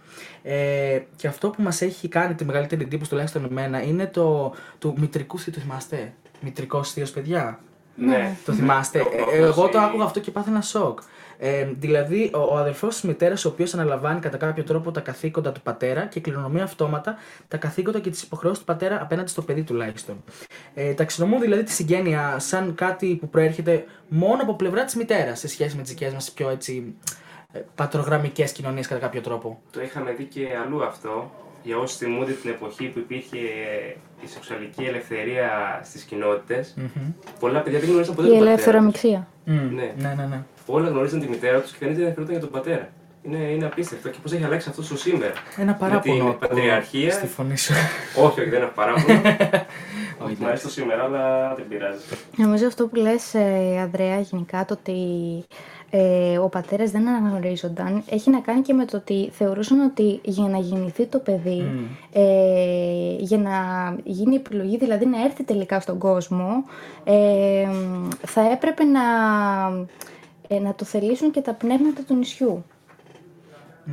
Ε, 0.44 1.00
και 1.16 1.28
αυτό 1.28 1.50
που 1.50 1.62
μας 1.62 1.82
έχει 1.82 2.08
κάνει 2.08 2.36
τη 2.36 2.46
μεγαλύτερη 2.46 2.82
εντύπωση, 2.82 3.10
τουλάχιστον 3.10 3.46
εμένα, 3.46 3.84
είναι 3.84 4.08
το 4.08 4.54
του 4.80 4.96
μητρικού 4.98 5.40
θείο. 5.40 5.54
Το 5.54 5.60
θυμάστε, 5.60 6.14
Μητρικός 6.42 6.92
θείος, 6.92 7.12
παιδιά; 7.12 7.60
Ναι. 8.00 8.36
Το 8.46 8.54
θυμάστε. 8.54 9.00
Το 9.00 9.06
Ε, 9.12 9.16
πρόγνωση. 9.16 9.42
εγώ 9.44 9.68
το 9.70 9.80
άκουγα 9.80 10.04
αυτό 10.04 10.20
και 10.20 10.32
πάθαινα 10.32 10.62
σοκ. 10.62 11.00
Ε, 11.42 11.68
δηλαδή, 11.80 12.32
ο, 12.34 12.40
ο 12.40 12.58
αδελφός 12.58 12.94
της 12.94 13.04
μητέρας, 13.04 13.46
ο 13.46 13.50
οποίος 13.50 13.74
αναλαμβάνει 13.74 14.20
κατά 14.20 14.38
κάποιο 14.38 14.64
τρόπο 14.64 14.92
τα 14.92 15.00
καθήκοντα 15.02 15.52
του 15.52 15.62
πατέρα 15.62 16.06
και 16.06 16.20
κληρονομεί 16.20 16.62
αυτόματα 16.62 17.18
τα 17.48 17.58
καθήκοντα 17.58 18.00
και 18.00 18.10
τις 18.10 18.22
υποχρεώσεις 18.24 18.60
του 18.60 18.66
πατέρα 18.66 19.02
απέναντι 19.02 19.30
στο 19.30 19.42
παιδί 19.42 19.64
τουλάχιστον. 19.64 20.24
Ε, 20.74 20.94
ταξινομούν 20.94 21.40
δηλαδή 21.42 21.64
τη 21.64 21.72
συγγένεια 21.72 22.36
σαν 22.40 22.76
κάτι 22.76 23.16
που 23.20 23.30
προέρχεται 23.30 23.86
μόνο 24.08 24.42
από 24.42 24.54
πλευρά 24.56 24.84
της 24.86 24.96
μητέρας 24.96 25.40
σε 25.40 25.48
σχέση 25.48 25.76
με 25.76 25.82
τις 25.82 25.92
δικές 25.92 26.14
μας 26.14 26.32
πιο 26.32 26.50
έτσι. 26.50 26.96
ε, 27.52 27.60
πατρογραμμικές 27.76 28.52
κοινωνίες 28.52 28.88
κατά 28.88 29.00
κάποιο 29.02 29.22
τρόπο. 29.22 29.62
Το 29.72 29.82
είχαμε 29.82 30.12
δει 30.12 30.24
και 30.24 30.48
αλλού 30.66 30.84
αυτό. 30.84 31.32
Για 31.64 31.78
όσοι 31.78 31.98
θυμούνται 31.98 32.32
την 32.32 32.50
εποχή 32.50 32.86
που 32.88 33.00
υπήρχε 33.00 33.38
η 34.24 34.28
σεξουαλική 34.28 34.84
ελευθερία 34.84 35.80
στις 35.84 36.04
κοινότητες, 36.04 36.76
πολλά 37.40 37.60
παιδιά 37.62 37.80
δεν 37.80 37.90
γνωρίζαν 37.90 38.16
ποτέ 38.16 38.28
Η 38.28 38.30
τον 38.32 38.38
πατέρα. 38.40 38.54
ελευθερομιξία. 38.54 39.28
Μμμ, 39.46 39.76
Ναι. 39.76 39.94
ναι, 39.98 40.14
ναι, 40.18 40.26
ναι. 40.26 40.44
Όλα 40.66 40.90
γνωρίζαν 40.90 41.20
τη 41.20 41.28
μητέρα 41.30 41.60
τους 41.62 41.72
και 41.72 41.78
κανείς 41.80 41.96
δεν 41.98 42.06
ενδιαφερόταν 42.08 42.32
για 42.40 42.50
τον 42.50 42.50
πατέρα. 42.60 42.90
Είναι, 43.24 43.38
είναι 43.38 43.66
απίστευτο 43.66 44.10
και 44.10 44.18
πώς 44.24 44.32
έχει 44.32 44.44
αλλάξει 44.44 44.70
αυτό 44.70 44.84
στο 44.84 44.98
σήμερα. 44.98 45.34
Ένα 45.58 45.74
παράπονο. 45.74 46.02
την 46.14 46.22
ακούω 46.22 46.34
πατριαρχία. 46.34 47.12
Στη 47.12 47.28
φωνή 47.28 47.58
σου. 47.58 47.74
όχι, 48.26 48.40
όχι, 48.42 48.50
δεν 48.50 48.62
έχω 48.62 48.72
παράπονο. 48.76 49.22
Όχι, 50.26 50.36
Μ' 50.40 50.46
αρέσει 50.46 50.64
το 50.64 50.70
σήμερα, 50.70 51.04
αλλά 51.04 51.54
δεν 51.56 51.68
πειράζει. 51.68 52.00
Νομίζω 52.36 52.68
αυτό 52.68 52.88
που 52.88 52.96
λες, 52.96 53.34
ε, 53.34 53.80
Ανδρέα, 53.82 54.20
γενικά, 54.20 54.66
το 54.66 54.74
ότι 54.80 54.94
ε, 55.90 56.38
ο 56.38 56.50
πατέρας 56.50 56.92
δεν 56.92 57.08
αναγνωρίζονταν 57.08 58.04
έχει 58.10 58.30
να 58.30 58.40
κάνει 58.40 58.62
και 58.62 58.74
με 58.74 58.86
το 58.86 58.98
ότι 58.98 59.30
θεωρούσαν 59.32 59.80
ότι 59.80 60.20
για 60.24 60.48
να 60.48 60.58
γεννηθεί 60.58 61.06
το 61.06 61.20
παιδί, 61.20 61.64
ε, 62.12 63.16
για 63.20 63.38
να 63.38 63.52
γίνει 64.04 64.34
η 64.34 64.36
επιλογή, 64.36 64.78
δηλαδή 64.78 65.06
να 65.06 65.24
έρθει 65.24 65.44
τελικά 65.44 65.80
στον 65.80 65.98
κόσμο, 65.98 66.64
ε, 67.04 67.68
θα 68.26 68.52
έπρεπε 68.52 68.84
να, 68.84 69.02
ε, 70.48 70.60
να 70.60 70.74
το 70.74 70.86
θελήσουν 70.86 71.32
και 71.32 71.42
τα 71.42 71.54
πνεύματα 71.54 72.02
του 72.08 72.16
νησιού. 72.16 72.64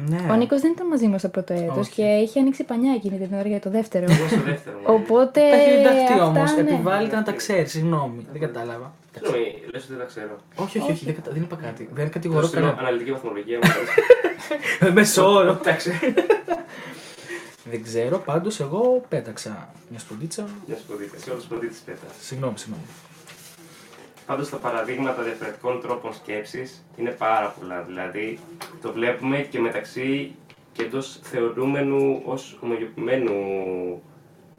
Ναι. 0.09 0.32
Ο 0.32 0.35
Νίκος 0.35 0.61
δεν 0.61 0.70
ήταν 0.72 0.87
μαζί 0.87 1.06
μας 1.06 1.22
το 1.22 1.28
πρώτο 1.28 1.52
έτος 1.52 1.76
Όχι. 1.78 1.90
και 1.90 2.02
είχε 2.02 2.40
ανοίξει 2.40 2.64
πανιά 2.64 2.92
εκείνη 2.92 3.18
την 3.18 3.35
ώρα 3.38 3.48
για 3.48 3.61
το 3.61 3.70
δεύτερο. 3.70 4.04
Εγώ 4.09 4.28
στο 4.28 4.40
δεύτερο. 4.40 4.76
μου. 4.78 4.85
Οπότε. 4.87 5.40
Τα 5.40 5.56
έχει 5.56 5.76
διδαχτεί 5.76 6.12
αυτά, 6.12 6.24
όμω. 6.24 6.42
ναι. 6.44 6.61
Επιβάλλεται 6.61 7.16
να 7.16 7.22
τα 7.22 7.32
ξέρει. 7.32 7.66
Συγγνώμη. 7.66 8.26
Δεν 8.32 8.40
κατάλαβα. 8.40 8.92
Συγγνώμη, 9.18 9.62
λες 9.72 9.83
ότι 9.83 9.92
δεν 9.92 9.98
τα 9.98 10.05
ξέρω. 10.05 10.37
Όχι, 10.55 10.79
όχι, 10.79 10.92
όχι. 10.92 11.05
Δεν, 11.05 11.14
κατα... 11.14 11.31
δεν 11.31 11.42
είπα 11.42 11.57
κάτι. 11.57 11.88
Δεν 11.92 12.11
κατηγορώ 12.11 12.40
Εγώ 12.44 12.50
κανένα. 12.55 12.76
αναλυτική 12.79 13.12
βαθμολογία 13.12 13.59
μου. 13.59 13.70
αρέσει. 13.70 14.92
Μεσόωρο. 14.98 15.50
Εντάξει. 15.61 15.90
Δεν 17.70 17.83
ξέρω, 17.83 18.18
πάντως 18.18 18.61
εγώ 18.61 19.05
πέταξα 19.09 19.72
μια 19.90 19.98
σποντίτσα. 19.98 20.48
Μια 20.66 20.76
σπουδίτη. 20.76 21.20
Σε 21.20 21.31
όλου 21.31 21.38
του 21.38 21.44
σπουδίτε 21.44 21.74
πέτα. 21.85 22.07
Συγγνώμη, 22.20 22.59
συγγνώμη. 22.59 22.85
Πάντως 24.26 24.48
τα 24.50 24.57
παραδείγματα 24.57 25.22
διαφορετικών 25.22 25.81
τρόπων 25.81 26.14
σκέψης 26.14 26.85
είναι 26.96 27.11
πάρα 27.11 27.55
πολλά. 27.59 27.83
Δηλαδή 27.83 28.38
το 28.83 28.92
βλέπουμε 28.92 29.38
και 29.38 29.59
μεταξύ 29.61 30.35
και 30.72 30.83
εντός 30.83 31.18
θεωρούμενου 31.22 32.22
ως 32.24 32.59
ομογενοποιημένου 32.61 33.33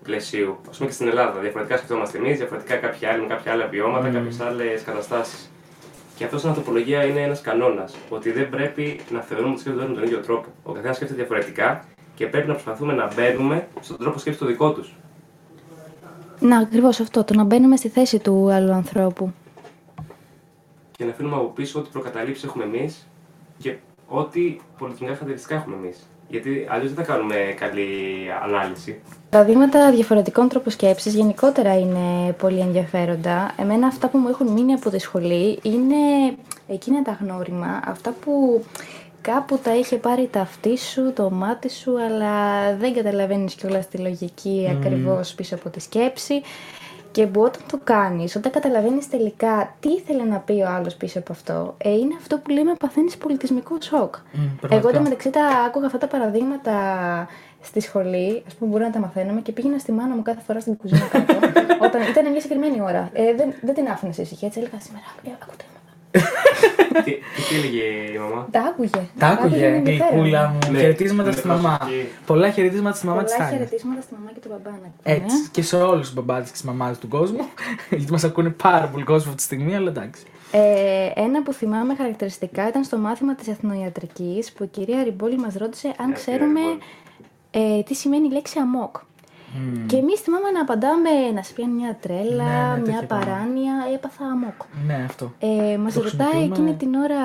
πλαισίου. 0.08 0.52
Α 0.52 0.72
πούμε 0.78 0.88
και 0.89 0.96
στην 0.98 1.08
Ελλάδα. 1.08 1.39
Διαφορετικά 1.39 1.78
σκεφτόμαστε 1.78 2.17
εμείς, 2.17 2.38
διαφορετικά 2.38 2.76
κάποιοι 2.76 3.08
άλλοι 3.08 3.22
με 3.22 3.28
κάποια 3.28 3.52
άλλα 3.52 3.67
βιώματα, 3.67 4.10
Mm. 4.10 4.13
κάποιες 4.13 4.39
άλλες 4.39 4.82
καταστάσεις. 4.84 5.52
Και 6.17 6.24
αυτός 6.24 6.39
στην 6.39 6.52
ανθρωπολογία 6.52 7.04
είναι 7.06 7.22
ένας 7.22 7.41
κανόνας. 7.41 7.96
Ότι 8.10 8.32
δεν 8.32 8.50
πρέπει 8.50 9.00
να 9.12 9.20
θεωρούμε 9.22 9.50
ότι 9.52 9.60
σκέφτονται 9.60 9.86
όλοι 9.86 9.93
με 9.93 10.00
τον 10.00 10.10
ίδιο 10.10 10.20
τρόπο. 10.28 10.48
Ο 10.63 10.72
καθένας 10.72 10.96
σκέφτεται 10.96 11.20
διαφορετικά 11.22 11.84
και 12.15 12.28
πρέπει 12.28 12.48
να 12.48 12.54
προσπαθούμε 12.54 12.93
να 12.93 13.13
μπαίνουμε 13.15 13.67
στον 13.80 13.98
τρόπο 13.98 14.17
σκέψης 14.20 14.41
του 14.41 14.48
δικό 14.48 14.72
τους. 14.74 14.93
Να, 16.39 16.58
ακριβώς 16.58 17.00
αυτό. 17.00 17.24
Το 17.24 17.34
να 17.34 17.43
μπαίνουμε 17.43 17.76
στη 17.76 17.89
θέση 17.89 18.20
του 18.20 18.52
άλλου 18.52 18.72
ανθρώπου. 18.72 19.34
και 20.91 21.04
να 21.06 21.12
αφήνουμε 21.12 21.36
από 21.36 21.46
πίσω 21.46 21.80
ό,τι 21.80 21.89
προκαταλήψεις 21.91 22.43
έχουμε 22.43 22.63
εμείς 22.63 23.08
και 23.58 23.76
ό,τι 24.08 24.58
πολιτισμικά 24.78 25.13
χαρακτηριστικά 25.13 25.56
έχουμε 25.56 25.76
εμείς. 25.76 26.08
Γιατί 26.30 26.68
αλλιώς 26.70 26.94
δεν 26.94 27.06
θα 27.06 27.12
κάνουμε 27.12 27.36
καλή 27.60 27.90
ανάλυση. 28.44 29.02
Παραδείγματα 29.30 29.92
διαφορετικών 29.92 30.50
τρόπων 30.50 30.72
σκέψης 30.72 31.13
γενικότερα 31.13 31.80
είναι 31.80 32.34
πολύ 32.38 32.60
ενδιαφέροντα. 32.60 33.56
Εμένα 33.60 33.88
αυτά 33.88 34.08
που 34.08 34.18
μου 34.18 34.28
έχουν 34.28 34.48
μείνει 34.48 34.74
από 34.74 34.90
τη 34.90 35.00
σχολή 35.00 35.60
είναι 35.62 35.96
εκείνα 36.68 37.02
τα 37.02 37.18
γνώριμα, 37.22 37.82
αυτά 37.86 38.16
που 38.22 38.63
κάπου 39.22 39.60
τα 39.63 39.76
είχε 39.76 39.96
πάρει 39.96 40.28
τα 40.32 40.42
αυτή 40.42 40.78
σου, 40.78 41.13
το 41.13 41.30
μάτι 41.30 41.70
σου, 41.70 42.02
αλλά 42.02 42.34
δεν 42.76 42.94
καταλαβαίνεις 42.94 43.54
κιόλας 43.54 43.88
τη 43.88 43.98
λογική 43.98 44.68
ακριβώς 44.78 45.34
πίσω 45.34 45.56
από 45.56 45.70
τη 45.70 45.80
σκέψη. 45.80 46.42
Και 47.17 47.27
που 47.27 47.41
όταν 47.41 47.62
το 47.71 47.80
κάνεις, 47.84 48.36
όταν 48.36 48.51
καταλαβαίνεις 48.51 49.10
τελικά 49.10 49.75
τι 49.80 49.89
ήθελε 49.89 50.23
να 50.23 50.38
πει 50.39 50.51
ο 50.62 50.67
άλλος 50.67 50.95
πίσω 50.95 51.19
από 51.19 51.32
αυτό, 51.32 51.75
ε, 51.77 51.89
είναι 51.91 52.15
αυτό 52.19 52.38
που 52.38 52.49
λέμε 52.49 52.73
παθαίνεις 52.80 53.17
πολιτισμικό 53.17 53.77
σοκ. 53.82 54.15
Μμ, 54.15 54.41
Εγώ 54.43 54.58
πραγματικά. 54.60 54.89
εντωμεταξύ 54.89 55.30
τα 55.30 55.45
άκουγα 55.67 55.86
αυτά 55.86 55.97
τα 55.97 56.08
παραδείγματα 56.08 56.73
στη 57.62 57.80
σχολή, 57.80 58.43
ας 58.47 58.53
πούμε, 58.53 58.71
μπορεί 58.71 58.84
να 58.84 58.89
τα 58.89 58.99
μαθαίναμε 58.99 59.41
και 59.41 59.51
πήγαινα 59.51 59.77
στη 59.77 59.91
μάνα 59.91 60.15
μου 60.15 60.21
κάθε 60.21 60.41
φορά 60.47 60.60
στην 60.60 60.77
κουζίνα 60.77 61.08
κάτω. 61.12 61.34
όταν 61.86 62.01
ήταν 62.01 62.32
μια 62.32 62.41
συγκεκριμένη 62.41 62.82
ώρα. 62.82 63.10
Ε, 63.13 63.34
δεν, 63.36 63.53
δεν 63.62 63.73
την 63.73 63.88
άφηνες 63.88 64.15
σε 64.15 64.21
ησυχία, 64.21 64.47
έτσι 64.47 64.60
έλεγα 64.60 64.80
σήμερα. 64.80 65.06
«Ε, 65.23 65.30
Ακούτε 65.41 65.63
με. 65.73 65.77
Τι, 66.12 66.20
και 67.12 67.20
τι 67.50 67.56
έλεγε 67.56 67.84
η 68.13 68.17
μαμά; 68.17 68.48
Τα 68.52 68.60
άκουγε. 68.60 69.08
Τα 69.20 69.28
άκουγε, 69.28 69.70
με 69.70 69.76
ενδιαφέρον. 69.76 70.10
γλυκούλα 70.12 70.48
μου. 70.50 70.72
Ναι, 70.72 70.80
Χαιρετίσματα 70.80 71.30
με 71.30 71.36
στη 71.36 71.48
μαμά. 71.48 71.78
προσοχή. 71.78 72.08
Πολλά 72.26 72.50
χαιρετίσματα 72.52 72.96
στη 72.96 73.06
μαμά 73.06 73.24
της 73.24 73.34
Πολλά 73.34 73.46
Τάνια. 73.50 73.58
χαιρετίσματα 73.65 74.02
στη 74.02 74.13
μαμά 74.13 74.32
και 74.32 74.39
τον 74.48 74.52
μπαμπά 74.52 74.70
να 74.72 74.78
πούμε. 74.78 74.91
Έτσι. 75.15 75.50
Και 75.52 75.62
σε 75.62 75.76
όλους 75.76 76.06
τους 76.06 76.13
μπαμπάδες 76.15 76.46
και 76.48 76.52
τις 76.54 76.63
μαμάδες 76.63 76.98
του 76.98 77.08
κόσμου. 77.08 77.39
Γιατί 77.89 78.12
μας 78.12 78.24
ακούνε 78.24 78.50
πάρα 78.50 78.88
πολύ 78.88 79.04
κόσμο 79.04 79.24
αυτή 79.26 79.36
τη 79.36 79.41
στιγμή, 79.43 79.76
αλλά 79.76 79.89
εντάξει. 79.89 80.24
Ε, 80.52 81.10
ένα 81.15 81.43
που 81.43 81.54
θυμάμαι 81.54 81.96
χαρακτηριστικά 81.96 82.67
ήταν 82.67 82.84
στο 82.84 82.98
μάθημα 82.98 83.36
της 83.36 83.48
εθνοϊατρικής 83.48 84.52
που 84.52 84.63
η 84.63 84.67
κυρία 84.67 85.04
Ριμπόλη 85.04 85.38
μας 85.38 85.54
ρώτησε 85.56 85.93
αν 85.98 86.08
Ναι, 86.08 86.13
ξέρουμε 86.13 86.60
κυρία 87.52 87.78
ε, 87.80 87.84
τι 87.84 87.93
σημαίνει 87.96 88.28
η 88.28 88.32
λέξη 88.32 88.60
αμόκ. 88.60 88.96
Και 89.88 89.96
εμείς 89.98 90.20
θυμάμαι 90.20 90.50
να 90.52 90.62
απαντάμε 90.62 91.10
να 91.34 91.43
σε 91.43 91.54
πιάνει 91.54 91.74
μια 91.74 91.98
τρέλα, 92.02 92.43
Ναι, 92.43 92.76
ναι, 92.76 92.76
μια 92.76 92.84
τέτοια 92.84 93.04
πράγματα. 93.08 93.32
παράνοια, 93.32 93.74
έπαθα 93.93 94.26
αμόκ. 94.26 94.62
Ναι, 94.88 95.04
αυτό. 95.06 95.34
Ε, 95.39 95.78
μας 95.78 95.93
Το 95.93 96.02
ρωτάει 96.02 96.28
χρησιμοποιούμε. 96.28 96.54
εκείνη 96.70 96.76
την 96.76 96.93
ώρα 96.96 97.17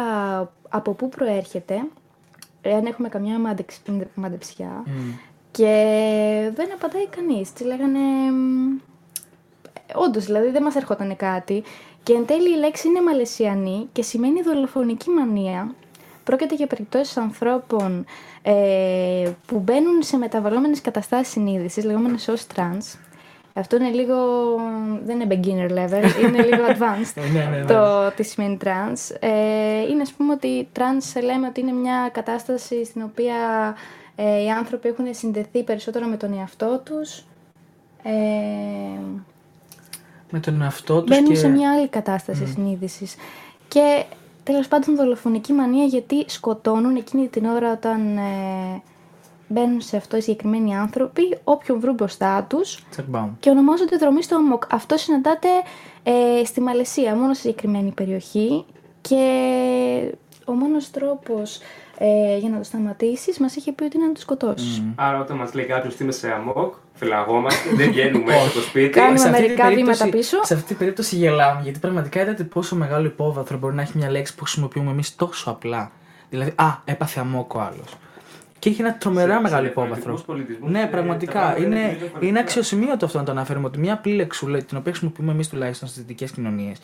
από 0.68 0.92
πού 0.92 1.08
προέρχεται, 1.08 1.74
εάν 2.62 2.86
έχουμε 2.86 3.08
καμιά 3.08 3.38
μάντεξ- 3.38 3.82
μαντεψιά 4.14 4.82
Μμ. 4.86 5.10
και 5.50 5.70
δεν 6.54 6.68
απαντάει 6.72 7.06
κανείς. 7.08 7.52
Της 7.52 7.66
λέγανε... 7.66 7.98
Όντως, 9.94 10.24
δηλαδή 10.24 10.50
δεν 10.50 10.62
μας 10.62 10.74
έρχονταν 10.74 11.16
κάτι. 11.16 11.62
Και 12.02 12.12
εν 12.12 12.26
τέλει 12.26 12.54
η 12.54 12.58
λέξη 12.58 12.88
είναι 12.88 13.02
μαλαισιανή 13.02 13.88
και 13.92 14.02
σημαίνει 14.02 14.42
δολοφονική 14.42 15.10
μανία. 15.10 15.74
Πρόκειται 16.24 16.54
για 16.54 16.66
περιπτώσεις 16.66 17.16
ανθρώπων 17.16 18.04
ε, 18.42 19.30
που 19.46 19.58
μπαίνουν 19.58 20.02
σε 20.02 20.16
μεταβαλλόμενες 20.16 20.80
καταστάσεις 20.80 21.32
συνείδησης, 21.32 21.84
λεγόμενες 21.84 22.28
ως 22.28 22.46
trans. 22.56 22.98
Αυτό 23.54 23.76
είναι 23.76 23.88
λίγο, 23.88 24.16
δεν 25.04 25.20
είναι 25.20 25.40
beginner 25.40 25.70
level, 25.70 26.24
είναι 26.24 26.42
λίγο 26.42 26.64
advanced 26.66 27.12
Ε, 27.14 27.30
ναι, 27.32 27.44
ναι, 27.44 27.56
ναι. 27.56 27.64
το 27.64 28.12
τι 28.16 28.22
σημαίνει 28.22 28.58
trans. 28.64 29.16
Ε, 29.20 29.80
είναι 29.90 30.02
ας 30.02 30.12
πούμε 30.12 30.32
ότι 30.32 30.68
trans 30.76 31.22
λέμε 31.22 31.46
ότι 31.46 31.60
είναι 31.60 31.72
μια 31.72 32.10
κατάσταση 32.12 32.84
στην 32.84 33.02
οποία 33.02 33.36
ε, 34.16 34.42
οι 34.42 34.50
άνθρωποι 34.50 34.88
έχουν 34.88 35.04
συνδεθεί 35.10 35.62
περισσότερο 35.62 36.06
με 36.06 36.16
τον 36.16 36.38
εαυτό 36.38 36.80
τους. 36.84 37.24
Ε, 38.02 38.10
Με 40.30 40.40
τον 40.40 40.62
εαυτό 40.62 41.00
τους 41.02 41.16
μπαίνουν 41.16 41.30
και. 41.30 41.36
σε 41.36 41.48
μια 41.48 41.72
άλλη 41.72 41.88
κατάσταση 41.88 42.46
συνείδησης. 42.46 43.14
Και 43.68 44.04
τέλος 44.42 44.68
πάντων 44.68 44.96
δολοφονική 44.96 45.52
μανία 45.52 45.84
γιατί 45.84 46.24
σκοτώνουν 46.26 46.96
εκείνη 46.96 47.28
την 47.28 47.44
ώρα 47.44 47.72
όταν 47.72 48.16
ε, 48.16 48.82
μπαίνουν 49.48 49.80
σε 49.80 49.96
αυτό 49.96 50.16
οι 50.16 50.20
συγκεκριμένοι 50.20 50.76
άνθρωποι, 50.76 51.38
όποιον 51.44 51.80
βρουν 51.80 51.94
μπροστά 51.94 52.46
τους 52.48 52.84
Τσακ 52.90 53.04
μπαμ. 53.08 53.30
και 53.40 53.50
ονομάζονται 53.50 53.96
δρομή 53.96 54.22
στο 54.22 54.36
ΟΜΟΚ. 54.36 54.62
Αυτό 54.70 54.96
συναντάται 54.96 55.48
ε, 56.02 56.44
στη 56.44 56.60
Μαλαισία, 56.60 57.14
μόνο 57.14 57.34
σε 57.34 57.40
συγκεκριμένη 57.40 57.90
περιοχή 57.90 58.64
και 59.00 60.14
ο 60.44 60.52
μόνος 60.52 60.90
τρόπος 60.90 61.60
ε, 61.98 62.36
για 62.38 62.48
να 62.48 62.58
το 62.58 62.64
σταματήσεις 62.64 63.38
μας 63.38 63.56
είχε 63.56 63.72
πει 63.72 63.84
ότι 63.84 63.96
είναι 63.96 64.06
να 64.06 64.12
το 64.12 64.20
σκοτώσεις. 64.20 64.82
Άρα 64.94 65.20
όταν 65.20 65.36
μας 65.36 65.54
λέει 65.54 65.64
κάποιος 65.64 65.94
ότι 65.94 66.02
είμαι 66.02 66.12
σε 66.12 66.32
αμόκ, 66.32 66.74
φυλαγόμαστε, 67.02 67.68
δεν 67.74 67.90
βγαίνουμε 67.90 68.34
από 68.34 68.52
το 68.54 68.60
σπίτι. 68.60 68.88
Κάνουμε 68.88 69.18
Σε 69.18 69.28
αυτή 69.28 69.36
την 69.38 69.46
μερικά 69.48 69.68
περίπτωση- 69.68 69.98
βήματα 70.02 70.16
πίσω. 70.16 70.44
Σε 70.44 70.54
αυτή 70.54 70.66
την 70.66 70.76
περίπτωση 70.76 71.16
γελάμε, 71.16 71.60
γιατί 71.62 71.78
πραγματικά 71.78 72.20
είδατε 72.22 72.42
πόσο 72.44 72.76
μεγάλο 72.76 73.06
υπόβαθρο 73.06 73.58
μπορεί 73.58 73.74
να 73.74 73.82
έχει 73.82 73.92
μια 73.98 74.10
λέξη 74.10 74.34
που 74.34 74.42
χρησιμοποιούμε 74.44 74.90
εμείς 74.90 75.16
τόσο 75.16 75.50
απλά. 75.50 75.90
Δηλαδή, 76.30 76.52
Α, 76.56 76.66
έπαθε 76.84 77.20
αμόκο 77.20 77.58
άλλος. 77.58 77.96
Και 78.58 78.68
έχει 78.68 78.80
ένα 78.80 78.94
τρομερά 78.98 79.26
Σε- 79.28 79.36
σε 79.36 79.42
μεγάλο 79.42 79.62
διαφορετικούς 79.62 80.02
υπόβαθρο. 80.02 80.26
πολιτισμούς, 80.34 80.70
Ναι, 80.70 80.78
ε, 80.78 80.82
τα 80.82 80.88
πραγματικά. 80.88 81.32
πράγματα 81.32 81.56
είναι 81.58 81.66
Είναι, 81.66 81.74
τελείως 81.76 81.98
διαφορετικά. 81.98 82.26
είναι 82.26 82.38
αξιοσημείωτο 82.38 83.04
αυτό 83.06 83.18
να 83.18 83.24
το 83.24 83.30
αναφέρουμε 83.30 83.66
ότι 83.66 83.78
μια 83.78 83.92
απλή 83.92 84.12
λεξούλα, 84.14 84.58
την 84.58 84.76
οποία 84.76 84.92
χρησιμοποιούμε 84.92 85.32
εμείς 85.32 85.48
τουλάχιστον 85.48 85.88
στις 85.88 86.00
δυτικές 86.00 86.30
κοινωνίες, 86.30 86.78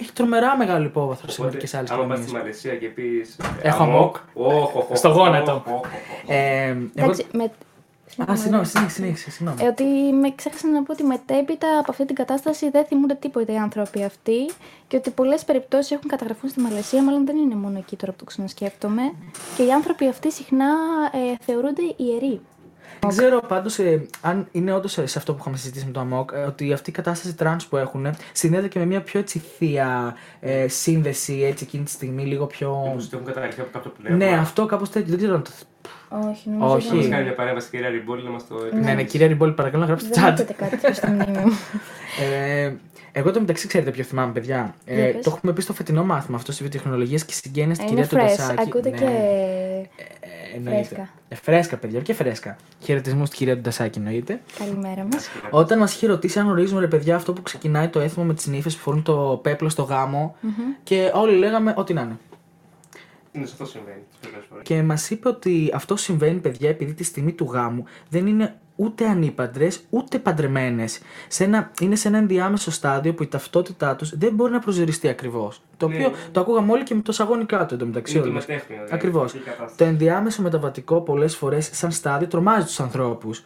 έχει 0.00 0.12
τρομερά 0.12 0.56
μεγάλο 0.56 0.84
υπόβαθρο 0.84 1.28
σε 1.30 1.40
Οπότε, 1.40 1.46
μερικές 1.54 1.74
άλλες 1.74 1.90
άμα 1.90 1.98
πας 2.06 2.18
κοινωνίες. 2.18 2.28
στη 2.28 2.38
Μαλαισία 2.38 2.74
και 2.76 2.86
πεις. 2.86 3.36
Έχω 3.62 3.82
αμόκ. 3.82 4.16
Στο 4.92 5.08
γόνατο. 5.08 5.64
Α, 8.30 8.36
συγγνώμη, 8.36 8.66
συνέχισε, 8.66 8.94
συνέχισε, 8.94 9.30
συγγνώμη. 9.30 9.62
Ε, 9.62 9.66
ότι 9.66 9.84
με 10.12 10.32
ξέχασα 10.34 10.68
να 10.68 10.82
πω 10.82 10.92
ότι 10.92 11.04
μετέπειτα 11.04 11.78
από 11.78 11.90
αυτή 11.90 12.04
την 12.04 12.14
κατάσταση 12.14 12.70
δεν 12.70 12.84
θυμούνται 12.84 13.14
τίποτα 13.14 13.52
οι 13.52 13.56
άνθρωποι 13.56 14.04
αυτοί 14.04 14.50
και 14.88 14.96
ότι 14.96 15.10
πολλές 15.10 15.44
περιπτώσεις 15.44 15.90
έχουν 15.90 16.08
καταγραφούν 16.08 16.50
στη 16.50 16.60
Μαλαισία, 16.60 17.02
μάλλον 17.02 17.26
δεν 17.26 17.36
είναι 17.36 17.54
μόνο 17.54 17.78
εκεί 17.78 17.96
τώρα 17.96 18.12
που 18.12 18.18
το 18.18 18.24
ξανασκέφτομαι. 18.24 19.02
Και 19.56 19.62
οι 19.62 19.72
άνθρωποι 19.72 20.08
αυτοί 20.08 20.32
συχνά 20.32 20.66
ε, 21.12 21.36
θεωρούνται 21.44 21.82
ιεροί. 21.96 22.40
Δεν 23.00 23.10
ξέρω 23.16 23.40
πάντως 23.40 23.78
αν 24.20 24.48
είναι 24.52 24.72
όντως 24.72 24.92
σε 24.92 25.18
αυτό 25.18 25.32
που 25.32 25.38
είχαμε 25.40 25.56
συζητήσει 25.56 25.86
με 25.86 25.92
το 25.92 26.00
ΑΜΟΚ, 26.00 26.30
ε, 26.32 26.38
ότι 26.38 26.72
αυτή 26.72 26.90
η 26.90 26.92
κατάσταση 26.92 27.34
trance 27.34 27.66
που 27.66 27.76
έχουν 27.76 28.06
συνδέεται 28.32 28.68
και 28.68 28.78
με 28.78 28.84
μια 28.84 29.02
πιο 29.02 29.20
έτσι 29.20 29.38
θεία 29.38 30.16
ε, 30.40 30.68
σύνδεση 30.68 31.42
έτσι 31.42 31.64
εκείνη 31.64 31.84
τη 31.84 31.90
στιγμή, 31.90 32.24
λίγο 32.24 32.46
πιο. 32.46 32.82
Όπως 32.90 33.08
το 33.08 33.16
έχουν 33.16 33.26
καταγραφεί 33.26 33.60
από 33.60 33.70
κάποιο 33.72 33.92
πνεύμα. 33.98 34.16
Ναι, 34.16 34.38
αυτό 34.38 34.66
κάπως 34.66 34.90
τέτοιο. 34.90 35.08
Δεν 35.08 35.18
ξέρω 35.18 35.34
αν 35.34 35.42
το. 35.42 35.50
Όχι, 36.30 36.48
νομίζω 36.50 36.74
Όχι. 36.74 36.88
Να 36.88 36.94
μας 36.94 37.02
δεν- 37.02 37.10
κάνει 37.10 37.24
μια 37.24 37.34
παρέμβαση, 37.34 37.70
κυρία 37.70 37.88
Ριμπόλη, 37.88 38.24
να 38.24 38.30
μας 38.30 38.46
το 38.46 38.54
Ναι, 38.82 38.92
ναι, 38.94 39.02
κυρία 39.02 39.26
Ριμπόλη, 39.26 39.52
παρακαλώ 39.52 39.82
να 39.82 39.88
γράψετε 39.88 40.20
Δεν 40.20 40.24
chat. 40.30 40.32
έχετε 40.32 40.52
κάτι 40.52 40.70
τέτοιο 40.76 40.94
στη 40.94 41.06
μνήμη 41.10 41.38
μου. 41.38 41.52
Ε, 42.20 42.72
εγώ 43.12 43.30
το 43.30 43.40
μεταξύ 43.40 43.66
ξέρετε 43.66 43.90
ποιο 43.90 44.04
θυμάμαι, 44.04 44.32
παιδιά. 44.32 44.74
Ε, 44.84 44.94
Για 44.94 45.12
πες. 45.12 45.24
το 45.24 45.30
έχουμε 45.34 45.52
πει 45.52 45.60
στο 45.62 45.72
φετινό 45.72 46.04
μάθημα 46.04 46.36
αυτό 46.36 46.52
στη 46.52 46.62
βιοτεχνολογία 46.62 47.18
και 47.18 47.32
συγγένεια 47.32 47.74
στην 47.74 47.86
Ε, 47.86 47.90
Είναι 47.92 48.06
κυρία 48.06 48.24
fresh, 48.24 48.30
Τοντασάκη. 48.30 48.60
ακούτε 48.60 48.90
Ναι. 48.90 48.96
και... 48.96 49.04
Ε, 49.04 50.56
εννοείται. 50.56 50.82
φρέσκα. 50.84 51.08
Ε, 51.28 51.34
φρέσκα, 51.34 51.76
παιδιά, 51.76 52.00
και 52.00 52.14
φρέσκα. 52.14 52.56
Χαιρετισμούς 52.80 53.26
στην 53.26 53.38
κυρία 53.38 53.54
Τοντασάκη, 53.54 53.98
εννοείται. 53.98 54.40
Καλημέρα 54.58 55.06
μας. 55.12 55.28
Όταν 55.50 55.78
μας 55.78 55.94
είχε 55.94 56.06
ρωτήσει 56.06 56.38
αν 56.38 56.44
γνωρίζουμε 56.46 56.80
ρε 56.80 56.86
παιδιά 56.86 57.16
αυτό 57.16 57.32
που 57.32 57.42
ξεκινάει 57.42 57.88
το 57.88 58.00
έθιμο 58.00 58.24
με 58.24 58.34
τις 58.34 58.46
νύφε 58.46 58.68
που 58.68 58.76
φορούν 58.76 59.02
το 59.02 59.40
πέπλο 59.42 59.68
στο 59.68 59.82
γάμο 59.82 60.36
και 60.82 61.10
όλοι 61.14 61.36
λέγαμε 61.36 61.74
ό,τι 61.76 61.92
να 61.92 62.00
είναι. 62.00 62.16
Ναι, 63.36 63.42
αυτό 63.42 63.64
συμβαίνει 63.66 64.00
τις 64.10 64.18
περισσότερες 64.18 64.46
φορές. 64.48 64.64
Και 64.64 64.82
μας 64.82 65.10
είπε 65.10 65.28
ότι 65.28 65.70
αυτό 65.74 65.96
συμβαίνει, 65.96 66.38
παιδιά, 66.40 66.68
επειδή 66.68 66.94
τη 66.94 67.04
στιγμή 67.04 67.32
του 67.32 67.44
γάμου 67.52 67.84
δεν 68.08 68.26
είναι 68.26 68.54
ούτε 68.76 69.06
ανήπαντρες 69.08 69.80
ούτε 69.90 70.18
παντρεμένες. 70.18 71.00
Είναι 71.80 71.96
σε 71.96 72.08
ένα 72.08 72.18
ενδιάμεσο 72.18 72.70
στάδιο 72.70 73.14
που 73.14 73.22
η 73.22 73.26
ταυτότητά 73.26 73.96
τους 73.96 74.18
δεν 74.18 74.34
μπορεί 74.34 74.52
να 74.52 74.58
προσδιοριστεί 74.58 75.08
ακριβώς. 75.08 75.62
Το 75.76 75.88
Ναι. 75.88 75.94
οποίο 75.94 76.12
το 76.32 76.40
ακούγαμε 76.40 76.72
όλοι 76.72 76.82
και 76.82 76.94
με 76.94 77.00
το 77.00 77.12
σαγόνικά 77.12 77.66
του 77.66 77.74
εντωμεταξύ. 77.74 78.14
Είναι 78.16 78.24
το 78.24 78.30
όλες. 78.30 78.46
μετέχνιο. 78.46 78.76
δηλαδή, 78.76 78.94
Ακριβώς. 78.94 79.24
αυτή 79.24 79.38
η 79.38 79.40
κατάσταση. 79.40 79.76
Το 79.76 79.84
ενδιάμεσο 79.84 80.42
μεταβατικό 80.42 81.00
πολλές 81.00 81.36
φορές, 81.36 81.70
σαν 81.72 81.92
στάδιο, 81.92 82.26
τρομάζει 82.28 82.64
τους 82.66 82.80
ανθρώπους. 82.80 83.44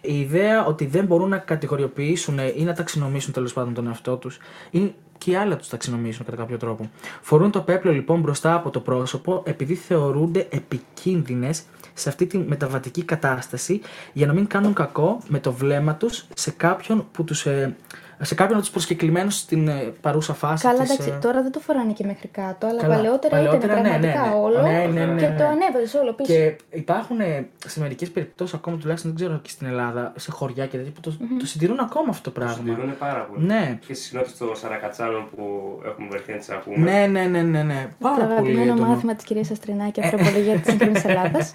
Η 0.00 0.20
ιδέα 0.20 0.66
ότι 0.66 0.86
δεν 0.86 1.04
μπορούν 1.04 1.28
να 1.28 1.38
κατηγοριοποιήσουν 1.38 2.38
ή 2.56 2.62
να 2.62 2.72
ταξινομήσουν 2.74 3.32
τέλος 3.32 3.52
πάντων 3.52 3.74
τον 3.74 3.86
εαυτό 3.86 4.16
τους 4.16 4.38
ή 4.70 4.94
και 5.18 5.30
οι 5.30 5.36
άλλοι 5.36 5.50
να 5.50 5.56
τους 5.56 5.68
ταξινομήσουν 5.68 6.24
κατά 6.24 6.36
κάποιο 6.36 6.56
τρόπο. 6.56 6.90
Φορούν 7.20 7.50
το 7.50 7.60
πέπλο 7.60 7.92
λοιπόν 7.92 8.20
μπροστά 8.20 8.54
από 8.54 8.70
το 8.70 8.80
πρόσωπο 8.80 9.42
επειδή 9.46 9.74
θεωρούνται 9.74 10.46
επικίνδυνες 10.50 11.62
σε 11.94 12.08
αυτή 12.08 12.26
τη 12.26 12.38
μεταβατική 12.38 13.02
κατάσταση 13.02 13.80
για 14.12 14.26
να 14.26 14.32
μην 14.32 14.46
κάνουν 14.46 14.72
κακό 14.72 15.18
με 15.28 15.38
το 15.38 15.52
βλέμμα 15.52 15.94
τους 15.94 16.24
σε 16.34 16.50
κάποιον 16.50 17.06
που 17.12 17.24
τους, 17.24 17.46
ε, 17.46 17.76
σε 18.22 18.34
κάποιον 18.34 18.52
από 18.54 18.62
τους 18.62 18.70
προσκεκλημένους 18.70 19.36
στην 19.36 19.68
ε, 19.68 19.92
παρούσα 20.00 20.34
φάση 20.34 20.66
Καλά, 20.66 20.80
της, 20.82 20.90
εντάξει, 20.90 21.12
ε, 21.16 21.18
τώρα 21.20 21.42
δεν 21.42 21.52
το 21.52 21.60
φοράνε 21.60 21.92
και 21.92 22.04
μέχρι 22.06 22.28
κάτω, 22.28 22.66
αλλά 22.66 22.80
Καλά. 22.80 22.94
παλαιότερα, 22.94 23.36
Παλαιότερα, 23.36 23.72
ήταν 23.72 23.82
ναι, 23.82 23.88
ναι, 23.88 23.98
πραγματικά 23.98 24.28
ναι. 24.36 24.42
όλο 24.44 24.60
Ναι, 24.60 24.86
ναι, 24.92 25.04
ναι, 25.06 25.20
και 25.20 25.26
ναι, 25.28 25.36
το 25.36 25.42
ναι. 25.42 25.48
ανέβαζες 25.48 25.94
όλο 25.94 26.12
πίσω. 26.12 26.32
Και 26.32 26.56
υπάρχουν 26.70 27.20
ε, 27.20 27.48
σε 27.66 27.80
μερικές 27.80 28.10
περιπτώσεις, 28.10 28.54
ακόμα 28.54 28.76
τουλάχιστον 28.76 29.10
δεν 29.10 29.20
ξέρω 29.20 29.38
και 29.42 29.48
στην 29.50 29.66
Ελλάδα, 29.66 30.12
σε 30.16 30.30
χωριά 30.30 30.66
και 30.66 30.76
τέτοια, 30.76 30.92
που 30.92 31.00
το, 31.00 31.16
το 31.38 31.46
συντηρούν 31.46 31.78
ακόμα 31.80 32.06
αυτό 32.08 32.30
το 32.30 32.30
Το 32.30 32.40
πράγμα. 32.40 32.56
συντηρούν 32.64 32.98
πάρα 32.98 33.20
πολύ. 33.32 33.46
Ναι. 33.46 33.78
Και 33.86 33.94
στι 33.94 34.08
κοινότητε 34.08 34.44
των 34.44 34.56
Σαρακατσάλων 34.56 35.28
που 35.36 35.44
έχουμε 35.84 36.08
βρεθεί 36.10 36.32
να 36.32 36.38
τις 36.38 36.48
ακούμε. 36.50 36.76
Ναι, 36.90 37.06
ναι, 37.06 37.24
ναι, 37.26 37.42
ναι, 37.42 37.62
ναι. 37.62 37.88
το 37.90 37.94
Πάρα 37.98 38.14
πολύ 38.14 38.32
αγαπημένο 38.32 38.72
έντονο. 38.72 38.88
μάθημα 38.88 39.14
της 39.14 39.24
κυρίας 39.24 39.50
Αστρινάκη, 39.50 40.00
Ανθρωπολογία 40.02 40.56
της 40.56 40.70
Σύγχρονης 40.72 41.04
Ελλάδας. 41.04 41.52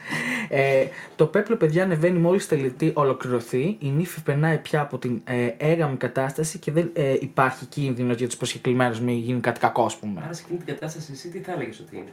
Ε, 0.50 0.86
το 1.16 1.26
πέπλο, 1.26 1.56
παιδιά, 1.56 1.84
ανεβαίνει 1.84 2.20
μόλις 2.20 2.48
τελετή 2.48 2.92
ολοκληρωθεί. 2.96 3.78
Η 3.80 3.88
νύφη 3.90 4.22
περνάει 4.24 4.58
πια 4.58 4.82
από 4.82 4.98
την 4.98 5.22
ε, 5.24 5.48
έγαμη 5.58 5.96
κατάσταση 5.98 6.55
και 6.60 6.72
δεν 6.72 6.90
ε, 6.94 7.14
υπάρχει 7.20 7.66
κίνδυνος 7.66 8.18
για 8.18 8.28
τους 8.28 8.38
προσκεκλημένους 8.38 9.00
μην 9.00 9.18
γίνει 9.18 9.40
κάτι 9.40 9.60
κακό, 9.60 9.86
ας 9.86 9.98
πούμε. 9.98 10.22
Άρα 10.24 10.34
σε 10.34 10.42
εκείνη 10.46 10.58
την 10.64 10.74
κατάσταση, 10.74 11.12
εσύ 11.12 11.30
τι 11.30 11.40
θα 11.40 11.52
έλεγες 11.52 11.80
ότι 11.80 11.96
είναι; 11.98 12.12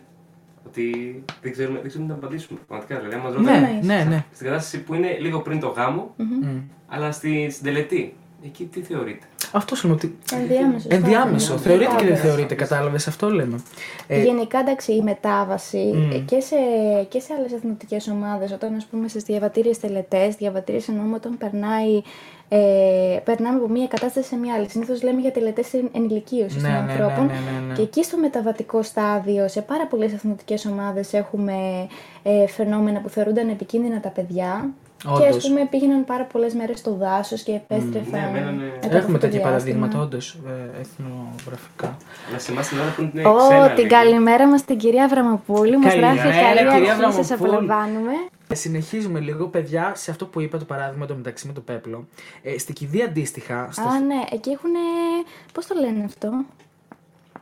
Ότι 0.67 1.25
δεν 1.43 1.53
ξέρουμε, 1.53 1.79
δεν 1.79 1.89
ξέρουμε 1.89 2.11
να 2.11 2.15
απαντήσουμε. 2.19 2.59
Πραγματικά 2.67 2.97
δηλαδή, 2.99 3.15
άμα 3.15 3.25
μας 3.29 3.33
Ναι, 3.33 3.39
ρωτάνε, 3.39 3.67
εννοείς; 3.67 3.87
ναι, 3.87 4.05
ναι. 4.05 4.25
Στην 4.35 4.47
κατάσταση 4.47 4.83
που 4.83 4.95
είναι 4.95 5.19
λίγο 5.21 5.41
πριν 5.41 5.61
το 5.61 5.69
γάμο, 5.69 6.15
Μμ. 6.17 6.59
αλλά 6.89 7.13
στη, 7.13 7.51
στην 7.51 7.65
τελετή. 7.65 8.15
Εκεί 8.45 8.65
τι 8.65 8.81
θεωρείτε; 8.81 9.27
Αυτός 9.53 9.83
λέμε 9.85 9.95
ότι. 9.97 10.19
Ενδιάμεσος. 10.33 10.91
Ενδιάμεσο. 10.91 11.47
στάδιο. 11.47 11.63
Θεωρείται 11.63 11.85
και 11.91 11.97
δεν 11.97 12.05
Μετάβαση. 12.09 12.27
θεωρείται, 12.27 12.55
κατάλαβες. 12.55 13.07
Αυτό 13.09 13.31
λέμε. 13.31 13.61
Ε, 14.07 14.23
Γενικά, 14.23 14.59
εντάξει, 14.59 14.93
η 14.93 15.03
μετάβαση 15.03 15.91
Μμ. 15.95 16.11
ε, 16.11 16.19
και 16.19 16.41
σε, 16.41 16.57
και 17.09 17.21
σε 17.21 17.33
άλλες 17.39 17.53
εθνοτικές 17.53 18.09
ομάδες, 18.09 18.53
όταν 18.53 18.75
ας 18.75 18.85
πούμε 18.87 19.09
στι 19.09 19.19
διαβατήριες 19.19 19.79
τελετές, 19.81 20.35
διαβατήριες 20.35 20.89
εννοούμε 20.89 21.15
όταν 21.15 21.39
περνάει, 21.39 22.03
ε, 22.49 23.19
περνάμε 23.25 23.57
από 23.59 23.69
μία 23.69 23.87
κατάσταση 23.87 24.29
σε 24.29 24.37
μία 24.37 24.55
άλλη. 24.55 24.69
Συνήθως 24.71 25.03
λέμε 25.03 25.21
για 25.21 25.31
τελετές 25.33 25.71
ενηλικίωσης 25.93 26.63
Ναι, 26.63 26.69
των 26.69 26.85
ναι, 26.87 26.93
ναι, 26.93 26.93
ανθρώπων. 26.93 27.27
ναι, 27.27 27.33
ναι, 27.33 27.67
ναι. 27.69 27.75
Και 27.75 27.83
εκεί 27.83 28.05
στο 28.05 28.17
μεταβατικό 28.19 28.83
στάδιο, 28.83 29.49
σε 29.49 29.61
πάρα 29.63 29.87
πολλές 29.87 30.13
εθνοτικές 30.13 30.67
ομάδες, 30.67 31.13
έχουμε 31.13 31.55
ε, 32.23 32.47
φαινόμενα 32.47 33.01
που 33.01 33.09
θεωρούνταν 33.09 33.49
επικίνδυνα 33.49 34.01
τα 34.01 34.09
παιδιά. 34.09 34.71
Και 35.03 35.09
ας 35.27 35.31
Όντως. 35.35 35.47
πούμε 35.49 35.67
πήγαιναν 35.71 36.05
πάρα 36.05 36.25
πολλές 36.25 36.55
μέρες 36.55 36.79
στο 36.79 36.95
δάσος 36.95 37.43
και 37.43 37.53
επέστρεφαν. 37.53 38.21
Ναι, 38.21 38.31
μένανε- 38.33 38.61
μετά 38.63 38.87
από 38.87 38.97
Έχουμε 38.97 38.97
αυτό 38.97 39.13
το 39.13 39.19
τέτοια 39.19 39.29
διάστημα. 39.31 39.51
παραδείγματα, 39.51 39.99
όντως, 40.01 40.39
εθνογραφικά. 40.81 41.97
Αλλά 42.29 42.39
σε 42.39 42.53
εμά 42.53 42.63
στην 42.63 42.77
Ελλάδα 42.79 42.95
που 42.97 43.03
είναι 43.03 43.29
Ω, 43.29 43.37
ξένα 43.37 43.69
την 43.69 43.77
λίγο. 43.85 43.89
καλημέρα 43.97 44.49
μας 44.49 44.65
την 44.65 44.79
κυρία 44.79 45.05
Αβραμοπούλου. 45.05 45.79
Μας 45.79 45.89
Καλημέρα, 45.89 46.15
γράφει 46.15 46.41
καλή 46.41 46.71
κυρία 46.75 46.93
αρχή, 46.95 47.13
σας 47.15 47.31
Αβραμοπούλου. 47.31 47.53
απολαμβάνουμε. 47.55 48.13
Ε, 48.49 48.55
Συνεχίζουμε 48.55 49.21
λίγο, 49.21 49.47
παιδιά, 49.47 49.93
σε 49.95 50.11
αυτό 50.11 50.27
που 50.27 50.41
είπα 50.41 50.59
το 50.59 50.65
παράδειγμα 50.65 51.07
το 51.07 51.15
μεταξύ 51.15 51.47
με 51.47 51.53
το 51.53 51.61
πέπλο. 51.61 52.07
Ε, 52.43 52.59
στην 52.59 52.75
κηδεία 52.75 53.05
αντίστοιχα. 53.05 53.69
Στο... 53.71 53.83
Α, 53.83 53.99
ναι, 54.07 54.21
εκεί 54.33 54.51
έχουν. 54.51 54.71
Πώς 55.53 55.67
το 55.67 55.75
λένε 55.81 56.05
αυτό; 56.05 56.31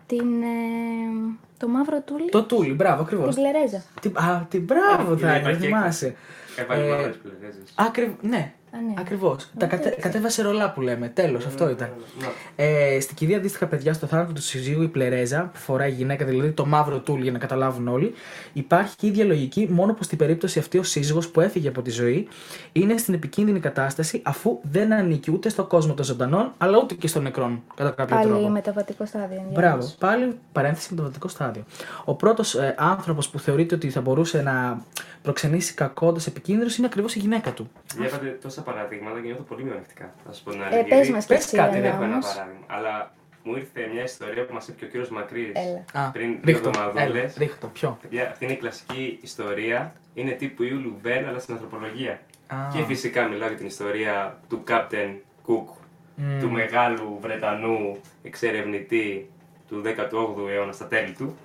Την. 0.06 0.42
ε, 0.42 1.36
το 1.58 1.68
μαύρο 1.68 2.00
τούλι. 2.04 2.28
Το 2.30 2.42
τούλι, 2.42 2.72
μπράβο, 2.72 3.02
ακριβώς. 3.02 3.34
Την 3.34 3.42
πλερέζα. 3.44 3.82
Την... 4.00 4.16
Α, 4.18 4.46
την 4.50 4.62
μπράβο, 4.62 5.12
Είναι 5.12 5.20
θα 5.20 5.36
υπάρχει 5.36 5.60
θυμάσαι. 5.66 6.14
Επαγγελματίε 6.56 7.06
ε, 7.06 7.14
πλέον. 7.22 8.16
Ναι, 8.20 8.54
Α, 8.72 8.80
ναι. 8.80 8.94
ακριβώς. 8.98 9.50
Τα 9.58 9.66
κατε... 9.66 9.96
κατέβασε 10.00 10.42
ρολά 10.42 10.72
που 10.72 10.80
λέμε. 10.80 11.08
Τέλος, 11.08 11.46
αυτό 11.46 11.70
ήταν. 11.70 11.90
Να. 12.20 12.64
Ε, 12.64 13.00
στην 13.00 13.16
κηδεία 13.16 13.36
αντίστοιχα, 13.36 13.66
παιδιά, 13.66 13.92
στο 13.92 14.06
θάνατο 14.06 14.32
του 14.32 14.42
συζύγου, 14.42 14.82
η 14.82 14.88
πλερέζα 14.88 15.50
που 15.52 15.58
φοράει 15.58 15.90
η 15.90 15.94
γυναίκα, 15.94 16.24
δηλαδή 16.24 16.50
το 16.50 16.66
μαύρο 16.66 16.98
τούλι 16.98 17.22
για 17.22 17.32
να 17.32 17.38
καταλάβουν 17.38 17.88
όλοι, 17.88 18.12
υπάρχει 18.52 18.96
και 18.96 19.06
η 19.06 19.08
ίδια 19.08 19.24
λογική, 19.24 19.68
μόνο 19.70 19.94
που 19.94 20.02
στην 20.02 20.18
περίπτωση 20.18 20.58
αυτή 20.58 20.78
ο 20.78 20.82
σύζυγος 20.82 21.28
που 21.28 21.40
έφυγε 21.40 21.68
από 21.68 21.82
τη 21.82 21.90
ζωή 21.90 22.28
είναι 22.72 22.96
στην 22.96 23.14
επικίνδυνη 23.14 23.60
κατάσταση 23.60 24.22
αφού 24.24 24.58
δεν 24.62 24.92
ανήκει 24.92 25.30
ούτε 25.32 25.48
στον 25.48 25.66
κόσμο 25.66 25.94
των 25.94 26.04
ζωντανών, 26.04 26.52
αλλά 26.58 26.78
ούτε 26.78 26.94
και 26.94 27.10
των 27.10 27.22
νεκρών, 27.22 27.62
κατά 27.74 27.90
κάποιο 27.90 28.16
Πάλι 28.16 28.30
τρόπο. 28.30 28.48
μεταβατικό 28.48 29.06
στάδιο. 29.06 29.36
Μπράβο. 29.36 29.56
ενδιάμεσο. 29.58 29.96
Πάλι 29.98 30.38
παρένθεση 30.52 30.88
με 30.90 30.96
το 30.96 31.02
βατικό 31.02 31.28
στάδιο. 31.28 31.64
Ο 32.04 32.14
πρώτος 32.14 32.54
ε, 32.54 32.74
άνθρωπος 32.78 33.28
που 33.28 33.38
θεωρείται 33.38 33.74
ότι 33.74 33.90
θα 33.90 34.00
μπορούσε 34.00 34.42
να 34.42 34.84
προξενήσει 35.22 35.74
κακόντας 35.74 36.26
επικίνδυνος 36.26 36.76
είναι 36.76 36.86
ακριβώς 36.86 37.14
η 37.14 37.18
γυναίκα 37.18 37.52
του. 37.52 37.70
Βλέπατε 37.96 38.38
τόσα 38.42 38.59
παραδείγματα 38.62 39.20
και 39.20 39.26
νιώθω 39.26 39.42
πολύ 39.42 39.64
μειονεκτικά. 39.64 40.14
Θα 40.26 40.32
σα 40.32 40.42
πω 40.42 40.50
την 40.50 40.60
Ε, 40.60 40.64
αλήθεια. 40.64 40.82
πες 40.84 40.96
γιατί 40.96 41.12
μας 41.12 41.26
και 41.26 41.34
πες 41.34 41.44
εσύ 41.44 41.56
κάτι, 41.56 41.74
Δεν 41.74 41.84
ένα 41.84 41.94
έχω 41.94 42.02
ένα 42.02 42.12
όμως. 42.12 42.26
παράδειγμα. 42.34 42.64
Αλλά 42.66 43.14
μου 43.42 43.56
ήρθε 43.56 43.90
μια 43.92 44.02
ιστορία 44.02 44.44
που 44.46 44.54
μας 44.54 44.68
είπε 44.68 44.78
και 44.78 44.84
ο 44.84 44.88
κύριος 44.88 45.08
Μακρύς 45.10 45.52
Έλα. 45.54 46.04
Α, 46.06 46.10
πριν 46.10 46.28
δύο 46.30 46.40
ρίχτω. 46.44 46.68
εβδομαδούλε. 46.68 47.20
Έλα, 47.20 47.32
ρίχτω. 47.36 47.66
Ποιο; 47.66 47.98
Παιδιά, 48.02 48.28
αυτή 48.28 48.44
είναι 48.44 48.52
η 48.52 48.56
κλασική 48.56 49.18
ιστορία. 49.22 49.92
Είναι 50.14 50.30
τύπου 50.30 50.62
Ιούλου 50.62 50.98
Βέρν, 51.02 51.28
αλλά 51.28 51.38
στην 51.38 51.54
ανθρωπολογία. 51.54 52.20
Α. 52.46 52.56
Και 52.74 52.82
φυσικά 52.84 53.28
μιλάω 53.28 53.48
για 53.48 53.56
την 53.56 53.66
ιστορία 53.66 54.38
του 54.48 54.62
Captain 54.68 55.10
Cook, 55.46 55.74
Μμ. 56.14 56.40
του 56.40 56.50
μεγάλου 56.50 57.18
Βρετανού 57.20 57.96
εξερευνητή 58.22 59.30
του 59.68 59.82
18ου 59.84 60.48
αιώνα 60.50 60.72
στα 60.72 60.86
τέλη 60.86 61.12
του, 61.12 61.36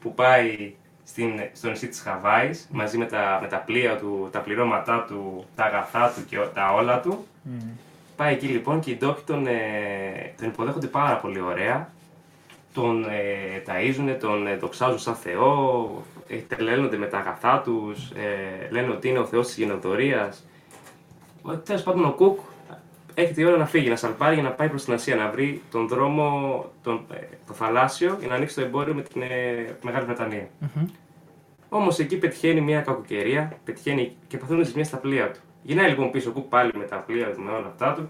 που 0.00 0.14
πάει 0.14 0.74
στην, 1.10 1.40
στο 1.52 1.68
νησί 1.68 1.88
της 1.88 2.00
Χαβάης 2.00 2.68
μαζί 2.72 2.98
με 2.98 3.04
τα, 3.04 3.38
με 3.42 3.48
τα 3.48 3.56
πλοία 3.56 3.96
του, 3.96 4.28
τα 4.32 4.38
πληρώματά 4.38 5.04
του, 5.08 5.44
τα 5.56 5.64
αγαθά 5.64 6.12
του 6.14 6.24
και 6.28 6.38
ο- 6.38 6.46
τα 6.54 6.72
όλα 6.72 7.00
του. 7.00 7.26
Μμ. 7.42 7.58
Πάει 8.16 8.32
εκεί 8.34 8.46
λοιπόν 8.46 8.80
και 8.80 8.90
οι 8.90 8.96
ντόπιοι 8.96 9.22
τον, 9.26 9.46
ε, 9.46 9.54
τον 10.38 10.48
υποδέχονται 10.48 10.86
πάρα 10.86 11.16
πολύ 11.16 11.40
ωραία. 11.40 11.88
Τον 12.74 13.04
ε, 13.04 13.62
ταΐζουν, 13.66 14.16
τον 14.20 14.46
ε, 14.46 14.56
δοξάζουν 14.56 14.98
σαν 14.98 15.14
Θεό, 15.14 16.02
ε, 16.28 16.36
τρελαίνονται 16.36 16.96
με 16.96 17.06
τα 17.06 17.18
αγαθά 17.18 17.60
τους, 17.64 18.10
ε, 18.10 18.68
λένε 18.70 18.90
ότι 18.90 19.08
είναι 19.08 19.18
ο 19.18 19.24
Θεός 19.26 19.46
της 19.46 19.56
γενοδορίας. 19.56 20.46
Ο- 21.42 21.56
Τέλος 21.56 21.82
πάντων 21.82 22.04
ο 22.04 22.10
Κουκ 22.12 22.38
έχει 23.20 23.32
τη 23.32 23.44
ώρα 23.44 23.56
να 23.56 23.66
φύγει, 23.66 23.88
να 23.88 23.96
σαλπάρει 23.96 24.34
για 24.34 24.42
να 24.42 24.50
πάει 24.50 24.68
προς 24.68 24.84
την 24.84 24.92
Ασία, 24.92 25.16
να 25.16 25.30
βρει 25.30 25.62
τον 25.70 25.88
δρόμο, 25.88 26.64
τον, 26.82 27.04
ε, 27.14 27.16
το 27.46 27.52
θαλάσσιο 27.52 28.16
για 28.18 28.28
να 28.28 28.34
ανοίξει 28.34 28.54
το 28.54 28.60
εμπόριο 28.60 28.94
με 28.94 29.02
την 29.02 29.22
ε, 29.22 29.76
Μεγάλη 29.82 30.04
Βρετανία. 30.04 30.48
Μμμ. 30.58 30.86
Όμως 31.68 31.98
εκεί 31.98 32.16
πετυχαίνει 32.16 32.60
μια 32.60 32.80
κακοκαιρία, 32.80 33.52
πετυχαίνει 33.64 34.16
και 34.28 34.36
παθαίνουν 34.36 34.64
ζημιά 34.64 34.84
στα 34.84 34.96
πλοία 34.96 35.30
του. 35.30 35.40
Γυρνάει 35.62 35.88
λοιπόν 35.88 36.10
πίσω 36.10 36.30
ο 36.30 36.32
Κουκ 36.32 36.48
πάλι 36.48 36.70
με 36.74 36.84
τα 36.84 36.96
πλοία 36.96 37.32
του, 37.32 37.40
με 37.42 37.50
όλα 37.50 37.66
αυτά 37.66 37.92
του 37.94 38.08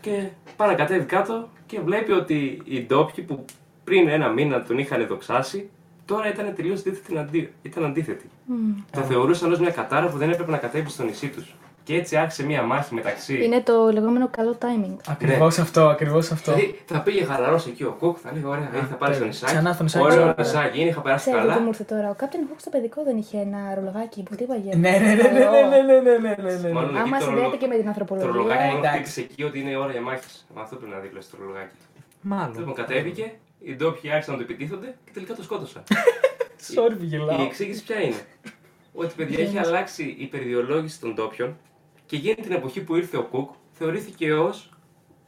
και 0.00 0.28
πάει 0.56 0.68
να 0.68 0.74
κατέβει 0.74 1.04
κάτω 1.04 1.48
και 1.66 1.80
βλέπει 1.80 2.12
ότι 2.12 2.62
οι 2.64 2.80
ντόπιοι 2.86 3.24
που 3.24 3.44
πριν 3.84 4.08
ένα 4.08 4.28
μήνα 4.28 4.62
τον 4.62 4.78
είχαν 4.78 5.06
δοξάσει, 5.06 5.70
τώρα 6.04 6.28
ήταν 6.28 6.54
τελείως 6.54 6.82
αντί... 7.18 7.52
ήταν 7.62 7.84
αντίθετοι. 7.84 8.30
Μμ. 8.46 8.54
Το 8.90 9.00
θεωρούσαν 9.00 9.52
ως 9.52 9.58
μια 9.58 9.70
κατάρα 9.70 10.08
που 10.08 10.16
δεν 10.16 10.30
έπρεπε 10.30 10.50
να 10.50 10.56
κατέβει 10.56 10.90
στο 10.90 11.04
νησί 11.04 11.28
τους. 11.28 11.54
Και 11.90 11.96
έτσι 11.96 12.16
άρχισε 12.16 12.44
μία 12.44 12.62
μάχη 12.62 12.94
μεταξύ. 12.94 13.44
Είναι 13.44 13.60
το 13.60 13.90
λεγόμενο 13.92 14.28
καλό 14.30 14.58
timing. 14.60 14.96
Ακριβώς 15.08 15.56
ναι. 15.56 15.62
αυτό, 15.62 15.88
ακριβώς 15.88 16.30
αυτό. 16.30 16.52
Δηλαδή 16.52 16.80
θα 16.86 17.00
πήγε 17.00 17.24
χαλαρός 17.24 17.66
εκεί 17.66 17.84
ο 17.84 17.96
Κουκ, 17.98 18.18
θα 18.22 18.32
λέγε 18.32 18.46
ωραία, 18.46 18.86
θα 18.90 18.94
πάρει 18.94 19.18
το 19.18 19.24
Ισάκη. 19.24 19.52
Ξανά. 19.52 19.76
Ωραίο 20.00 20.34
Ισάκη, 20.38 20.80
είναι, 20.80 20.88
είχα 20.88 21.00
περάσει 21.00 21.30
καλά. 21.30 21.54
Δεν 21.54 21.62
μου 21.62 21.68
ήρθε 21.68 21.84
τώρα. 21.84 22.10
Ο 22.10 22.14
Κάπτεν 22.14 22.40
Χουκ 22.48 22.60
στο 22.60 22.70
παιδικό 22.70 23.02
δεν 23.04 23.16
είχε 23.16 23.38
ένα 23.38 23.74
ρολογάκι 23.74 24.22
που 24.22 24.32
χτύπαγε. 24.32 24.76
Ναι 24.76 24.90
ναι 24.90 24.98
ναι, 24.98 25.14
ναι, 25.14 25.22
ναι, 25.22 25.82
ναι, 25.82 26.00
ναι, 26.00 26.16
ναι, 26.18 26.34
ναι, 26.42 26.68
ναι, 26.68 26.98
Άμα 27.00 27.20
συνδέεται 27.20 27.56
και 27.56 27.66
με 27.66 27.76
την 27.76 27.88
ανθρωπολογία. 27.88 28.30
Το 28.30 28.36
ρολογάκι 28.36 28.74
μου 28.74 28.80
εκεί 29.16 29.42
ότι 29.42 29.60
είναι 29.60 29.76
ώρα 29.76 29.90
για 29.90 30.00
μάχης. 30.00 30.46
Μα 30.54 30.62
αυτό 30.62 30.76
πρέπει 30.76 30.92
να 30.92 30.98
δίπλωσε 30.98 31.28
το 31.30 31.36
ρολογάκι. 31.40 31.74
Μάλλον. 32.20 32.58
Λοιπόν, 32.58 32.74
κατέβηκε, 32.74 33.32
οι 33.60 33.74
ντόπιοι 33.74 34.10
άρχισαν 34.10 34.32
να 34.34 34.40
το 34.40 34.46
επιτίθονται 34.48 34.94
και 35.04 35.10
τελικά 35.14 35.34
το 35.34 35.42
σκότωσαν. 35.42 35.82
Sorry. 36.74 37.38
Η 37.38 37.42
εξήγηση 37.42 37.82
ποια 37.82 38.00
είναι; 38.00 38.22
Ότι 38.92 39.14
παιδιά 39.16 39.38
έχει 39.44 39.58
αλλάξει 39.58 40.16
η 40.18 40.26
περιδιολόγηση 40.26 41.00
των 41.00 41.14
ντόπιων 41.14 41.56
και 42.10 42.16
γίνει 42.16 42.34
την 42.34 42.52
εποχή 42.52 42.80
που 42.80 42.96
ήρθε 42.96 43.16
ο 43.16 43.22
Κουκ, 43.22 43.50
θεωρήθηκε 43.72 44.32
ως 44.34 44.70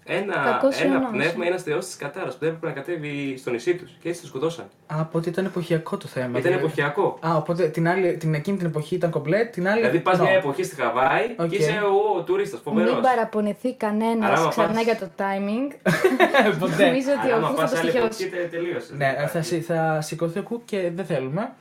ένα, 0.05 0.35
Κακός 0.45 0.81
ένα 0.81 0.93
οιωνός. 0.95 1.11
πνεύμα, 1.11 1.47
ένας 1.47 1.63
θεός 1.63 1.85
της 1.87 1.97
Κατάρα 1.97 2.27
που 2.27 2.37
δεν 2.39 2.49
έπρεπε 2.49 2.67
να 2.67 2.73
κατέβει 2.73 3.37
στο 3.39 3.51
νησί 3.51 3.75
τους. 3.77 3.91
Και 4.01 4.09
έτσι 4.09 4.21
το 4.21 4.27
σκοτώσαν. 4.27 4.65
Α, 4.87 4.97
οπότε 5.01 5.29
ήταν 5.29 5.45
εποχιακό 5.45 5.97
το 5.97 6.07
θέμα. 6.07 6.29
Ήταν 6.29 6.43
δηλαδή. 6.43 6.63
εποχιακό. 6.65 7.19
Α, 7.27 7.37
οπότε 7.37 7.69
την, 7.69 7.89
άλλη, 7.89 8.17
την 8.17 8.35
εκείνη 8.35 8.57
την 8.57 8.67
εποχή 8.67 8.95
ήταν 8.95 9.11
κομπλέ, 9.11 9.45
την 9.45 9.69
άλλη. 9.69 9.79
Δηλαδή 9.81 10.01
πας 10.01 10.19
no. 10.19 10.23
μια 10.23 10.31
εποχή 10.31 10.63
στη 10.63 10.75
Χαβάη 10.75 11.35
Οκ. 11.39 11.49
και 11.49 11.57
είσαι 11.57 11.71
ο, 11.81 12.19
ο 12.19 12.23
τουρίστας, 12.23 12.61
φοβερός. 12.61 12.93
Μην 12.93 13.03
παραπονεθεί 13.03 13.67
Αλλά 13.69 13.77
κανένα 13.79 14.27
άμα 14.27 14.49
ξανά 14.49 14.73
πας- 14.73 14.83
για 14.85 14.97
το 14.97 15.09
timing. 15.17 15.75
Ποτέ. 16.61 16.87
Νομίζω 16.87 17.09
ότι 17.23 17.31
ο 17.33 17.37
άμα 17.37 17.49
Κου 17.49 17.57
θα 17.57 17.63
πα 17.65 17.71
το 17.71 17.79
άλλη 17.79 17.89
εποχή, 17.89 18.13
στοιχειώσει. 18.13 18.29
τε- 18.29 18.51
τελείωσες. 18.51 18.97
ναι, 18.97 19.15
θα, 19.29 19.43
σι- 19.43 19.63
θα 19.65 20.01
σηκωθεί 20.01 20.39
ο 20.39 20.43
Κουκ 20.43 20.63
και 20.65 20.91
δεν 20.95 21.05
θέλουμε. 21.05 21.53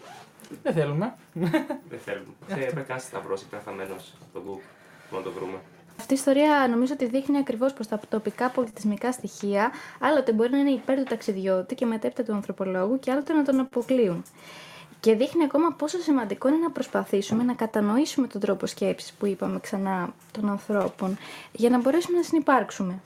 Δεν 0.64 0.74
θέλουμε. 0.74 1.14
Δεν 1.34 2.00
θέλουμε. 2.06 2.34
Ε, 2.48 2.56
Πρέπει 2.66 2.86
να 2.92 2.98
σταυρός 2.98 3.42
υπερθαμένο 3.42 3.94
από 3.94 4.40
τον 4.40 4.44
Google. 4.48 4.81
Να 5.12 5.22
το 5.22 5.32
βρούμε. 5.32 5.57
Αυτή 5.99 6.14
η 6.14 6.16
ιστορία 6.16 6.68
νομίζω 6.70 6.93
ότι 6.93 7.05
δείχνει 7.05 7.38
ακριβώς 7.38 7.74
πως 7.74 7.88
τα 7.88 7.99
τοπικά 8.09 8.49
πολιτισμικά 8.49 9.12
στοιχεία 9.12 9.72
άλλοτε 9.99 10.32
μπορεί 10.34 10.51
να 10.51 10.57
είναι 10.57 10.70
υπέρ 10.70 10.97
του 10.97 11.03
ταξιδιώτη 11.03 11.76
και 11.76 11.86
μετέπειτα 11.86 12.24
του 12.24 12.34
ανθρωπολόγου 12.34 12.99
και 12.99 13.12
άλλοτε 13.12 13.34
να 13.34 13.43
τον 13.43 13.59
αποκλείουν. 13.59 14.24
Και 14.99 15.16
δείχνει 15.16 15.43
ακόμα 15.43 15.72
πόσο 15.72 15.97
σημαντικό 15.99 16.47
είναι 16.47 16.57
να 16.57 16.72
προσπαθήσουμε 16.72 17.43
να 17.43 17.53
κατανοήσουμε 17.53 18.28
τον 18.28 18.41
τρόπο 18.41 18.66
σκέψης 18.66 19.12
που 19.12 19.26
είπαμε 19.26 19.59
ξανά 19.59 20.14
των 20.32 20.49
ανθρώπων 20.49 21.18
για 21.51 21.70
να 21.70 21.80
μπορέσουμε 21.80 22.18
να 22.18 22.24
συνεπάρξουμε. 22.24 22.99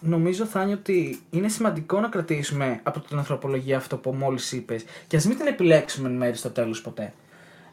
Νομίζω, 0.00 0.44
Θάνη, 0.44 0.72
ότι 0.72 1.20
είναι 1.30 1.48
σημαντικό 1.48 2.00
να 2.00 2.08
κρατήσουμε 2.08 2.80
από 2.82 3.00
την 3.00 3.18
ανθρωπολογία 3.18 3.76
αυτό 3.76 3.96
που 3.96 4.12
μόλις 4.12 4.52
είπες 4.52 4.84
και 5.06 5.16
ας 5.16 5.26
μην 5.26 5.36
την 5.36 5.46
επιλέξουμε 5.46 6.08
εν 6.08 6.14
μέρη 6.14 6.36
στο 6.36 6.50
τέλος 6.50 6.82
ποτέ. 6.82 7.12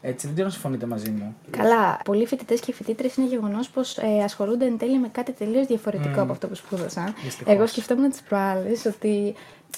Έτσι, 0.08 0.26
δεν 0.26 0.34
ξέρω 0.34 0.46
αν 0.46 0.52
συμφωνείτε 0.52 0.86
μαζί 0.86 1.10
μου. 1.10 1.36
Καλά, 1.50 2.00
πολλοί 2.04 2.26
φοιτητές 2.26 2.60
και 2.60 2.72
φοιτήτρε 2.72 3.08
είναι 3.18 3.26
γεγονός 3.26 3.68
πως 3.68 3.98
ε, 3.98 4.22
ασχολούνται 4.24 4.64
εν 4.66 4.78
τέλει 4.78 4.98
με 4.98 5.08
κάτι 5.08 5.32
τελείως 5.32 5.66
διαφορετικό 5.66 6.14
Μμ. 6.18 6.20
από 6.20 6.32
αυτό 6.32 6.48
που 6.48 6.54
σπούδασαν. 6.54 7.14
Δυστυχώς. 7.24 7.54
Εγώ 7.54 7.66
σκεφτόμουν 7.66 8.10
τις 8.10 8.20
προάλλες 8.22 8.84
ότι. 8.84 9.34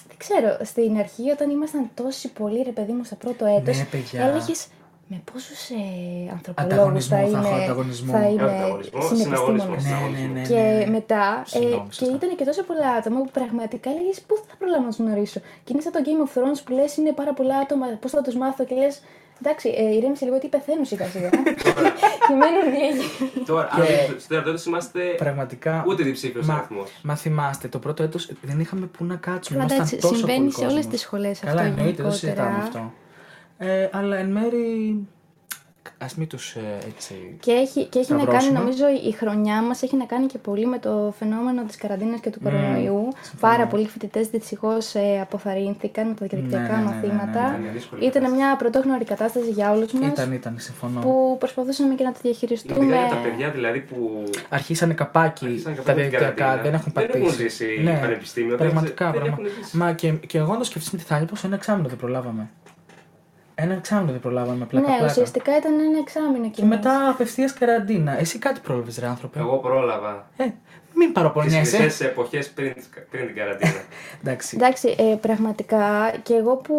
Δεν 0.09 0.17
ξέρω, 0.17 0.57
στην 0.65 0.97
αρχή 0.99 1.31
όταν 1.31 1.51
ήμασταν 1.51 1.91
τόσοι 1.95 2.29
πολλοί 2.33 2.63
ρε 2.63 2.71
παιδί 2.71 2.93
μου 2.93 3.05
στο 3.05 3.15
πρώτο 3.15 3.45
έτος, 3.47 3.77
Ναι, 3.79 3.85
παιδιά. 3.85 4.23
έλεγες 4.27 4.67
με 5.11 5.23
πόσους 5.33 5.69
ε, 5.71 5.75
ανθρωπολόγους 6.33 7.07
θα 7.07 7.17
Ανταγωνισμό, 7.17 7.17
θα 7.17 7.39
έχω 7.39 7.55
είμαι, 7.55 7.65
ανταγωνισμό. 7.65 8.13
θα 8.13 8.19
Ε, 8.25 8.29
είμαι 8.31 8.43
Ανταγωνισμό, 8.43 9.01
συνεπιστήμονας. 9.03 9.83
συναγωνισμός. 9.83 9.85
Ναι, 9.85 10.19
ναι, 10.33 10.41
ναι. 10.41 10.47
Και 10.47 10.55
ναι. 10.85 10.91
μετά, 10.97 11.43
ε, 11.45 11.49
Συγγνώμη, 11.49 11.89
και 11.89 11.95
σωστά. 11.95 12.15
ήταν 12.17 12.37
και 12.37 12.45
τόσο 12.45 12.63
πολλά 12.63 12.89
άτομα 12.99 13.19
που 13.23 13.31
πραγματικά 13.39 13.91
έλεγες 13.91 14.21
Πού 14.27 14.35
θα 14.49 14.55
προλάβω 14.59 14.85
να 14.85 14.91
του 14.95 15.03
γνωρίσω; 15.03 15.41
Και 15.65 15.71
είναι 15.73 15.83
σαν 15.83 15.93
το 15.93 16.01
Game 16.07 16.21
of 16.27 16.31
Thrones 16.37 16.61
που 16.65 16.73
λες: 16.73 16.97
Είναι 16.97 17.13
πάρα 17.13 17.33
πολλά 17.39 17.57
άτομα, 17.65 17.87
πώς 18.03 18.11
θα 18.11 18.23
τους 18.23 18.35
μάθω; 18.43 18.65
Και 18.65 18.75
λες: 18.75 18.95
Εντάξει, 19.43 19.69
ε, 19.77 19.95
ηρέμησε 19.97 20.25
λίγο 20.25 20.37
ότι 20.37 20.49
πεθαίνουν 20.49 20.85
σιγά 20.85 21.07
σιγά. 21.07 21.29
και 21.29 22.35
μένουν 22.39 22.73
λίγοι. 22.73 23.43
Τώρα, 23.47 23.69
Και- 23.75 23.81
αν 23.81 24.19
στο 24.19 24.29
τέταρτο 24.29 24.49
έτος 24.51 24.65
είμαστε 24.67 25.01
Πραγματικά. 25.01 25.85
ούτε 25.89 26.03
διψήφιος 26.03 26.47
Μα, 26.47 26.55
αριθμός. 26.55 26.91
μα 27.03 27.17
θυμάστε, 27.17 27.69
το 27.69 27.79
πρώτο 27.79 28.03
έτος 28.03 28.31
δεν 28.43 28.61
είχαμε 28.61 28.87
πού 28.87 29.05
να 29.05 29.17
κάτσουμε. 29.17 29.59
Καλά, 29.59 29.75
ήμασταν 29.75 29.77
εντάξει, 29.87 29.97
τόσο 30.09 30.15
συμβαίνει 30.15 30.39
πολύ 30.39 30.53
σε 30.53 30.61
όλες 30.61 30.75
κόσμος. 30.75 30.87
τις 30.93 31.01
σχολές 31.01 31.31
αυτό. 31.43 31.47
Καλά, 31.47 31.61
εννοείται, 31.63 31.83
δεν 31.85 31.95
γενικότερα. 31.95 32.13
συζητάμε 32.17 32.59
αυτό. 32.63 32.93
Ε, 33.59 33.89
αλλά 33.93 34.17
εν 34.17 34.31
μέρη. 34.31 34.97
Α 35.99 36.07
μην 36.17 36.29
τους 36.29 36.57
έτσι. 36.89 37.37
Και 37.41 37.53
έχει, 37.53 37.85
και 37.85 37.99
έχει 37.99 38.13
να 38.13 38.19
κάνει, 38.19 38.29
Σταυρώσουμε. 38.31 38.59
νομίζω, 38.59 38.85
η 39.09 39.13
χρονιά 39.13 39.63
μας 39.63 39.83
έχει 39.83 39.97
να 39.97 40.05
κάνει 40.05 40.27
και 40.27 40.39
πολύ 40.39 40.67
με 40.67 40.79
το 40.79 41.15
φαινόμενο 41.19 41.63
της 41.65 41.77
καραντίνας 41.77 42.21
και 42.21 42.31
του 42.31 42.41
κορονοϊού. 42.43 43.09
συμφωνώ. 43.21 43.53
Πάρα 43.55 43.67
πολλοί 43.67 43.87
φοιτητές 43.87 44.29
δυστυχώς 44.29 44.95
ε, 44.95 45.21
αποθαρρύνθηκαν 45.21 46.07
με 46.09 46.15
τα 46.15 46.27
διαδικτυακά 46.27 46.63
Ναι, 46.77 46.77
ναι, 46.77 46.91
ναι, 46.91 46.91
ναι, 46.91 47.07
ναι, 47.07 47.13
μαθήματα. 47.13 47.51
ναι, 47.51 47.57
ναι, 47.67 47.71
δύσκολη 47.73 48.01
Ήταν 48.01 48.13
κατάσταση. 48.13 48.43
μια 48.43 48.57
πρωτόγνωρη 48.57 49.05
κατάσταση 49.05 49.51
για 49.51 49.71
όλους 49.73 49.93
μας. 49.93 50.09
Ήταν, 50.11 50.33
ήταν, 50.33 50.55
συμφωνώ. 50.59 51.01
Που 51.01 51.37
προσπαθούσαμε 51.39 51.95
και 51.95 52.05
να 52.05 52.13
το 52.13 52.19
διαχειριστούμε. 52.23 52.85
Ειδικά 52.85 52.99
για 52.99 53.09
τα 53.09 53.17
παιδιά 53.23 53.51
δηλαδή 53.51 53.81
που 53.81 54.25
Αρχίσανε 54.49 54.95
καπάκι 54.95 55.45
Άρχισαν 55.47 55.75
τα 55.75 55.83
καπάκι 55.83 56.01
την 56.01 56.11
διαδικτυακά, 56.11 56.35
καραντίνα. 56.35 56.63
δεν 56.63 56.75
έχουν 56.75 56.93
Δεν 56.95 57.07
πατήσει. 57.07 57.25
έχουν 57.25 57.35
ζήσει 57.37 57.99
πανεπιστήμιο, 58.01 58.49
δεν 58.57 58.59
Πραγματικά, 58.59 59.11
ξε- 59.11 59.23
δεν 59.23 59.33
πραγμα- 59.33 59.49
έχουν 59.49 59.63
ζήσει. 59.65 59.77
Μα 59.77 59.93
και, 59.93 60.13
και 60.13 60.39
εγώ 60.39 60.53
να 60.53 60.59
το 60.59 60.65
σκεφτείς 60.65 60.91
με 60.91 60.99
τη 60.99 61.05
Θάνη, 61.05 61.25
πω 61.25 61.35
ένα 61.45 61.55
εξάμεινο 61.55 61.89
δεν 61.89 61.97
προλάβαμε. 61.99 62.49
Ένα 63.61 63.75
εξάμεινο 63.75 64.11
δεν 64.13 64.21
προλάβαμε, 64.21 64.65
πλάκα 64.65 64.87
ναι, 64.89 64.93
πλάκα. 64.97 65.11
ουσιαστικά 65.13 65.57
ήταν 65.57 65.81
ένα 65.81 65.99
εξάμεινο 65.99 66.45
Και 66.45 66.51
και 66.61 66.65
μετά 66.65 67.09
απευθείας 67.09 67.53
καραντίνα. 67.53 68.19
Εσύ 68.19 68.39
κάτι 68.39 68.61
πρόλαβες, 68.61 68.99
ρε 68.99 69.07
άνθρωπε. 69.07 69.39
Εγώ 69.39 69.57
πρόλαβα. 69.57 70.29
Ε, 70.37 70.45
μην 70.99 71.07
Τις 71.13 71.13
παραπονιέσαι. 71.23 71.77
χρυσέ 71.77 72.05
εποχές 72.07 72.49
πριν, 72.51 72.75
πριν 73.11 73.27
την 73.27 73.35
καραντίνα. 73.37 73.83
Εντάξει. 74.23 74.57
Εντάξει, 74.57 74.95
ε, 74.99 75.15
πραγματικά 75.21 76.13
και 76.23 76.35
εγώ 76.35 76.57
που 76.57 76.77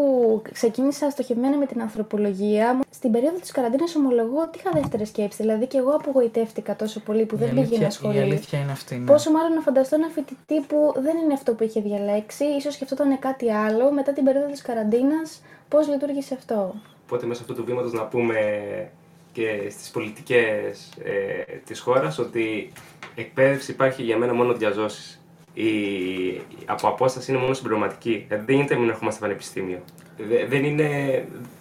ξεκίνησα 0.51 1.09
στοχευμένα 1.09 1.57
με 1.57 1.65
την 1.65 1.81
ανθρωπολογία, 1.81 2.73
μου- 2.73 2.81
στην 2.89 3.11
περίοδο 3.11 3.37
της 3.37 3.51
καραντίνας 3.51 3.95
ομολογώ 3.95 4.39
ότι 4.41 4.59
είχα 4.59 4.69
δεύτερη 4.73 5.05
σκέψη. 5.05 5.37
Δηλαδή 5.41 5.65
και 5.67 5.77
εγώ 5.77 5.91
απογοητεύτηκα 5.91 6.75
τόσο 6.75 6.99
πολύ 6.99 7.25
που 7.25 7.35
Η 7.35 7.37
δεν 7.37 7.49
πήγε 7.49 7.59
αλήθεια- 7.61 7.79
να 7.79 7.89
σχολεί. 7.89 8.17
Η 8.17 8.21
αλήθεια 8.21 8.59
είναι 8.59 8.71
αυτή. 8.71 8.95
Ναι. 8.95 9.05
Πόσο 9.05 9.31
μάλλον 9.31 9.53
να 9.53 9.61
φανταστώ 9.61 9.95
ένα 9.95 10.07
φοιτητή 10.07 10.59
που 10.67 10.93
δεν 10.97 11.17
είναι 11.17 11.33
αυτό 11.33 11.53
που 11.53 11.63
είχε 11.63 11.81
διαλέξει, 11.81 12.43
ίσως 12.45 12.73
σκεφτόταν 12.73 13.19
κάτι 13.19 13.51
άλλο 13.51 13.91
μετά 13.91 14.13
την 14.13 14.23
περίοδο 14.23 14.47
της 14.47 14.61
καραντίνας, 14.61 15.41
πώς 15.69 15.87
λειτουργήσε 15.87 16.33
αυτό; 16.33 16.75
Οπότε 17.05 17.25
μέσα 17.25 17.41
αυτού 17.41 17.53
τους 17.53 17.65
βήματος 17.65 17.93
να 17.93 18.03
πούμε 18.03 18.37
και 19.39 19.69
στις 19.69 19.89
πολιτικές 19.89 20.89
ε, 21.03 21.53
της 21.65 21.79
χώρας 21.79 22.19
ότι 22.19 22.39
η 23.15 23.21
εκπαίδευση 23.21 23.71
υπάρχει 23.71 24.03
για 24.03 24.17
μένα 24.17 24.33
μόνο 24.33 24.53
διαζώσεις. 24.53 25.21
Η, 25.53 25.65
από 26.65 26.87
απόσταση 26.87 27.31
είναι 27.31 27.39
μόνο 27.41 27.53
συμπληρωματική. 27.53 28.25
Δηλαδή 28.27 28.45
δεν 28.45 28.55
γίνεται 28.55 28.73
να 28.73 28.79
μην 28.79 28.89
ερχόμαστε 28.89 29.19
πανεπιστήμιο. 29.21 29.79
Δε- 30.29 30.45
δεν, 30.45 30.63
είναι, 30.63 30.87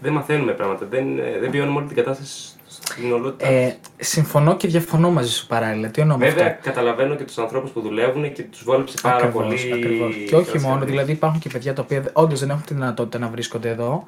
δεν 0.02 0.12
μαθαίνουμε 0.12 0.52
πράγματα. 0.52 0.86
Δεν, 0.86 1.18
ε, 1.18 1.38
δεν 1.40 1.50
βιώνουμε 1.50 1.78
όλη 1.78 1.86
την 1.86 1.96
κατάσταση 1.96 2.48
στην 2.66 3.12
ολότητα. 3.12 3.46
Ε, 3.46 3.76
συμφωνώ 3.96 4.56
και 4.56 4.68
διαφωνώ 4.68 5.10
μαζί 5.10 5.30
σου 5.32 5.46
παράλληλα. 5.46 5.88
Τι 5.88 6.00
εννοώ 6.00 6.16
με 6.16 6.28
Βέβαια, 6.28 6.46
αυτό; 6.46 6.58
καταλαβαίνω 6.62 7.14
και 7.14 7.24
τους 7.24 7.38
ανθρώπους 7.38 7.70
που 7.70 7.80
δουλεύουν 7.80 8.32
και 8.32 8.42
τους 8.42 8.62
βόλεψε 8.64 8.96
πάρα 9.02 9.16
Ακριβώς, 9.16 9.42
πολύ. 9.44 9.72
ακριβώς. 9.72 10.14
η 10.14 10.18
Και 10.18 10.22
όχι 10.24 10.28
κατάσταση 10.44 10.64
μόνο, 10.64 10.78
αυτή. 10.78 10.90
δηλαδή 10.90 11.12
υπάρχουν 11.12 11.40
και 11.40 11.48
παιδιά 11.48 11.72
τα 11.74 11.82
οποία 11.82 12.02
όντως 12.12 12.40
δεν 12.40 12.50
έχουν 12.50 12.62
τη 12.64 12.74
δυνατότητα 12.74 13.18
να 13.18 13.28
βρίσκονται 13.28 13.68
εδώ. 13.68 14.06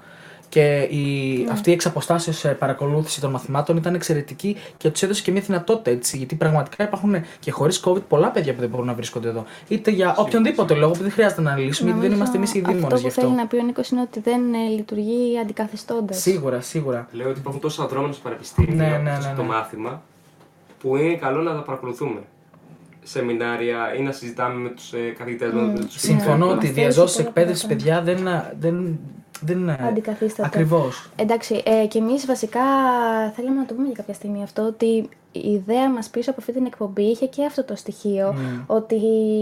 Και 0.50 0.88
η, 0.90 0.96
Ναι. 1.44 1.50
αυτή 1.52 1.70
η 1.70 1.72
εξαποστάσεως 1.72 2.44
παρακολούθηση 2.58 3.20
των 3.20 3.30
μαθημάτων 3.30 3.76
ήταν 3.76 3.94
εξαιρετική 3.94 4.56
και 4.76 4.90
τους 4.90 5.02
έδωσε 5.02 5.22
και 5.22 5.30
μια 5.30 5.40
δυνατότητα 5.40 5.90
έτσι. 5.90 6.16
Γιατί 6.16 6.34
πραγματικά 6.34 6.84
υπάρχουν 6.84 7.14
και 7.40 7.50
χωρίς 7.50 7.82
COVID 7.84 8.02
πολλά 8.08 8.30
παιδιά 8.30 8.54
που 8.54 8.60
δεν 8.60 8.68
μπορούν 8.68 8.86
να 8.86 8.94
βρίσκονται 8.94 9.28
εδώ. 9.28 9.44
Είτε 9.68 9.90
για 9.90 10.14
οποιονδήποτε 10.18 10.74
λόγο 10.74 10.92
που 10.92 11.02
δεν 11.02 11.10
χρειάζεται 11.10 11.40
να 11.40 11.50
αναλύσουμε, 11.50 11.90
γιατί 11.90 12.06
δεν 12.08 12.10
Νομίζω 12.10 12.16
είμαστε 12.16 12.36
εμείς 12.36 12.54
οι 12.54 12.58
δήμονες 12.60 12.82
Αυτό 12.82 12.96
γι' 12.96 13.02
που 13.02 13.08
αυτό. 13.08 13.20
θέλει 13.20 13.34
να 13.34 13.46
πει 13.46 13.56
ο 13.56 13.62
Νίκος 13.62 13.88
είναι 13.88 14.00
ότι 14.00 14.20
δεν 14.20 14.54
ε, 14.54 14.68
λειτουργεί 14.76 15.38
αντικαθιστώντας. 15.42 16.20
Σίγουρα, 16.20 16.60
σίγουρα. 16.60 17.08
Λέω 17.12 17.28
ότι 17.28 17.38
υπάρχουν 17.38 17.60
τόσο 17.62 17.82
αδρόμενοι 17.82 18.12
στο 18.12 18.22
πανεπιστήμιο, 18.22 18.74
Ναι, 18.74 19.00
ναι, 19.02 19.14
τόσο 19.16 19.28
ναι, 19.28 19.34
το 19.36 19.42
ναι. 19.42 19.48
μάθημα, 19.48 20.02
που 20.80 20.96
είναι 20.96 21.14
καλό 21.14 21.42
να 21.42 21.52
τα 21.54 21.62
παρακολουθούμε. 21.62 22.20
Σεμινάρια 23.02 23.94
ή 23.98 24.02
να 24.02 24.12
συζητάμε 24.12 24.54
με 24.54 24.68
τους 24.68 24.92
ε, 24.92 25.14
καθηγητές 25.18 25.52
μας, 25.52 25.66
με 25.66 25.78
τους 25.84 26.00
Συμφωνώ 26.00 26.46
Ναι, 26.46 26.52
ότι 26.52 26.64
οι 26.66 26.68
μας 26.68 26.76
διαζώσεις 26.78 27.16
θέλει 27.16 27.28
εκπαίδευση, 27.28 27.66
πολλά 27.66 27.76
παιδιά, 27.76 28.02
δεν. 28.02 28.28
δεν, 28.58 28.98
δεν 29.40 29.70
Αντικαθίσταται. 29.70 30.48
Ακριβώς. 30.48 31.08
Εντάξει, 31.16 31.62
ε, 31.64 31.86
και 31.86 31.98
εμείς 31.98 32.26
βασικά 32.26 32.60
θέλαμε 33.34 33.58
να 33.60 33.66
το 33.66 33.74
πούμε 33.74 33.86
για 33.86 33.96
κάποια 33.96 34.14
στιγμή 34.14 34.42
αυτό, 34.42 34.62
ότι 34.62 35.08
η 35.32 35.50
ιδέα 35.52 35.90
μας 35.90 36.08
πίσω 36.08 36.30
από 36.30 36.40
αυτή 36.40 36.52
την 36.52 36.66
εκπομπή 36.66 37.02
είχε 37.02 37.26
και 37.26 37.44
αυτό 37.44 37.64
το 37.64 37.76
στοιχείο, 37.76 38.34
ότι 38.66 39.00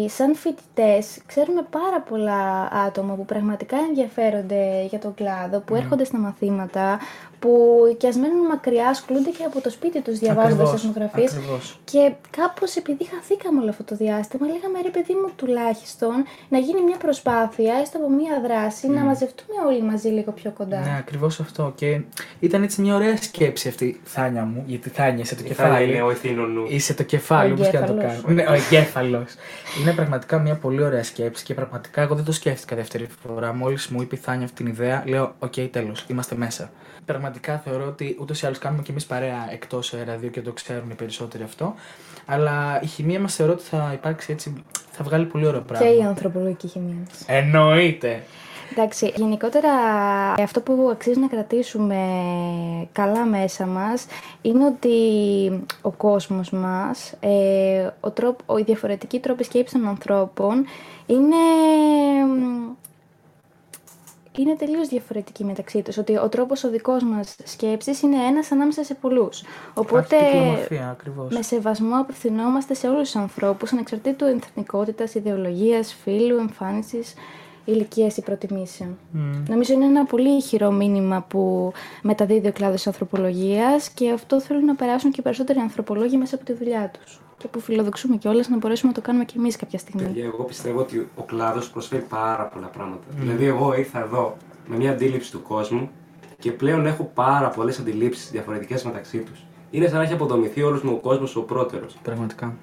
σαν 0.08 0.34
φοιτητές 0.34 1.18
ξέρουμε 1.26 1.66
πάρα 1.70 2.00
πολλά 2.00 2.68
άτομα 2.86 3.14
που 3.14 3.24
πραγματικά 3.24 3.76
ενδιαφέρονται 3.88 4.86
για 4.88 4.98
τον 4.98 5.14
κλάδο, 5.14 5.58
που 5.58 5.74
έρχονται 5.74 6.04
στα 6.04 6.18
μαθήματα, 6.18 6.98
που 7.38 7.50
κι 7.98 8.06
ας 8.06 8.16
μένουν 8.16 8.46
μακριά, 8.46 8.88
ασχολούνται 8.88 9.30
και 9.30 9.44
από 9.44 9.60
το 9.60 9.70
σπίτι 9.70 10.00
τους 10.00 10.18
διαβάζοντας 10.18 10.72
εθνογραφίες. 10.72 11.32
Ακριβώς. 11.34 11.80
Και 11.84 12.12
κάπως 12.30 12.76
επειδή 12.76 13.04
χαθήκαμε 13.04 13.60
όλο 13.60 13.70
αυτό 13.70 13.84
το 13.84 13.96
διάστημα, 13.96 14.46
λέγαμε 14.46 14.80
ρε 14.82 14.90
παιδί 14.90 15.14
μου 15.14 15.30
τουλάχιστον 15.36 16.24
να 16.48 16.58
γίνει 16.58 16.82
μια 16.82 16.96
προσπάθεια, 16.96 17.74
έστω 17.82 17.98
από 17.98 18.10
μια 18.10 18.40
δράση, 18.42 18.88
να 18.88 19.00
μαζευτούμε 19.00 19.58
όλοι 19.66 19.82
μαζί 19.82 20.08
λίγο 20.08 20.32
πιο 20.32 20.50
κοντά. 20.50 20.80
Ναι, 20.80 20.96
ακριβώς 20.98 21.40
αυτό. 21.40 21.72
Και 21.76 22.00
ήταν 22.40 22.62
έτσι 22.62 22.80
μια 22.80 22.94
ωραία 22.94 23.16
σκέψη 23.16 23.68
αυτή, 23.68 24.00
Θάνια 24.04 24.44
μου, 24.44 24.62
γιατί 24.66 24.88
Θάνια 24.88 25.22
είσαι 25.22 25.34
το 25.34 25.42
Η 25.44 25.52
κεφάλι. 25.78 25.92
Θάνια 25.92 25.94
είναι 25.94 26.02
ο 26.02 26.10
ιθύνων 26.10 26.52
νους. 26.52 26.64
Είσαι 26.68 26.94
το 26.94 27.02
κεφάλι, 27.02 27.50
Ο 27.50 27.54
όπως 27.54 27.68
και 27.68 27.78
να 27.78 27.86
το 27.86 27.92
εγκέφαλος. 27.92 28.22
κάνουμε. 28.22 28.42
Ναι, 28.42 28.48
ο 28.48 28.52
εγκέφαλος. 28.52 29.34
είναι 29.80 29.92
πραγματικά 29.92 30.38
μια 30.38 30.54
πολύ 30.54 30.82
ωραία 30.82 31.02
σκέψη 31.02 31.44
και 31.44 31.54
πραγματικά 31.54 32.00
εγώ 32.02 32.14
δεν 32.14 32.24
το 32.24 32.32
σκέφτηκα 32.32 32.76
δεύτερη 32.76 33.06
φορά. 33.26 33.52
Μόλις 33.52 33.88
μου 33.88 34.02
είπε 34.02 34.14
η 34.14 34.18
Θάνια 34.18 34.44
αυτή 34.44 34.56
την 34.56 34.66
ιδέα, 34.72 35.02
λέω: 35.06 35.34
Οκ, 35.38 35.54
τέλος, 35.70 36.04
είμαστε 36.08 36.36
μέσα. 36.36 36.70
Πραγματικά 37.04 37.58
θεωρώ 37.64 37.86
ότι 37.86 38.16
ούτως 38.20 38.42
ή 38.42 38.46
άλλως 38.46 38.58
κάνουμε 38.58 38.82
κι 38.82 38.90
εμείς 38.90 39.06
παρέα 39.06 39.48
εκτός 39.52 39.94
ραδίου 40.06 40.30
και 40.30 40.40
το 40.40 40.52
ξέρουν 40.52 40.90
οι 40.90 40.94
περισσότεροι 40.94 41.42
αυτό. 41.42 41.74
Αλλά 42.26 42.80
η 42.82 42.86
χημεία 42.86 43.20
μας 43.20 43.34
θεωρώ 43.34 43.52
ότι 43.52 43.62
θα 43.62 43.90
υπάρξει 43.94 44.32
έτσι. 44.32 44.62
θα 44.90 45.04
βγάλει 45.04 45.24
πολύ 45.24 45.46
ωραίο 45.46 45.60
πράγμα. 45.60 45.86
Και 45.86 45.92
η 45.94 46.02
ανθρωπολογική 46.02 46.68
χημεία 46.68 46.94
μας. 47.08 47.24
Εννοείται. 47.26 48.22
Εντάξει, 48.70 49.12
γενικότερα 49.16 49.72
αυτό 50.32 50.60
που 50.60 50.88
αξίζει 50.92 51.20
να 51.20 51.26
κρατήσουμε 51.26 51.96
καλά 52.92 53.24
μέσα 53.24 53.66
μας 53.66 54.06
είναι 54.42 54.64
ότι 54.64 54.96
ο 55.82 55.90
κόσμος 55.90 56.50
μας, 56.50 57.14
ε, 57.20 57.88
ο 58.00 58.10
τρόπο, 58.10 58.58
οι 58.58 58.62
διαφορετικοί 58.62 59.20
τρόποι 59.20 59.44
σκέψης 59.44 59.80
των 59.80 59.88
ανθρώπων 59.88 60.66
είναι, 61.06 61.36
είναι 64.38 64.54
τελείως 64.56 64.88
διαφορετικοί 64.88 65.44
μεταξύ 65.44 65.82
τους. 65.82 65.96
Ότι 65.98 66.16
ο 66.16 66.28
τρόπος 66.28 66.64
ο 66.64 66.70
δικός 66.70 67.02
μας 67.02 67.36
σκέψης 67.44 68.02
είναι 68.02 68.16
ένας 68.16 68.52
ανάμεσα 68.52 68.84
σε 68.84 68.94
πολλούς. 68.94 69.42
Οπότε, 69.74 70.16
ποικιλομορφία, 70.16 70.88
ακριβώς. 70.90 71.34
με 71.34 71.42
σεβασμό 71.42 72.00
απευθυνόμαστε 72.00 72.74
σε 72.74 72.88
όλους 72.88 73.00
τους 73.10 73.16
ανθρώπους, 73.16 73.72
ανεξαρτήτου 73.72 74.24
εθνικότητας, 74.24 75.14
ιδεολογίας, 75.14 75.96
φύλου, 76.02 76.36
εμφάνισης, 76.38 77.14
ηλικίας 77.70 78.16
ή 78.16 78.22
προτιμήσεων. 78.22 78.98
Νομίζω 79.48 79.72
είναι 79.72 79.84
ένα 79.84 80.04
πολύ 80.04 80.36
ηχηρό 80.36 80.70
μήνυμα 80.70 81.24
που 81.28 81.72
μεταδίδει 82.02 82.48
ο 82.48 82.52
κλάδος 82.52 82.86
ανθρωπολογίας 82.86 83.88
και 83.90 84.10
αυτό 84.10 84.40
θέλουν 84.40 84.64
να 84.64 84.74
περάσουν 84.74 85.10
και 85.10 85.20
οι 85.20 85.22
περισσότεροι 85.22 85.58
ανθρωπολόγοι 85.58 86.16
μέσα 86.16 86.34
από 86.34 86.44
τη 86.44 86.52
δουλειά 86.52 86.90
τους. 86.98 87.20
Και 87.36 87.48
που 87.48 87.60
φιλοδοξούμε 87.60 88.16
κιόλας 88.16 88.48
να 88.48 88.56
μπορέσουμε 88.56 88.92
να 88.94 89.00
το 89.00 89.06
κάνουμε 89.06 89.24
κι 89.24 89.34
εμείς 89.38 89.56
κάποια 89.56 89.78
στιγμή. 89.78 90.02
Παιδιά, 90.02 90.24
εγώ 90.24 90.44
πιστεύω 90.44 90.80
ότι 90.80 91.08
ο 91.16 91.22
κλάδος 91.22 91.70
προσφέρει 91.70 92.02
πάρα 92.02 92.44
πολλά 92.44 92.66
πράγματα. 92.66 93.02
Δηλαδή, 93.18 93.44
εγώ 93.44 93.74
ήρθα 93.74 94.00
εδώ 94.00 94.36
με 94.66 94.76
μια 94.76 94.90
αντίληψη 94.90 95.30
του 95.30 95.42
κόσμου 95.42 95.90
και 96.38 96.52
πλέον 96.52 96.86
έχω 96.86 97.10
πάρα 97.14 97.48
πολλές 97.48 97.78
αντιλήψεις 97.78 98.30
διαφορετικές 98.30 98.84
μεταξύ 98.84 99.18
τους. 99.18 99.44
Είναι 99.70 99.86
σαν 99.86 99.96
να 99.96 100.02
έχει 100.02 100.12
αποδομηθεί 100.12 100.62
όλος 100.62 100.82
μου 100.82 100.92
ο 100.92 100.96
κόσμος 101.08 101.36
ο 101.36 101.42
πρώτερος. 101.42 101.96
Πραγματικά. 102.02 102.56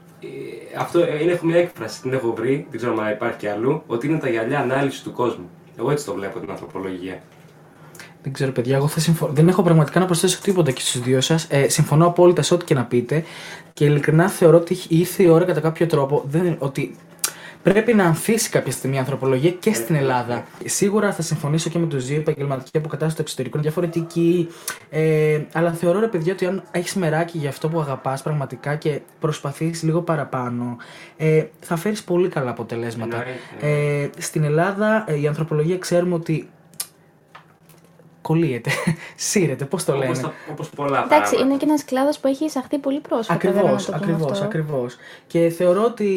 Ε, 0.74 0.80
αυτό 0.80 1.00
ε, 1.00 1.22
είναι, 1.22 1.32
έχω 1.32 1.46
μια 1.46 1.58
έκφραση, 1.58 2.02
την 2.02 2.14
έχω 2.14 2.34
βρει, 2.34 2.68
δεν 2.70 2.80
ξέρω 2.80 2.98
αν 3.02 3.12
υπάρχει 3.12 3.38
κι 3.38 3.48
αλλού, 3.48 3.84
ότι 3.88 4.08
είναι 4.08 4.18
τα 4.18 4.30
γυαλιά 4.30 4.60
ανάλυση 4.60 5.04
του 5.04 5.12
κόσμου. 5.12 5.50
Εγώ 5.80 5.92
έτσι 5.92 6.06
το 6.06 6.14
βλέπω 6.14 6.40
την 6.40 6.50
ανθρωπολογία. 6.50 7.22
Δεν 8.24 8.34
ξέρω, 8.34 8.52
παιδιά, 8.52 8.76
εγώ 8.76 8.88
θα 8.88 9.00
συμφω... 9.00 9.30
δεν 9.32 9.48
έχω 9.48 9.62
πραγματικά 9.64 10.00
να 10.00 10.06
προσθέσω 10.06 10.42
τίποτα 10.42 10.72
και 10.72 10.82
στους 10.82 11.02
δύο 11.02 11.22
σας. 11.22 11.48
Ε, 11.50 11.70
συμφωνώ 11.70 12.08
απόλυτα 12.08 12.42
σε 12.42 12.54
ό,τι 12.54 12.66
και 12.66 12.74
να 12.74 12.86
πείτε. 12.86 13.24
Και 13.74 13.86
ειλικρινά 13.86 14.30
θεωρώ 14.30 14.58
ότι 14.58 14.78
ήρθε 14.88 15.24
η 15.24 15.28
ώρα 15.28 15.46
κατά 15.46 15.60
κάποιο 15.60 15.86
τρόπο 15.86 16.24
δεν... 16.28 16.56
ότι 16.60 16.96
πρέπει 17.66 17.94
να 17.94 18.06
ανθίσει 18.06 18.50
κάποια 18.50 18.72
στιγμή 18.72 18.96
η 18.96 19.00
ανθρωπολογία 19.00 19.52
και 19.52 19.74
στην 19.74 19.96
Ελλάδα. 19.96 20.44
Σίγουρα 20.66 21.14
θα 21.14 21.22
συμφωνήσω 21.22 21.70
και 21.70 21.80
με 21.80 21.88
τους 21.88 22.06
δύο. 22.06 22.16
Η 22.16 22.20
επαγγελματική 22.20 22.78
αποκατάσταση 22.78 23.14
στο 23.14 23.22
εξωτερικό 23.22 23.58
είναι 23.58 23.66
διαφορετική. 23.66 24.48
Ε, 24.90 25.42
αλλά 25.54 25.72
θεωρώ, 25.72 26.00
ρε 26.00 26.08
παιδιά, 26.08 26.34
ότι 26.34 26.46
αν 26.46 26.64
έχεις 26.72 26.96
μεράκι 26.96 27.38
για 27.38 27.50
αυτό 27.50 27.70
που 27.70 27.80
αγαπάς 27.80 28.22
πραγματικά 28.22 28.76
και 28.76 29.02
προσπαθείς 29.20 29.84
λίγο 29.84 30.02
παραπάνω, 30.02 30.78
ε, 31.18 31.44
θα 31.60 31.76
φέρεις 31.76 32.04
πολύ 32.04 32.28
καλά 32.28 32.50
αποτελέσματα. 32.50 33.24
Εννοείται. 33.62 34.02
Ε, 34.02 34.10
στην 34.18 34.44
Ελλάδα 34.44 35.04
ε, 35.08 35.20
η 35.20 35.28
ανθρωπολογία 35.28 35.78
ξέρουμε 35.78 36.14
ότι 36.14 36.50
κολλείεται, 38.28 38.70
σύρεται, 39.30 39.66
πώς 39.66 39.84
το 39.84 39.94
λένε. 39.94 40.06
Όπως, 40.06 40.20
τα- 40.22 40.34
όπως 40.52 40.70
πολλά 40.70 40.98
Εντάξει, 41.04 41.10
πράγματα. 41.10 41.42
είναι 41.44 41.58
και 41.58 41.66
ένας 41.68 41.86
κλάδος 41.86 42.20
που 42.20 42.28
έχει 42.28 42.46
εισαχθεί 42.46 42.78
πολύ 42.78 43.00
πρόσφατα. 43.00 43.40
βέβαια, 43.40 43.62
Ακριβώ, 43.62 43.76
να 43.76 43.78
το 43.78 43.92
πούμε 43.92 43.98
ακριβώς, 43.98 44.32
αυτό. 44.32 44.44
ακριβώς. 44.46 44.96
Και 45.28 45.50
θεωρώ 45.50 45.84
ότι 45.84 46.08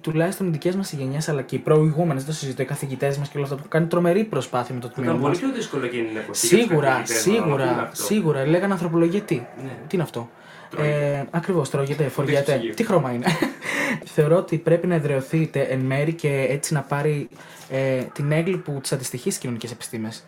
τουλάχιστον 0.00 0.46
οι 0.46 0.50
δικές 0.50 0.74
μας 0.76 0.92
γενιές 0.92 1.28
αλλά 1.28 1.42
και 1.42 1.54
οι 1.56 1.58
προηγούμενες, 1.58 2.24
δεν 2.24 2.32
το 2.32 2.38
συζητώ, 2.38 2.62
οι 2.62 2.64
καθηγητές 2.64 3.18
μας 3.18 3.28
και 3.28 3.36
όλα 3.38 3.46
αυτά 3.46 3.62
που 3.62 3.68
κάνουν 3.68 3.88
τρομερή 3.88 4.24
προσπάθεια 4.24 4.74
με 4.74 4.80
το 4.80 4.88
τμήμα. 4.88 5.10
Ήταν 5.10 5.22
πολύ 5.22 5.34
μας. 5.34 5.42
πιο 5.42 5.52
δύσκολο 5.54 5.84
εκείνη 5.84 6.06
την 6.06 6.16
εποχή. 6.16 6.46
για 6.46 6.56
τους 6.58 6.66
Σίγουρα, 6.68 6.88
καθηγητές, 6.88 7.26
να 7.26 7.32
το 7.32 7.40
πούμε 7.40 7.56
σίγουρα, 7.64 7.82
αυτό. 7.82 8.04
σίγουρα. 8.04 8.46
Λέγανε 8.46 8.72
ανθρωπολογία 8.72 9.20
τι; 9.20 9.34
Ναι. 9.34 9.70
Τι 9.86 9.94
είναι 9.94 10.02
αυτό; 10.02 10.28
Τρώγεται. 10.70 11.16
Ε, 11.16 11.24
Ακριβώς, 11.30 11.70
τρώγεται, 11.70 12.04
φοριέται. 12.08 12.52
ψυγείο. 12.52 12.74
Τι 12.74 12.84
χρώμα 12.84 13.12
είναι; 13.12 13.26
Θεωρώ 14.14 14.36
ότι 14.36 14.56
πρέπει 14.58 14.86
να 14.86 14.94
εδραιωθείτε 14.94 15.60
εν 15.60 15.78
μέρη 15.78 16.12
και 16.12 16.46
έτσι 16.50 16.74
να 16.74 16.80
πάρει 16.80 17.28
ε, 17.70 18.00
την 18.12 18.32
έγκλη 18.32 18.56
που 18.56 18.78
της 18.82 18.92
αντιστοιχεί 18.92 19.22
στις 19.30 19.38
κοινωνικές 19.38 19.70
επιστήμες. 19.70 20.24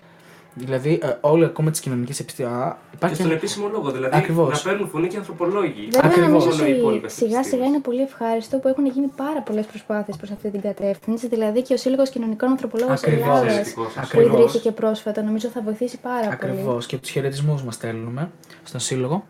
Δηλαδή, 0.59 0.99
ε, 1.03 1.09
όλοι 1.21 1.45
ακόμα 1.45 1.71
τις 1.71 1.81
κοινωνικές 1.81 2.21
επιστήμες. 2.21 2.53
Και 2.91 2.95
Υπάρχει 2.95 3.17
στον 3.17 3.31
επίσημο 3.31 3.69
λόγο, 3.73 3.91
δηλαδή 3.91 4.17
Ακριβώς. 4.17 4.65
να 4.65 4.71
παίρνουν 4.71 4.89
φωνή 4.89 5.07
και 5.09 5.17
ανθρωπολόγοι. 5.17 5.89
Βέβαια, 5.91 6.01
Ακριβώς. 6.11 6.29
νομίζω 6.29 6.49
Μόνο 6.49 6.67
οι 6.67 6.71
ότι 6.71 6.79
υπόλοιπες 6.81 7.13
σιγά 7.13 7.27
σιγά 7.29 7.39
επιστήμες. 7.39 7.69
είναι 7.69 7.79
πολύ 7.81 8.01
ευχάριστο 8.03 8.59
που 8.59 8.69
έχουν 8.69 8.87
γίνει 8.87 9.07
πάρα 9.17 9.41
πολλές 9.43 9.67
προσπάθειες 9.67 10.17
προς 10.17 10.31
αυτή 10.31 10.51
την 10.51 10.61
κατεύθυνση. 10.61 11.29
Δηλαδή 11.29 11.63
και 11.63 11.75
ο 11.75 11.77
Σύλλογος 11.77 12.11
Κοινωνικών 12.11 12.49
Ανθρωπολόγων 12.51 12.93
Ακριβώς. 12.93 13.21
Ελλάδας, 13.27 13.45
Εξαιρετικός, 13.47 13.93
που 13.93 14.01
ακριβώς. 14.03 14.39
ιδρύθηκε 14.39 14.71
πρόσφατα, 14.73 15.23
νομίζω 15.23 15.49
θα 15.49 15.61
βοηθήσει 15.63 15.99
πάρα 16.01 16.29
Ακριβώς. 16.31 16.65
πολύ. 16.65 16.87
Και 16.87 16.97
τους 16.97 17.11
χαιρετισμούς 17.11 17.63
μας 17.63 17.75
στέλνουμε 17.75 18.31
στον 18.65 18.81
σύλλογο. 18.81 19.25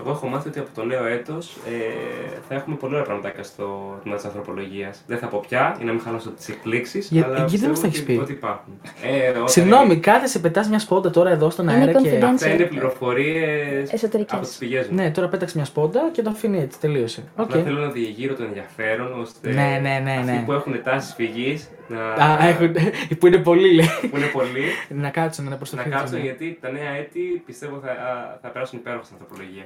Εγώ 0.00 0.10
έχω 0.10 0.26
μάθει 0.26 0.48
ότι 0.48 0.58
από 0.58 0.68
το 0.74 0.84
νέο 0.84 1.06
έτος 1.06 1.56
ε, 1.66 2.38
θα 2.48 2.54
έχουμε 2.54 2.76
πολλά 2.76 2.92
ωραία 2.92 3.04
πραγματάκια 3.04 3.42
στο 3.42 3.98
τμήμα 4.02 4.16
της 4.16 4.24
ανθρωπολογίας. 4.24 5.02
Δεν 5.06 5.18
θα 5.18 5.26
πω 5.26 5.44
πια, 5.48 5.74
για 5.76 5.86
να 5.86 5.92
μην 5.92 6.00
χαλάσω 6.00 6.30
τις 6.30 6.48
εκπλήξεις. 6.48 7.08
Για- 7.10 7.24
αλλά 7.24 7.34
γιατί 7.36 7.56
δεν 7.56 7.70
πιστεύω 7.70 7.70
μας 7.72 7.80
τα 7.80 7.86
έχεις 7.86 8.00
ότι- 8.00 8.12
πει; 8.12 8.18
Ότι 8.20 8.32
υπάρχουν. 8.32 8.80
Ε, 9.02 9.28
όταν- 9.28 9.48
Συγγνώμη, 9.48 9.96
κάθεσαι, 9.96 10.38
πετάς 10.38 10.68
μια 10.68 10.78
σπόντα 10.78 11.10
τώρα 11.10 11.30
εδώ 11.30 11.50
στον 11.50 11.68
Είναι 11.68 11.74
αέρα 11.78 11.92
και. 11.92 12.18
confidential. 12.18 12.22
Αυτά 12.24 12.48
είναι 12.52 12.64
πληροφορίες 12.64 13.92
Εσωτερικές. 13.92 14.32
από 14.38 14.46
τις 14.46 14.56
πηγές 14.56 14.88
μου. 14.88 14.94
Ναι, 14.94 15.10
τώρα 15.10 15.28
πέταξε 15.28 15.56
μια 15.56 15.64
σπόντα 15.66 16.00
και 16.12 16.22
το 16.22 16.30
αφήνει 16.30 16.58
έτσι, 16.60 16.78
τελείωσε. 16.80 17.22
Οκ. 17.36 17.44
Απλά 17.50 17.62
θέλω 17.62 17.80
να 17.80 17.90
διεγείρω 17.90 18.34
το 18.34 18.42
ενδιαφέρον 18.42 19.20
ώστε 19.20 19.48
Ναι, 19.52 19.78
ναι, 19.82 20.00
ναι, 20.04 20.12
αυτοί 20.18 20.30
ναι. 20.32 20.42
που 20.46 20.52
έχουν 20.52 20.82
τάσεις 20.82 21.14
φυγής 21.14 21.68
να. 21.88 22.24
Α, 22.24 22.46
έχουν, 22.48 22.74
που 23.18 23.26
είναι 23.26 23.38
πολύ, 23.38 23.74
λέει. 23.74 23.86
που 24.10 24.16
είναι 24.16 24.26
πολλοί 24.26 24.62
να 24.88 25.08
κάτσουν 25.10 25.44
να 25.44 25.50
να 25.50 25.56
προσταθούν. 25.56 25.90
κάτσουν 25.92 26.18
γιατί 26.20 26.58
τα 26.60 26.70
νέα 26.70 26.90
έτη 26.98 27.42
πιστεύω 27.46 27.80
θα, 27.84 27.88
θα 28.42 28.48
περάσουν 28.48 28.78
υπέροχα 28.78 29.04
στην 29.04 29.16
ανθρωπολογία. 29.20 29.64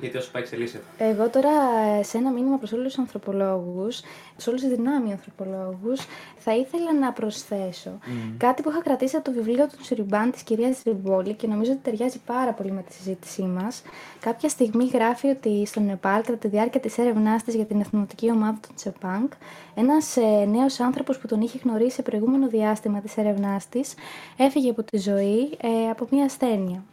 Γιατί 0.00 0.16
όσο 0.16 0.30
πάει 0.32 0.42
εξελίσσεται. 0.42 0.84
Εγώ 0.98 1.28
τώρα 1.28 1.50
ε, 1.98 2.02
σε 2.02 2.18
ένα 2.18 2.30
μήνυμα 2.30 2.56
προς 2.56 2.72
όλους 2.72 2.86
τους 2.86 2.98
ανθρωπολόγους, 2.98 4.00
σε 4.36 4.48
όλους 4.48 4.62
τους 4.62 4.70
δυνάμεις 4.70 5.12
ανθρωπολόγους, 5.12 6.00
θα 6.36 6.56
ήθελα 6.56 6.92
να 6.92 7.12
προσθέσω 7.12 7.98
κάτι 8.36 8.62
που 8.62 8.70
είχα 8.70 8.82
κρατήσει 8.82 9.16
από 9.16 9.24
το 9.24 9.32
βιβλίο 9.32 9.66
του 9.66 9.76
Τσουριμπάν 9.82 10.30
της 10.30 10.42
κυρίας 10.42 10.82
Ριμπόλη 10.84 11.34
και 11.34 11.46
νομίζω 11.46 11.72
ότι 11.72 11.80
ταιριάζει 11.80 12.20
πάρα 12.26 12.52
πολύ 12.52 12.72
με 12.72 12.82
τη 12.82 12.92
συζήτησή 12.92 13.42
μας. 13.42 13.82
Κάποια 14.20 14.48
στιγμή 14.48 14.90
γράφει 14.92 15.28
ότι 15.28 15.66
στο 15.66 15.80
Νεπάλ, 15.80 16.22
κατά 16.22 16.36
τη 16.38 16.48
διάρκεια 16.48 16.80
της 16.80 16.98
έρευνάς 16.98 17.42
της 17.42 17.54
για 17.54 17.64
την 17.64 17.80
εθνοτική 17.80 18.30
ομάδα 18.30 18.58
των 18.66 18.74
Τσεπάνκ, 18.74 19.32
ένας 19.74 20.16
ε, 20.16 20.44
νέος 20.44 20.80
άνθρωπος 20.80 21.18
που 21.18 21.26
τον 21.26 21.40
είχε 21.40 21.58
γνωρίσει 21.64 21.94
σε 21.94 22.02
προηγούμενο 22.02 22.48
διάστημα 22.48 23.00
της 23.00 23.16
έρευνάς 23.16 23.68
της, 23.68 23.94
έφυγε 24.36 24.70
από 24.70 24.82
τη 24.82 24.98
ζωή 24.98 25.56
ε, 25.60 25.90
από 25.90 26.06
μια 26.10 26.24
ασθένεια. 26.24 26.84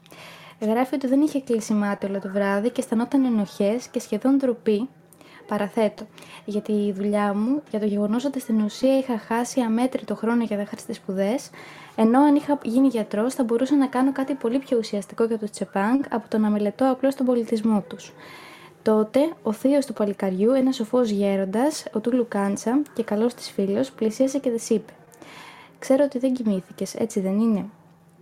Γράφει 0.59 0.95
ότι 0.95 1.07
δεν 1.07 1.21
είχε 1.21 1.41
κλείσει 1.41 1.73
μάτι 1.73 2.05
όλο 2.05 2.19
το 2.19 2.29
βράδυ 2.29 2.69
και 2.69 2.81
αισθανόταν 2.81 3.25
ενοχές 3.25 3.87
και 3.87 3.99
σχεδόν 3.99 4.37
ντροπή. 4.37 4.89
Παραθέτω. 5.47 6.05
Για 6.45 6.61
τη 6.61 6.91
δουλειά 6.91 7.33
μου, 7.33 7.61
για 7.69 7.79
το 7.79 7.85
γεγονός 7.85 8.25
ότι 8.25 8.39
στην 8.39 8.61
ουσία 8.61 8.97
είχα 8.97 9.17
χάσει 9.17 9.61
αμέτρητο 9.61 10.15
χρόνο 10.15 10.43
για 10.43 10.57
δάχαριστες 10.57 10.95
σπουδές, 10.95 11.49
ενώ 11.95 12.19
αν 12.19 12.35
είχα 12.35 12.59
γίνει 12.63 12.87
γιατρός 12.87 13.33
θα 13.33 13.43
μπορούσα 13.43 13.75
να 13.75 13.87
κάνω 13.87 14.11
κάτι 14.11 14.33
πολύ 14.33 14.59
πιο 14.59 14.77
ουσιαστικό 14.77 15.23
για 15.23 15.37
τους 15.37 15.49
Τσεπάνκ 15.49 16.05
από 16.13 16.29
το 16.29 16.37
να 16.37 16.49
μελετώ 16.49 16.91
απλώς 16.91 17.15
τον 17.15 17.25
πολιτισμό 17.25 17.83
τους. 17.87 18.13
Τότε, 18.81 19.19
ο 19.43 19.51
θείος 19.51 19.85
του 19.85 19.93
παλικαριού, 19.93 20.51
ένας 20.51 20.75
σοφός 20.75 21.09
γέροντας, 21.09 21.85
ο 21.93 21.99
Τούλου 21.99 22.25
Κάντσα 22.27 22.81
και 22.93 23.03
καλός 23.03 23.33
της 23.33 23.49
φίλος, 23.49 23.91
πλησίασε 23.91 24.39
και 24.39 24.49
τη 24.49 24.73
είπε: 24.73 24.93
Ξέρω 25.79 26.03
ότι 26.03 26.19
δεν 26.19 26.33
κοιμήθηκες, 26.33 26.95
έτσι 26.95 27.19
δεν 27.19 27.39
είναι. 27.39 27.65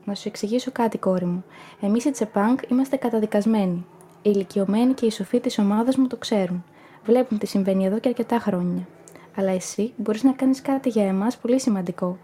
Να 0.06 0.16
σου 0.16 0.28
εξηγήσω 0.28 0.72
κάτι, 0.72 0.98
κόρη 0.98 1.26
μου. 1.26 1.44
Εμείς 1.82 2.06
οι 2.06 2.12
Τσεπάνκ 2.12 2.60
είμαστε 2.70 2.96
καταδικασμένοι. 2.96 3.86
Οι 4.22 4.32
ηλικιωμένοι 4.34 4.94
και 4.94 5.06
οι 5.06 5.12
σοφοί 5.12 5.40
της 5.40 5.60
ομάδας 5.60 5.96
μου 5.96 6.08
το 6.08 6.18
ξέρουν. 6.18 6.64
Βλέπουν 7.06 7.38
τι 7.38 7.46
συμβαίνει 7.46 7.86
εδώ 7.86 8.00
και 8.00 8.08
αρκετά 8.08 8.40
χρόνια. 8.40 8.88
Αλλά 9.36 9.52
εσύ 9.52 9.94
μπορείς 9.98 10.24
να 10.24 10.32
κάνεις 10.32 10.62
κάτι 10.62 10.90
για 10.90 11.08
εμάς 11.08 11.38
πολύ 11.38 11.60
σημαντικό. 11.60 12.18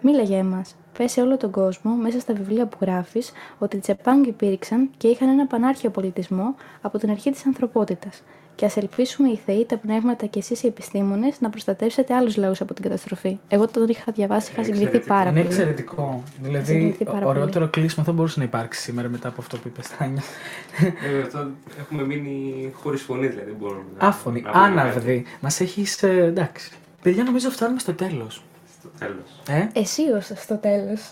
Μίλα 0.00 0.22
για 0.22 0.38
εμάς. 0.38 0.74
Πες 0.98 1.12
σε 1.12 1.20
όλο 1.20 1.36
τον 1.36 1.50
κόσμο, 1.50 1.94
μέσα 1.94 2.20
στα 2.20 2.34
βιβλία 2.34 2.66
που 2.66 2.76
γράφεις, 2.80 3.32
ότι 3.58 3.76
οι 3.76 3.80
Τσεπάνγκ 3.80 4.26
υπήρξαν 4.26 4.90
και 4.96 5.08
είχαν 5.08 5.28
ένα 5.28 5.46
πανάρχιο 5.46 5.90
πολιτισμό 5.90 6.54
από 6.80 6.98
την 6.98 7.10
αρχή 7.10 7.30
της 7.30 7.46
ανθρωπότητας. 7.46 8.22
Και 8.56 8.64
ας 8.64 8.76
ελπίσουμε 8.76 9.28
οι 9.28 9.40
θεοί, 9.46 9.64
τα 9.64 9.76
πνεύματα 9.76 10.26
και 10.26 10.38
εσείς 10.38 10.62
οι 10.62 10.66
επιστήμονες 10.66 11.40
να 11.40 11.50
προστατεύσετε 11.50 12.14
άλλους 12.14 12.36
λαούς 12.36 12.60
από 12.60 12.74
την 12.74 12.82
καταστροφή. 12.82 13.38
Εγώ 13.48 13.68
τον 13.68 13.88
είχα 13.88 14.12
διαβάσει, 14.12 14.52
είχα 14.52 14.62
συγκριθεί 14.64 14.84
Εξαιρετικό. 14.84 15.14
πάρα 15.14 15.30
Είναι 15.30 15.40
πολύ. 15.40 15.54
εξαιρετικό. 15.54 16.22
Δηλαδή, 16.42 16.64
Συγκινηθεί 16.64 17.04
πάρα 17.04 17.18
πολύ. 17.18 17.28
ωραιότερο 17.28 17.68
κλείσμα 17.68 18.04
θα 18.04 18.12
μπορούσε 18.12 18.38
να 18.38 18.44
υπάρξει 18.44 18.80
σήμερα 18.80 19.08
μετά 19.08 19.28
από 19.28 19.40
αυτό 19.40 19.56
που 19.56 19.68
είπες, 19.68 19.84
Στάνια. 19.86 20.22
Ε, 21.16 21.20
αυτό 21.22 21.50
έχουμε 21.80 22.02
μείνει 22.04 22.70
χωρίς 22.82 23.02
φωνή, 23.02 23.26
δηλαδή. 23.26 23.46
Δεν 23.50 23.56
μπορούμε 23.58 23.82
να- 23.98 24.06
Άφωνη, 24.06 24.40
να 24.40 24.50
πούμε 24.50 24.64
άναυδη. 24.64 25.24
Μας 25.40 25.60
έχεις. 25.60 26.02
εντάξει. 26.02 26.70
Παιδιά, 27.02 27.22
νομίζω 27.24 27.50
φτάνουμε 27.50 27.78
στο 27.78 27.92
τέλος. 27.94 28.42
κάτι 28.64 28.72
Στο 28.80 28.88
τέλος. 28.98 29.60
Ε; 29.74 29.80
Εσύ 29.80 30.02
ως 30.16 30.30
στο 30.34 30.56
τέλος. 30.56 31.00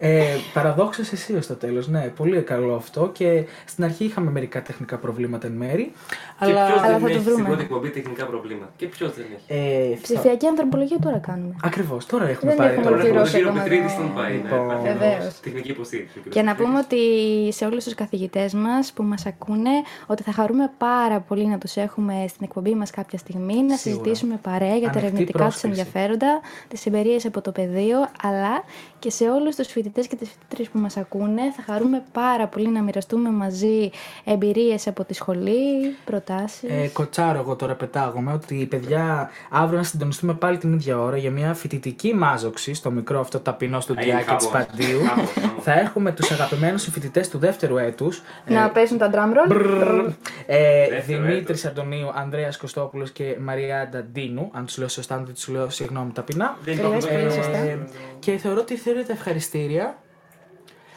Ε, 0.00 0.22
Παραδόξω 0.54 1.00
εσύ 1.12 1.40
στο 1.40 1.54
τέλος. 1.54 1.88
Ναι, 1.88 2.00
πολύ 2.16 2.42
καλό 2.42 2.74
αυτό. 2.74 3.10
Και 3.12 3.44
στην 3.64 3.84
αρχή 3.84 4.04
είχαμε 4.04 4.30
μερικά 4.30 4.62
τεχνικά 4.62 4.96
προβλήματα 4.96 5.46
εν 5.46 5.52
μέρη. 5.52 5.92
Και 6.38 6.44
ποιος 6.46 6.50
Αλλά 6.50 6.80
δεν 6.80 6.92
θα 6.92 6.98
το 6.98 7.06
έχει 7.06 7.18
στην 7.20 7.32
βρούμε. 7.32 7.48
πρώτη 7.48 7.62
εκπομπή 7.62 7.88
τεχνικά 7.88 8.24
προβλήματα; 8.26 8.72
Και 8.76 8.86
ποιος 8.86 9.14
δεν 9.14 9.24
έχει; 9.34 9.60
Ε, 9.92 9.96
Ψηφιακή 10.02 10.46
ανθρωπολογία 10.46 10.98
τώρα 10.98 11.18
κάνουμε. 11.18 11.54
Ακριβώς, 11.62 12.06
τώρα 12.06 12.28
έχουμε 12.28 12.50
Δεν 12.50 12.58
πάρει 12.60 12.70
έχουμε 12.74 12.84
το. 12.84 12.90
Τώρα 12.90 13.02
έχουμε 13.06 13.18
ολοκληρώσει 13.20 13.32
τον 13.32 13.40
κύριο 13.40 13.48
ακόμα 13.50 13.62
Πετρίδη 13.62 13.82
το- 13.86 14.02
στον 14.02 14.14
πάει. 14.14 14.32
ναι, 14.32 14.36
Λοιπόν. 14.42 14.64
υπάρχει 14.64 14.86
ένας 14.86 14.98
Βεβαίως. 14.98 15.40
Τεχνική 15.40 15.70
υποστήριξη. 15.70 16.12
ο 16.18 16.20
κύριος 16.22 16.34
Και 16.34 16.42
να 16.42 16.54
Πετρίδης. 16.54 16.72
πούμε 16.72 16.78
ότι 16.86 17.52
σε 17.56 17.64
όλους 17.64 17.84
τους 17.84 17.94
καθηγητές 17.94 18.54
μας 18.54 18.92
που 18.94 19.02
μας 19.02 19.26
ακούνε 19.26 19.74
ότι 20.06 20.22
θα 20.22 20.32
χαρούμε 20.32 20.70
πάρα 20.78 21.18
πολύ 21.20 21.46
να 21.46 21.58
τους 21.58 21.76
έχουμε 21.76 22.14
στην 22.28 22.42
εκπομπή 22.48 22.74
μας 22.74 22.90
κάποια 22.90 23.18
στιγμή, 23.18 23.54
να 23.62 23.76
Σίγουρα. 23.76 23.78
συζητήσουμε 23.78 24.38
παρέα 24.42 24.76
για 24.76 24.88
τα 24.90 24.98
Ανοιχτή 24.98 24.98
ερευνητικά 25.06 25.38
τους 25.44 25.46
πρόσκληση. 25.60 25.66
ενδιαφέροντα, 25.68 26.40
τις 26.68 26.86
εμπειρίες 26.86 27.26
από 27.26 27.40
το 27.40 27.50
πεδίο, 27.52 27.98
αλλά 28.22 28.54
και 28.98 29.10
σε 29.10 29.24
όλους 29.24 29.56
τους 29.56 29.66
φοιτητές 29.66 29.86
φοιτητές 29.88 30.06
και 30.06 30.16
τις 30.16 30.28
φοιτήτρες 30.28 30.68
που 30.68 30.78
μας 30.78 30.96
ακούνε. 30.96 31.42
Θα 31.56 31.72
χαρούμε 31.72 32.02
πάρα 32.12 32.46
πολύ 32.46 32.68
να 32.68 32.82
μοιραστούμε 32.82 33.30
μαζί 33.30 33.90
εμπειρίες 34.24 34.86
από 34.86 35.04
τη 35.04 35.14
σχολή, 35.14 35.96
προτάσεις. 36.04 36.70
Ε, 36.70 36.88
κοτσάρω 36.92 37.38
εγώ 37.38 37.56
τώρα 37.56 37.74
πετάγομαι 37.74 38.32
ότι 38.32 38.66
παιδιά 38.70 39.30
αύριο 39.50 39.78
να 39.78 39.84
συντονιστούμε 39.84 40.34
πάλι 40.34 40.58
την 40.58 40.72
ίδια 40.72 40.98
ώρα 41.00 41.16
για 41.16 41.30
μια 41.30 41.54
φοιτητική 41.54 42.14
μάζοξη 42.14 42.74
στο 42.74 42.90
μικρό 42.90 43.20
αυτό 43.20 43.38
ταπεινό 43.40 43.80
στο 43.80 43.94
Θα 43.94 44.00
γίνει 44.02 44.12
διάκι 44.14 44.34
της 44.34 44.46
χαμός. 44.46 44.66
Παντίου. 44.66 45.04
Χαμός, 45.04 45.30
χαμός. 45.32 45.62
θα 45.62 45.72
έχουμε 45.72 46.12
τους 46.12 46.30
αγαπημένους 46.30 46.82
φοιτητέ 46.82 47.24
του 47.30 47.38
δεύτερου 47.38 47.76
έτους. 47.78 48.22
να 48.46 48.70
πέσουν 48.70 48.98
τα 48.98 49.10
drum 49.12 49.52
roll. 49.52 50.12
Ε, 50.46 50.88
Δεύτερο 50.88 51.02
Δημήτρη 51.22 51.52
έτος. 51.52 51.64
Αντωνίου, 51.64 52.10
Ανδρέας 52.14 52.56
Κωστόπουλο 52.56 53.06
και 53.12 53.36
Μαρία 53.40 53.88
Νταντίνου. 53.90 54.50
Αν 54.52 54.66
του 54.66 54.72
λέω 54.78 54.88
σωστά, 54.88 55.14
αν 55.14 55.24
δεν 55.24 55.34
του 55.44 55.52
λέω 55.52 55.70
συγγνώμη 55.70 56.10
ταπεινά. 56.12 56.56
Δεν 56.64 56.80
Το 56.82 56.88
λες 56.88 57.04
το 57.04 57.10
πολύ 57.10 57.22
έχουμε. 57.24 57.42
σωστά. 57.42 57.78
και 58.18 58.36
θεωρώ 58.36 58.60
ότι 58.60 58.76
θέλετε 58.88 59.12
ευχαριστήρια. 59.12 59.96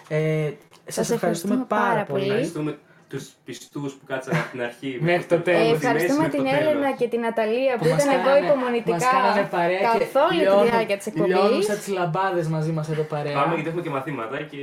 Ε, 0.10 0.52
σας 0.88 1.10
ευχαριστούμε 1.10 1.66
πάρα 1.68 2.04
πολύ. 2.04 2.24
Ευχαριστούμε 2.24 2.78
τους 3.10 3.30
πιστούς 3.46 3.94
που 3.94 4.06
κάτσαν 4.06 4.36
από 4.36 4.52
την 4.52 4.62
αρχή. 4.62 4.98
Μέχρι 5.02 5.24
το 5.26 5.36
από 5.36 5.44
τέλος. 5.44 5.62
τη 5.62 5.68
Ε, 5.68 5.72
μέση 5.72 5.86
ευχαριστούμε 5.86 6.22
μέχρι 6.22 6.38
την 6.38 6.44
το 6.46 6.50
τέλος. 6.52 6.72
Έλενα 6.72 6.92
και 6.92 7.08
την 7.08 7.20
Ναταλία 7.20 7.74
που, 7.78 7.84
που 7.84 7.90
μας 7.90 8.04
ήταν 8.04 8.14
εδώ 8.16 8.24
κάνανε- 8.24 8.46
υπομονητικά 8.50 8.92
μας 8.96 9.06
κάνανε 9.12 9.48
παρέα 9.56 9.80
και 9.80 9.98
καθ' 9.98 10.16
όλη 10.26 10.38
τη 10.40 10.44
λιώνουν- 10.44 10.70
διάρκεια 10.72 10.98
της 10.98 11.06
εκπομπής. 11.08 11.34
Λιώνουν 11.36 11.62
σαν 11.64 11.76
τις 11.78 11.88
λαμπάδες 11.88 12.48
μαζί 12.48 12.72
μας 12.72 12.90
εδώ 12.90 13.02
παρέα. 13.14 13.34
Πάμε 13.34 13.54
γιατί 13.54 13.68
έχουμε 13.70 13.82
και 13.86 13.90
μαθήματα 13.98 14.38
και. 14.52 14.62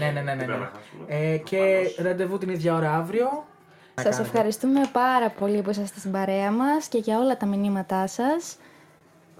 Ναι, 0.00 0.06
ναι, 0.06 0.20
ναι, 0.20 0.20
ναι, 0.20 0.36
δεν 0.36 0.46
πρέπει 0.48 0.60
ναι. 0.62 0.68
να 0.68 0.70
χάσουμε. 0.74 1.02
Ε, 1.06 1.36
και 1.50 1.56
Προφανώς. 1.56 1.94
ραντεβού 2.06 2.38
την 2.38 2.48
ίδια 2.48 2.74
ώρα 2.74 2.90
αύριο. 3.02 3.28
Να 3.94 4.02
Σας 4.02 4.12
κάνετε. 4.16 4.22
ευχαριστούμε 4.28 4.80
πάρα 4.92 5.28
πολύ 5.40 5.62
που 5.62 5.70
είσαστε 5.70 5.98
στην 5.98 6.12
παρέα 6.12 6.50
μας 6.50 6.86
και 6.92 6.98
για 6.98 7.18
όλα 7.18 7.36
τα 7.36 7.46
μηνύματά 7.46 8.06
σας. 8.06 8.56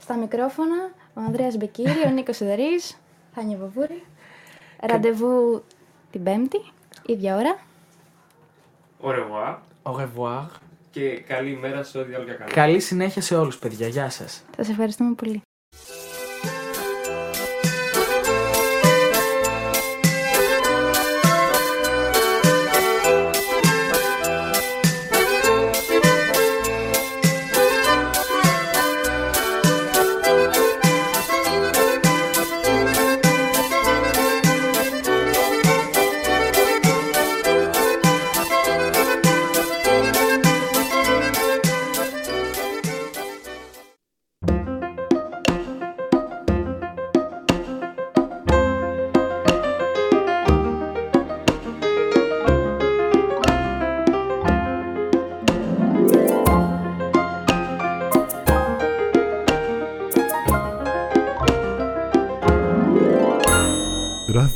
Στα 0.05 0.15
μικρόφωνα, 0.17 0.79
ο 1.15 1.21
Ανδρέας 1.27 1.57
Μπεκύρη, 1.57 2.03
ο 2.07 2.11
Νίκος 2.11 2.37
Σιδερής, 2.37 2.97
Θάνια 3.35 3.57
Βαβούρη. 3.57 4.03
Ραντεβού 4.81 5.65
την 6.11 6.23
Πέμπτη, 6.23 6.73
ίδια 7.07 7.37
ώρα. 7.37 7.59
Au 9.03 9.09
revoir 9.09 9.57
Au 9.83 9.95
revoir. 9.97 10.47
και 10.91 11.21
καλή 11.21 11.57
μέρα 11.57 11.83
σε 11.83 11.99
ό,τι 11.99 12.15
άλλο 12.15 12.25
και 12.25 12.33
κάνετε. 12.33 12.55
Καλή 12.55 12.81
συνέχεια 12.81 13.23
σε 13.23 13.37
όλους 13.37 13.59
παιδιά. 13.59 13.89
Γεια 13.89 14.11
σας. 14.11 14.45
Σας 14.57 14.69
ευχαριστούμε 14.69 15.15
πολύ. 15.15 15.43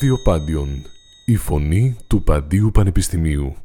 Ράδιο 0.04 0.22
Πάντιον. 0.22 0.82
Η 1.24 1.36
φωνή 1.36 1.96
του 2.06 2.22
Παντίου 2.22 2.70
Πανεπιστημίου. 2.70 3.63